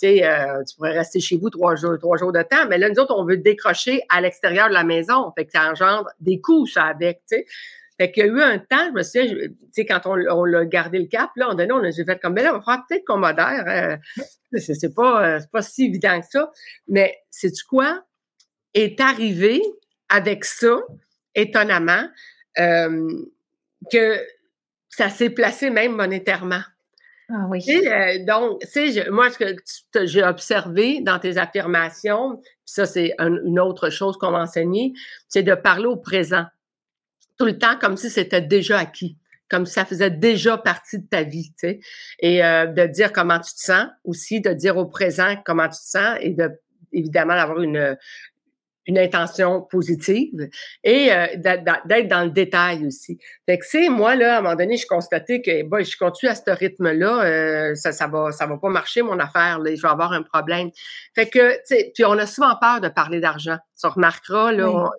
tu 0.00 0.08
sais, 0.08 0.24
euh, 0.24 0.62
tu 0.68 0.76
pourrais 0.76 0.92
rester 0.92 1.20
chez 1.20 1.38
vous 1.38 1.50
trois 1.50 1.76
jours, 1.76 1.98
trois 1.98 2.18
jours 2.18 2.32
de 2.32 2.42
temps, 2.42 2.66
mais 2.68 2.78
là, 2.78 2.88
nous 2.90 2.98
autres, 2.98 3.14
on 3.16 3.24
veut 3.24 3.38
décrocher 3.38 4.02
à 4.08 4.20
l'extérieur 4.20 4.68
de 4.68 4.74
la 4.74 4.84
maison. 4.84 5.32
Fait 5.36 5.46
que 5.46 5.52
ça 5.52 5.70
engendre 5.70 6.08
des 6.20 6.40
coûts, 6.40 6.66
ça, 6.66 6.84
avec, 6.84 7.22
tu 7.28 7.36
sais. 7.36 7.46
Fait 8.02 8.10
qu'il 8.10 8.26
y 8.26 8.28
a 8.28 8.32
eu 8.32 8.42
un 8.42 8.58
temps, 8.58 8.88
je 8.88 8.92
me 8.94 9.02
souviens, 9.04 9.32
tu 9.32 9.54
sais, 9.70 9.86
quand 9.86 10.00
on, 10.06 10.14
on 10.14 10.44
l'a 10.44 10.64
gardé 10.64 10.98
le 10.98 11.06
cap, 11.06 11.30
là, 11.36 11.50
on 11.50 11.54
donné, 11.54 11.70
on 11.70 11.84
a 11.84 11.92
fait 11.92 12.20
comme, 12.20 12.32
mais 12.32 12.42
là, 12.42 12.52
on 12.52 12.58
va 12.58 12.64
faire 12.64 12.82
peut-être 12.88 13.04
qu'on 13.06 13.18
modère. 13.18 13.64
Euh, 13.68 14.58
c'est 14.58 14.92
pas, 14.92 15.24
euh, 15.24 15.40
pas 15.52 15.62
si 15.62 15.84
évident 15.84 16.20
que 16.20 16.26
ça. 16.28 16.50
Mais 16.88 17.16
sais-tu 17.30 17.62
quoi? 17.64 18.02
Est 18.74 19.00
arrivé 19.00 19.62
avec 20.08 20.44
ça, 20.44 20.80
étonnamment, 21.36 22.08
euh, 22.58 23.08
que 23.92 24.16
ça 24.88 25.08
s'est 25.08 25.30
placé 25.30 25.70
même 25.70 25.92
monétairement. 25.92 26.62
Ah 27.28 27.46
oui. 27.48 27.64
donc, 28.26 28.62
tu 28.62 28.92
sais, 28.92 29.10
moi, 29.10 29.30
ce 29.30 29.38
que 29.38 30.06
j'ai 30.06 30.24
observé 30.24 31.02
dans 31.02 31.20
tes 31.20 31.38
affirmations, 31.38 32.42
ça, 32.64 32.84
c'est 32.84 33.14
une 33.20 33.60
autre 33.60 33.90
chose 33.90 34.16
qu'on 34.18 34.32
m'a 34.32 34.42
enseigné, 34.42 34.92
c'est 35.28 35.44
de 35.44 35.54
parler 35.54 35.86
au 35.86 35.96
présent 35.96 36.46
tout 37.42 37.46
le 37.46 37.58
temps 37.58 37.76
comme 37.76 37.96
si 37.96 38.08
c'était 38.08 38.40
déjà 38.40 38.78
acquis, 38.78 39.18
comme 39.50 39.66
si 39.66 39.72
ça 39.72 39.84
faisait 39.84 40.12
déjà 40.12 40.56
partie 40.58 41.00
de 41.00 41.06
ta 41.08 41.24
vie, 41.24 41.50
tu 41.58 41.66
sais. 41.66 41.80
Et 42.20 42.44
euh, 42.44 42.66
de 42.66 42.86
dire 42.86 43.12
comment 43.12 43.40
tu 43.40 43.52
te 43.52 43.58
sens 43.58 43.86
aussi, 44.04 44.40
de 44.40 44.52
dire 44.52 44.76
au 44.76 44.86
présent 44.86 45.34
comment 45.44 45.66
tu 45.66 45.80
te 45.80 45.98
sens 45.98 46.18
et 46.20 46.30
de 46.30 46.52
évidemment 46.92 47.34
d'avoir 47.34 47.60
une 47.60 47.96
une 48.86 48.98
intention 48.98 49.62
positive 49.62 50.48
et 50.84 51.12
euh, 51.12 51.26
d'être 51.36 52.08
dans 52.08 52.24
le 52.24 52.30
détail 52.30 52.86
aussi. 52.86 53.18
Fait 53.46 53.58
que 53.58 53.64
c'est 53.66 53.88
moi 53.88 54.14
là 54.14 54.36
à 54.36 54.38
un 54.38 54.42
moment 54.42 54.56
donné, 54.56 54.76
je 54.76 54.86
constatais 54.86 55.40
que 55.42 55.64
bah, 55.64 55.82
je 55.82 55.96
continue 55.96 56.30
à 56.30 56.36
ce 56.36 56.48
rythme-là, 56.48 57.24
euh, 57.24 57.74
ça 57.74 57.90
ça 57.90 58.06
va 58.06 58.30
ça 58.30 58.46
va 58.46 58.56
pas 58.56 58.70
marcher 58.70 59.02
mon 59.02 59.18
affaire, 59.18 59.58
là, 59.58 59.74
je 59.74 59.82
vais 59.82 59.88
avoir 59.88 60.12
un 60.12 60.22
problème. 60.22 60.70
Fait 61.14 61.28
que 61.28 61.54
tu 61.54 61.60
sais, 61.64 61.90
puis 61.92 62.04
on 62.04 62.18
a 62.18 62.26
souvent 62.26 62.56
peur 62.60 62.80
de 62.80 62.88
parler 62.88 63.18
d'argent. 63.18 63.58
Tu 63.82 63.88
remarqueras, 63.88 64.52
là, 64.52 64.90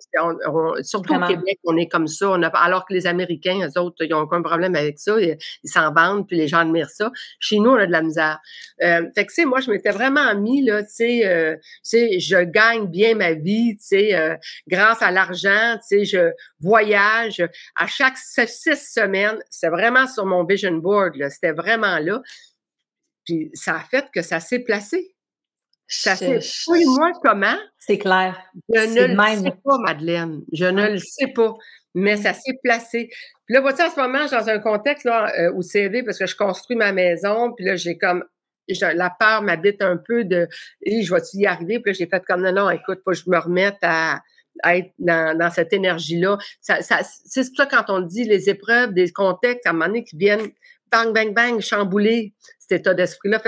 surtout 0.82 1.14
au 1.14 1.26
Québec, 1.26 1.58
on 1.64 1.76
est 1.78 1.88
comme 1.88 2.06
ça. 2.06 2.28
On 2.28 2.42
a, 2.42 2.48
alors 2.48 2.84
que 2.84 2.92
les 2.92 3.06
Américains, 3.06 3.66
eux 3.66 3.80
autres, 3.80 4.04
ils 4.04 4.10
n'ont 4.10 4.20
aucun 4.20 4.42
problème 4.42 4.74
avec 4.74 4.98
ça. 4.98 5.18
Ils 5.18 5.38
s'en 5.64 5.90
vendent, 5.90 6.26
puis 6.26 6.36
les 6.36 6.48
gens 6.48 6.58
admirent 6.58 6.90
ça. 6.90 7.10
Chez 7.40 7.58
nous, 7.60 7.70
on 7.70 7.76
a 7.76 7.86
de 7.86 7.92
la 7.92 8.02
misère. 8.02 8.40
Euh, 8.82 9.08
fait 9.14 9.24
que, 9.24 9.30
tu 9.30 9.36
sais, 9.36 9.44
moi, 9.46 9.60
je 9.60 9.70
m'étais 9.70 9.90
vraiment 9.90 10.34
mis, 10.34 10.62
là, 10.64 10.82
tu 10.82 10.90
sais, 10.90 11.26
euh, 11.26 11.56
je 11.82 12.44
gagne 12.44 12.86
bien 12.86 13.14
ma 13.14 13.32
vie, 13.32 13.76
tu 13.78 13.86
sais, 13.86 14.14
euh, 14.14 14.36
grâce 14.68 15.00
à 15.00 15.10
l'argent, 15.10 15.76
tu 15.76 16.00
sais, 16.00 16.04
je 16.04 16.30
voyage. 16.60 17.42
À 17.76 17.86
chaque 17.86 18.18
six 18.18 18.92
semaines, 18.92 19.38
c'est 19.48 19.70
vraiment 19.70 20.06
sur 20.06 20.26
mon 20.26 20.44
vision 20.44 20.72
board, 20.72 21.16
là. 21.16 21.30
C'était 21.30 21.52
vraiment 21.52 21.98
là. 22.00 22.20
Puis 23.24 23.50
ça 23.54 23.76
a 23.76 23.80
fait 23.80 24.10
que 24.12 24.20
ça 24.20 24.40
s'est 24.40 24.58
placé. 24.58 25.13
Ça 25.86 26.16
fait 26.16 26.40
moi 26.86 27.12
comment? 27.22 27.56
C'est 27.78 27.98
clair. 27.98 28.40
Je 28.72 28.80
ne 28.80 29.06
le 29.06 29.42
sais 29.42 29.56
pas, 29.64 29.78
Madeleine. 29.78 30.42
Je 30.52 30.64
ne 30.64 30.90
le 30.90 30.98
sais 30.98 31.28
pas. 31.28 31.54
Mais 31.94 32.16
ça 32.16 32.32
s'est 32.32 32.58
placé. 32.62 33.10
Puis 33.46 33.54
là, 33.54 33.60
vois-tu, 33.60 33.82
en 33.82 33.90
ce 33.90 34.00
moment, 34.00 34.22
je 34.22 34.28
suis 34.28 34.36
dans 34.36 34.48
un 34.48 34.58
contexte 34.58 35.04
là, 35.04 35.30
euh, 35.38 35.52
où 35.54 35.62
c'est 35.62 35.88
parce 36.04 36.18
que 36.18 36.26
je 36.26 36.34
construis 36.34 36.76
ma 36.76 36.92
maison, 36.92 37.52
puis 37.52 37.64
là, 37.64 37.76
j'ai 37.76 37.98
comme 37.98 38.24
la 38.80 39.10
peur 39.10 39.42
m'habite 39.42 39.82
un 39.82 39.98
peu 39.98 40.24
de 40.24 40.48
et 40.82 41.02
je 41.02 41.14
vais-tu 41.14 41.36
y 41.36 41.46
arriver? 41.46 41.80
Puis 41.80 41.92
là, 41.92 41.96
j'ai 41.98 42.06
fait 42.06 42.24
comme 42.24 42.42
non, 42.42 42.52
non, 42.52 42.70
écoute, 42.70 43.00
faut 43.04 43.10
que 43.10 43.16
je 43.16 43.28
me 43.28 43.38
remette 43.38 43.76
à, 43.82 44.22
être 44.64 44.92
dans, 44.98 45.50
cette 45.50 45.72
énergie-là. 45.72 46.38
Ça, 46.60 46.80
ça, 46.80 47.00
c'est 47.02 47.44
ça 47.44 47.66
quand 47.66 47.84
on 47.88 48.00
dit 48.00 48.24
les 48.24 48.48
épreuves, 48.48 48.94
des 48.94 49.10
contextes, 49.10 49.66
à 49.66 49.70
un 49.70 49.72
moment 49.72 49.86
donné, 49.86 50.04
qui 50.04 50.16
viennent 50.16 50.48
bang, 50.94 51.12
bang, 51.12 51.34
bang, 51.34 51.60
chambouler 51.60 52.34
cet 52.58 52.80
état 52.80 52.94
d'esprit-là. 52.94 53.40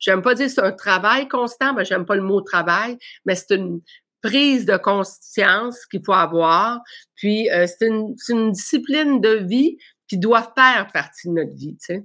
J'aime 0.00 0.22
pas 0.22 0.34
dire 0.34 0.50
c'est 0.50 0.62
un 0.62 0.72
travail 0.72 1.28
constant, 1.28 1.74
mais 1.74 1.84
j'aime 1.84 2.06
pas 2.06 2.16
le 2.16 2.22
mot 2.22 2.40
travail, 2.40 2.98
mais 3.24 3.34
c'est 3.34 3.54
une 3.54 3.80
prise 4.22 4.66
de 4.66 4.76
conscience 4.76 5.86
qu'il 5.86 6.02
faut 6.04 6.12
avoir. 6.12 6.80
Puis 7.14 7.50
euh, 7.50 7.66
c'est 7.66 7.86
une, 7.86 8.14
une, 8.28 8.52
discipline 8.52 9.20
de 9.20 9.34
vie 9.44 9.76
qui 10.08 10.18
doit 10.18 10.52
faire 10.56 10.88
partie 10.92 11.28
de 11.28 11.34
notre 11.34 11.54
vie, 11.54 11.76
tu 11.76 11.94
sais. 11.94 12.04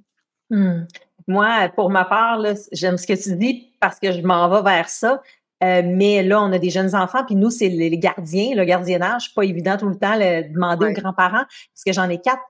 Hmm. 0.49 0.85
Moi, 1.27 1.69
pour 1.75 1.89
ma 1.89 2.03
part, 2.05 2.43
j'aime 2.71 2.97
ce 2.97 3.07
que 3.07 3.13
tu 3.13 3.35
dis 3.37 3.73
parce 3.79 3.99
que 3.99 4.11
je 4.11 4.21
m'en 4.21 4.49
vais 4.49 4.61
vers 4.61 4.89
ça. 4.89 5.21
Euh, 5.63 5.81
mais 5.85 6.23
là, 6.23 6.41
on 6.41 6.51
a 6.51 6.59
des 6.59 6.69
jeunes 6.69 6.93
enfants, 6.93 7.23
puis 7.25 7.35
nous, 7.35 7.49
c'est 7.49 7.69
les, 7.69 7.97
gardiens, 7.97 8.53
le 8.53 8.65
gardiennage, 8.65 9.33
pas 9.33 9.43
évident 9.43 9.77
tout 9.77 9.87
le 9.87 9.95
temps 9.97 10.17
de 10.17 10.51
demander 10.51 10.87
aux 10.87 10.91
grands-parents, 10.91 11.45
parce 11.45 11.83
que 11.85 11.93
j'en 11.93 12.09
ai 12.09 12.19
quatre. 12.19 12.41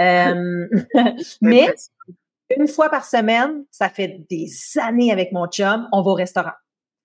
Euh, 0.00 0.66
mais 1.40 1.74
une 2.56 2.68
fois 2.68 2.88
par 2.88 3.04
semaine, 3.04 3.64
ça 3.70 3.88
fait 3.88 4.20
des 4.30 4.48
années 4.80 5.12
avec 5.12 5.32
mon 5.32 5.46
chum, 5.46 5.88
on 5.92 6.02
va 6.02 6.10
au 6.10 6.14
restaurant. 6.14 6.52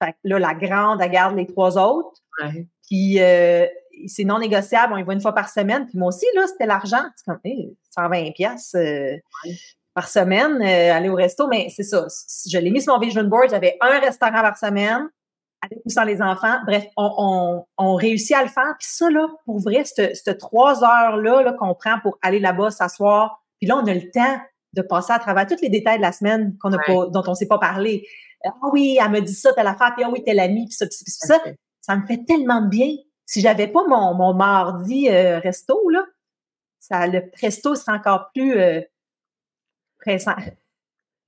Fait 0.04 0.12
que 0.12 0.18
là, 0.24 0.40
la 0.40 0.54
grande, 0.54 1.02
elle 1.02 1.12
garde 1.12 1.36
les 1.36 1.46
trois 1.46 1.78
autres. 1.78 2.22
Puis 2.90 3.20
euh, 3.20 3.66
c'est 4.08 4.24
non 4.24 4.40
négociable, 4.40 4.94
on 4.94 4.98
y 4.98 5.04
va 5.04 5.14
une 5.14 5.22
fois 5.22 5.34
par 5.34 5.50
semaine. 5.50 5.86
Puis 5.88 5.98
moi 5.98 6.10
aussi, 6.10 6.26
là, 6.36 6.48
c'était 6.48 6.66
l'argent. 6.66 7.04
C'est 7.16 7.26
comme 7.26 7.40
120 7.92 8.32
pièces 8.32 8.74
euh, 8.76 9.16
par 9.94 10.08
semaine, 10.08 10.62
aller 10.62 11.10
au 11.10 11.16
resto. 11.16 11.48
Mais 11.48 11.68
c'est 11.70 11.84
ça. 11.84 12.08
Je 12.50 12.58
l'ai 12.58 12.72
mis 12.72 12.82
sur 12.82 12.94
mon 12.94 13.00
vision 13.00 13.24
board. 13.24 13.50
J'avais 13.52 13.78
un 13.82 14.00
restaurant 14.00 14.42
par 14.42 14.58
semaine 14.58 15.08
avec 15.62 15.80
ou 15.86 15.90
sans 15.90 16.04
les 16.04 16.22
enfants. 16.22 16.58
Bref, 16.66 16.86
on, 16.98 17.64
on, 17.78 17.96
réussit 17.96 18.36
à 18.36 18.44
le 18.44 18.50
faire. 18.50 18.76
Puis 18.80 18.88
ça, 18.90 19.10
là, 19.10 19.28
pour 19.46 19.60
vrai, 19.60 19.84
cette, 19.86 20.38
trois 20.38 20.84
heures-là 20.84 21.44
-là, 21.44 21.54
qu'on 21.54 21.76
prend 21.76 22.00
pour 22.02 22.18
aller 22.22 22.40
là-bas, 22.40 22.72
s'asseoir, 22.72 23.44
puis 23.60 23.68
là, 23.68 23.78
on 23.78 23.86
a 23.86 23.94
le 23.94 24.10
temps 24.12 24.42
de 24.74 24.82
passer 24.82 25.14
à 25.14 25.20
travers 25.20 25.46
tous 25.46 25.62
les 25.62 25.70
détails 25.70 25.98
de 25.98 26.02
la 26.02 26.12
semaine 26.12 26.58
qu'on 26.60 26.72
a 26.74 26.78
pas, 26.78 27.08
dont 27.08 27.24
on 27.28 27.32
ne 27.32 27.36
s'est 27.36 27.48
pas 27.48 27.60
parlé. 27.60 28.08
Ah 28.44 28.52
oui, 28.72 28.98
elle 29.00 29.12
me 29.12 29.22
dit 29.22 29.36
ça, 29.36 29.54
telle 29.54 29.68
affaire, 29.68 29.94
puis 29.96 30.04
ah 30.04 30.10
oui, 30.12 30.24
tel 30.24 30.40
ami, 30.40 30.66
puis 30.66 30.74
ça, 30.74 30.86
puis 30.88 30.98
ça. 31.06 31.40
Ça 31.82 31.96
me 31.96 32.06
fait 32.06 32.24
tellement 32.26 32.62
de 32.62 32.70
bien. 32.70 32.90
Si 33.26 33.42
j'avais 33.42 33.68
pas 33.68 33.84
mon, 33.88 34.14
mon 34.14 34.34
mardi 34.34 35.10
euh, 35.10 35.40
resto, 35.40 35.90
là, 35.90 36.06
ça, 36.80 37.08
le 37.08 37.30
presto 37.30 37.76
serait 37.76 37.94
encore 37.94 38.32
plus 38.34 38.58
euh, 38.58 38.82
pressant. 40.00 40.36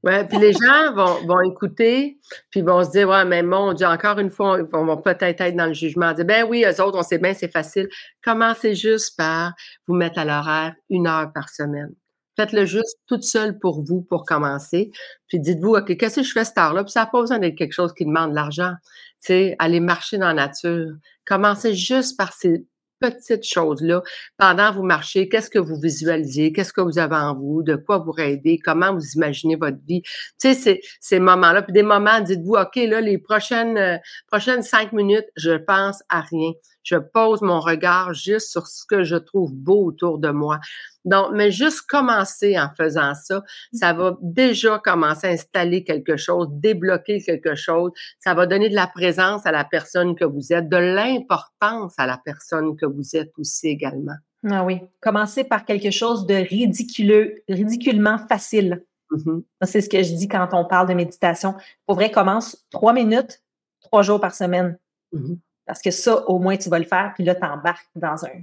Ouais, 0.04 0.28
puis 0.28 0.38
les 0.38 0.52
gens 0.52 0.94
vont, 0.94 1.26
vont 1.26 1.40
écouter, 1.42 2.20
puis 2.50 2.62
vont 2.62 2.84
se 2.84 2.92
dire, 2.92 3.08
ouais, 3.08 3.24
mais 3.24 3.42
mon 3.42 3.72
Dieu, 3.72 3.88
encore 3.88 4.20
une 4.20 4.30
fois, 4.30 4.60
ils 4.60 4.66
vont, 4.70 4.98
peut-être 4.98 5.40
être 5.40 5.56
dans 5.56 5.68
le 5.68 5.74
jugement, 5.74 6.12
dire, 6.12 6.26
ben 6.26 6.46
oui, 6.46 6.66
eux 6.68 6.82
autres, 6.82 6.98
on 6.98 7.04
sait 7.04 7.20
bien, 7.20 7.34
c'est 7.34 7.52
facile. 7.52 7.88
Commencez 8.22 8.76
juste 8.76 9.16
par 9.16 9.54
vous 9.88 9.96
mettre 9.96 10.20
à 10.20 10.26
l'horaire 10.26 10.76
une 10.90 11.08
heure 11.08 11.32
par 11.34 11.48
semaine. 11.48 11.94
Faites-le 12.36 12.66
juste 12.66 12.98
toute 13.08 13.24
seule 13.24 13.60
pour 13.60 13.82
vous, 13.82 14.02
pour 14.02 14.26
commencer. 14.26 14.92
Puis 15.28 15.40
dites-vous, 15.40 15.76
OK, 15.76 15.96
qu'est-ce 15.96 16.18
que 16.18 16.24
je 16.24 16.32
fais 16.34 16.44
cette 16.44 16.58
heure-là? 16.58 16.84
Puis 16.84 16.92
ça 16.92 17.02
n'a 17.02 17.06
pas 17.06 17.22
besoin 17.22 17.40
d'être 17.40 17.56
quelque 17.56 17.74
chose 17.74 17.94
qui 17.94 18.06
demande 18.06 18.32
de 18.32 18.36
l'argent. 18.36 18.74
Tu 19.22 19.28
sais, 19.28 19.56
aller 19.60 19.80
marcher 19.80 20.18
dans 20.18 20.28
la 20.28 20.34
nature. 20.34 20.96
Commencez 21.26 21.76
juste 21.76 22.18
par 22.18 22.34
ces 22.34 22.66
petites 23.04 23.46
choses-là 23.46 24.02
pendant 24.38 24.72
vous 24.72 24.84
marchez, 24.84 25.28
qu'est-ce 25.28 25.50
que 25.50 25.60
vous 25.60 25.80
visualisez, 25.80 26.54
qu'est-ce 26.54 26.74
que 26.74 26.82
vous 26.82 27.00
avez 27.00 27.16
en 27.16 27.36
vous, 27.36 27.64
de 27.64 27.76
quoi 27.76 28.00
vous 28.00 28.12
rêvez, 28.12 28.60
comment 28.64 28.94
vous 28.94 29.06
imaginez 29.16 29.56
votre 29.56 29.78
vie? 29.88 30.02
Tu 30.40 30.54
sais, 30.54 30.82
ces 31.00 31.20
moments-là, 31.20 31.62
puis 31.62 31.74
des 31.74 31.84
moments, 31.84 32.22
dites-vous, 32.22 32.56
OK, 32.56 32.76
là, 32.76 33.02
les 33.02 33.18
prochaines, 33.18 33.78
euh, 33.78 33.98
prochaines 34.28 34.62
cinq 34.64 34.94
minutes, 34.94 35.28
je 35.36 35.52
pense 35.52 36.02
à 36.10 36.22
rien. 36.22 36.52
Je 36.84 36.98
pose 36.98 37.42
mon 37.42 37.60
regard 37.60 38.14
juste 38.14 38.52
sur 38.52 38.68
ce 38.68 38.84
que 38.86 39.04
je 39.04 39.16
trouve 39.16 39.54
beau 39.54 39.86
autour 39.86 40.20
de 40.20 40.30
moi. 40.30 40.60
Donc, 41.06 41.32
mais 41.34 41.52
juste 41.52 41.82
commencer 41.82 42.58
en 42.58 42.70
faisant 42.76 43.14
ça, 43.14 43.44
ça 43.74 43.94
va 43.94 44.18
déjà 44.22 44.80
commencer 44.80 45.28
à 45.28 45.32
installer 45.32 45.84
quelque 45.84 46.18
chose, 46.18 46.48
débloquer 46.52 47.22
quelque 47.22 47.56
chose. 47.56 47.92
Ça 48.20 48.34
va 48.34 48.46
donner 48.46 48.70
de 48.70 48.76
la 48.76 48.88
présence 48.88 49.46
à 49.46 49.52
la 49.52 49.64
personne 49.66 50.16
que 50.16 50.26
vous 50.26 50.54
êtes, 50.54 50.70
de 50.70 50.78
l'importance 50.78 51.94
à 51.98 52.06
la 52.06 52.20
personne 52.24 52.76
que 52.78 52.86
vous 52.86 53.16
êtes 53.16 53.32
aussi 53.38 53.68
également. 53.68 54.16
Ah 54.50 54.64
oui. 54.64 54.82
Commencer 55.02 55.44
par 55.44 55.66
quelque 55.66 55.92
chose 55.92 56.26
de 56.26 56.36
ridiculeux, 56.36 57.44
ridiculement 57.48 58.18
facile. 58.18 58.84
Mm-hmm. 59.12 59.44
C'est 59.64 59.82
ce 59.82 59.90
que 59.90 60.04
je 60.04 60.14
dis 60.14 60.28
quand 60.28 60.50
on 60.54 60.66
parle 60.66 60.88
de 60.88 60.94
méditation. 60.94 61.56
Pour 61.86 61.96
vrai, 61.96 62.12
commence 62.12 62.66
trois 62.70 62.94
minutes, 62.94 63.42
trois 63.82 64.02
jours 64.02 64.20
par 64.20 64.34
semaine. 64.34 64.78
Mm-hmm. 65.14 65.38
Parce 65.66 65.82
que 65.82 65.92
ça, 65.92 66.28
au 66.28 66.40
moins, 66.40 66.58
tu 66.58 66.70
vas 66.70 66.80
le 66.80 66.86
faire, 66.86 67.14
puis 67.16 67.24
là, 67.24 67.36
tu 67.36 67.46
embarques 67.46 67.88
dans 67.96 68.26
un, 68.26 68.42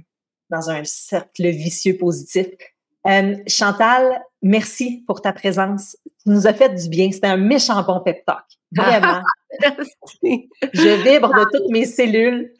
dans 0.51 0.69
un 0.69 0.83
cercle 0.83 1.47
vicieux 1.49 1.97
positif. 1.97 2.47
Euh, 3.07 3.35
Chantal, 3.47 4.21
merci 4.43 5.03
pour 5.07 5.21
ta 5.21 5.33
présence. 5.33 5.97
Tu 6.23 6.29
nous 6.29 6.45
as 6.45 6.53
fait 6.53 6.69
du 6.75 6.87
bien. 6.89 7.11
C'était 7.11 7.27
un 7.27 7.37
méchant 7.37 7.81
bon 7.83 7.99
pep 8.01 8.23
talk. 8.25 8.43
Vraiment. 8.75 9.21
Je 10.21 11.03
vibre 11.03 11.29
de 11.29 11.45
toutes 11.51 11.69
mes 11.71 11.85
cellules. 11.85 12.53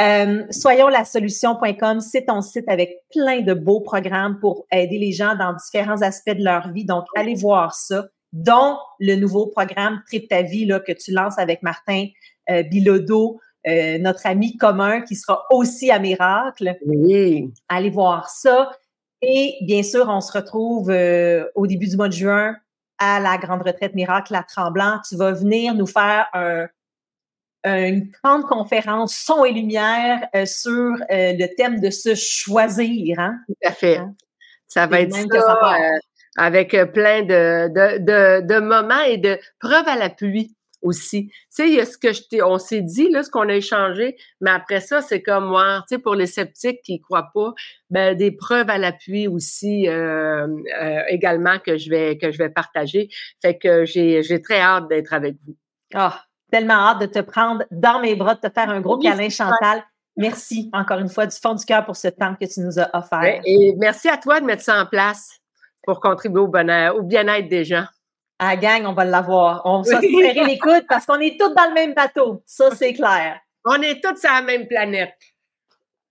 Euh, 0.00 0.44
soyonslasolution.com, 0.50 2.00
c'est 2.00 2.26
ton 2.26 2.40
site 2.40 2.68
avec 2.68 3.04
plein 3.10 3.40
de 3.40 3.54
beaux 3.54 3.80
programmes 3.80 4.38
pour 4.40 4.66
aider 4.72 4.98
les 4.98 5.12
gens 5.12 5.34
dans 5.36 5.54
différents 5.54 6.02
aspects 6.02 6.36
de 6.36 6.44
leur 6.44 6.72
vie. 6.72 6.84
Donc, 6.84 7.04
allez 7.14 7.34
voir 7.34 7.74
ça, 7.74 8.08
dont 8.32 8.76
le 8.98 9.14
nouveau 9.14 9.46
programme 9.46 10.02
Trip 10.08 10.28
ta 10.28 10.42
vie 10.42 10.66
là, 10.66 10.80
que 10.80 10.92
tu 10.92 11.12
lances 11.12 11.38
avec 11.38 11.62
Martin 11.62 12.06
euh, 12.50 12.62
Bilodeau. 12.64 13.40
Euh, 13.66 13.98
notre 13.98 14.26
ami 14.26 14.56
commun 14.56 15.00
qui 15.00 15.16
sera 15.16 15.44
aussi 15.50 15.90
à 15.90 15.98
Miracle. 15.98 16.76
Oui. 16.86 17.52
Allez 17.68 17.90
voir 17.90 18.30
ça. 18.30 18.70
Et 19.22 19.56
bien 19.62 19.82
sûr, 19.82 20.06
on 20.08 20.20
se 20.20 20.32
retrouve 20.32 20.90
euh, 20.90 21.44
au 21.56 21.66
début 21.66 21.88
du 21.88 21.96
mois 21.96 22.08
de 22.08 22.12
juin 22.12 22.56
à 22.98 23.18
la 23.18 23.38
grande 23.38 23.62
retraite 23.62 23.94
Miracle 23.94 24.34
à 24.36 24.44
Tremblant. 24.44 25.00
Tu 25.08 25.16
vas 25.16 25.32
venir 25.32 25.74
nous 25.74 25.86
faire 25.86 26.28
une 27.64 28.08
grande 28.22 28.44
conférence 28.44 29.16
son 29.16 29.44
et 29.44 29.52
lumière 29.52 30.28
euh, 30.36 30.46
sur 30.46 30.94
le 31.10 31.46
thème 31.56 31.80
de 31.80 31.90
se 31.90 32.14
choisir. 32.14 33.18
Hein? 33.18 33.38
Tout 33.48 33.68
à 33.68 33.72
fait. 33.72 33.96
Hein? 33.96 34.14
Ça 34.68 34.86
va 34.86 35.00
être 35.00 35.14
ça, 35.14 35.58
avec 36.36 36.70
plein 36.92 37.22
de, 37.22 37.68
de, 37.68 38.40
de, 38.40 38.60
moments 38.60 39.00
et 39.00 39.16
de 39.16 39.38
preuves 39.58 39.88
à 39.88 39.96
la 39.96 40.10
pluie 40.10 40.55
aussi. 40.86 41.28
Tu 41.28 41.34
sais, 41.50 41.68
il 41.68 41.74
y 41.74 41.80
a 41.80 41.86
ce 41.86 41.98
que 41.98 42.12
je 42.12 42.22
t'ai, 42.22 42.42
on 42.42 42.58
s'est 42.58 42.80
dit, 42.80 43.10
là, 43.10 43.22
ce 43.22 43.30
qu'on 43.30 43.48
a 43.48 43.54
échangé, 43.54 44.16
mais 44.40 44.50
après 44.50 44.80
ça, 44.80 45.02
c'est 45.02 45.22
comme 45.22 45.46
moi, 45.46 45.82
tu 45.88 45.94
sais, 45.94 45.98
pour 45.98 46.14
les 46.14 46.26
sceptiques 46.26 46.80
qui 46.82 47.00
croient 47.00 47.30
pas, 47.34 47.52
ben, 47.90 48.16
des 48.16 48.32
preuves 48.32 48.70
à 48.70 48.78
l'appui 48.78 49.28
aussi, 49.28 49.88
euh, 49.88 50.46
euh, 50.80 51.00
également, 51.08 51.58
que 51.58 51.76
je 51.76 51.90
vais, 51.90 52.18
que 52.18 52.30
je 52.30 52.38
vais 52.38 52.50
partager. 52.50 53.08
Fait 53.42 53.58
que 53.58 53.84
j'ai, 53.84 54.22
j'ai 54.22 54.40
très 54.40 54.60
hâte 54.60 54.88
d'être 54.88 55.12
avec 55.12 55.36
vous. 55.46 55.56
Ah, 55.94 56.22
tellement 56.50 56.74
hâte 56.74 57.00
de 57.00 57.06
te 57.06 57.20
prendre 57.20 57.64
dans 57.70 58.00
mes 58.00 58.14
bras, 58.14 58.34
de 58.34 58.40
te 58.40 58.52
faire 58.52 58.70
un 58.70 58.80
gros 58.80 58.98
câlin, 58.98 59.28
Chantal. 59.28 59.84
Merci 60.16 60.70
encore 60.72 60.98
une 60.98 61.10
fois 61.10 61.26
du 61.26 61.36
fond 61.36 61.54
du 61.54 61.64
cœur 61.64 61.84
pour 61.84 61.96
ce 61.96 62.08
temps 62.08 62.34
que 62.40 62.46
tu 62.46 62.60
nous 62.60 62.78
as 62.78 62.88
offert. 62.96 63.40
Et 63.44 63.74
merci 63.76 64.08
à 64.08 64.16
toi 64.16 64.40
de 64.40 64.46
mettre 64.46 64.62
ça 64.62 64.80
en 64.80 64.86
place 64.86 65.40
pour 65.84 66.00
contribuer 66.00 66.40
au 66.40 66.48
bonheur, 66.48 66.96
au 66.96 67.02
bien-être 67.02 67.48
des 67.48 67.64
gens. 67.64 67.84
À 68.38 68.54
la 68.54 68.56
gang, 68.56 68.86
on 68.86 68.92
va 68.92 69.04
l'avoir. 69.04 69.62
On 69.64 69.80
va 69.80 70.00
se 70.00 70.06
serrer 70.06 70.44
les 70.44 70.58
coudes 70.58 70.86
parce 70.88 71.06
qu'on 71.06 71.20
est 71.20 71.38
tous 71.38 71.54
dans 71.54 71.68
le 71.68 71.74
même 71.74 71.94
bateau. 71.94 72.42
Ça, 72.46 72.70
c'est 72.74 72.92
clair. 72.92 73.40
On 73.64 73.80
est 73.82 74.02
tous 74.02 74.20
sur 74.20 74.30
la 74.30 74.42
même 74.42 74.66
planète. 74.68 75.14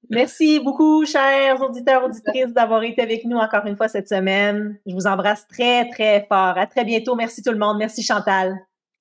Merci 0.09 0.59
beaucoup, 0.59 1.05
chers 1.05 1.59
auditeurs, 1.61 2.03
auditrices, 2.03 2.53
d'avoir 2.53 2.83
été 2.83 3.01
avec 3.01 3.25
nous 3.25 3.37
encore 3.37 3.65
une 3.65 3.77
fois 3.77 3.87
cette 3.87 4.09
semaine. 4.09 4.79
Je 4.85 4.93
vous 4.93 5.07
embrasse 5.07 5.47
très, 5.47 5.89
très 5.89 6.25
fort. 6.27 6.57
À 6.57 6.67
très 6.67 6.83
bientôt. 6.83 7.15
Merci 7.15 7.41
tout 7.41 7.51
le 7.51 7.57
monde. 7.57 7.77
Merci, 7.77 8.03
Chantal. 8.03 8.55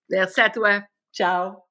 Merci 0.08 0.40
à 0.40 0.50
toi. 0.50 0.80
Ciao. 1.12 1.63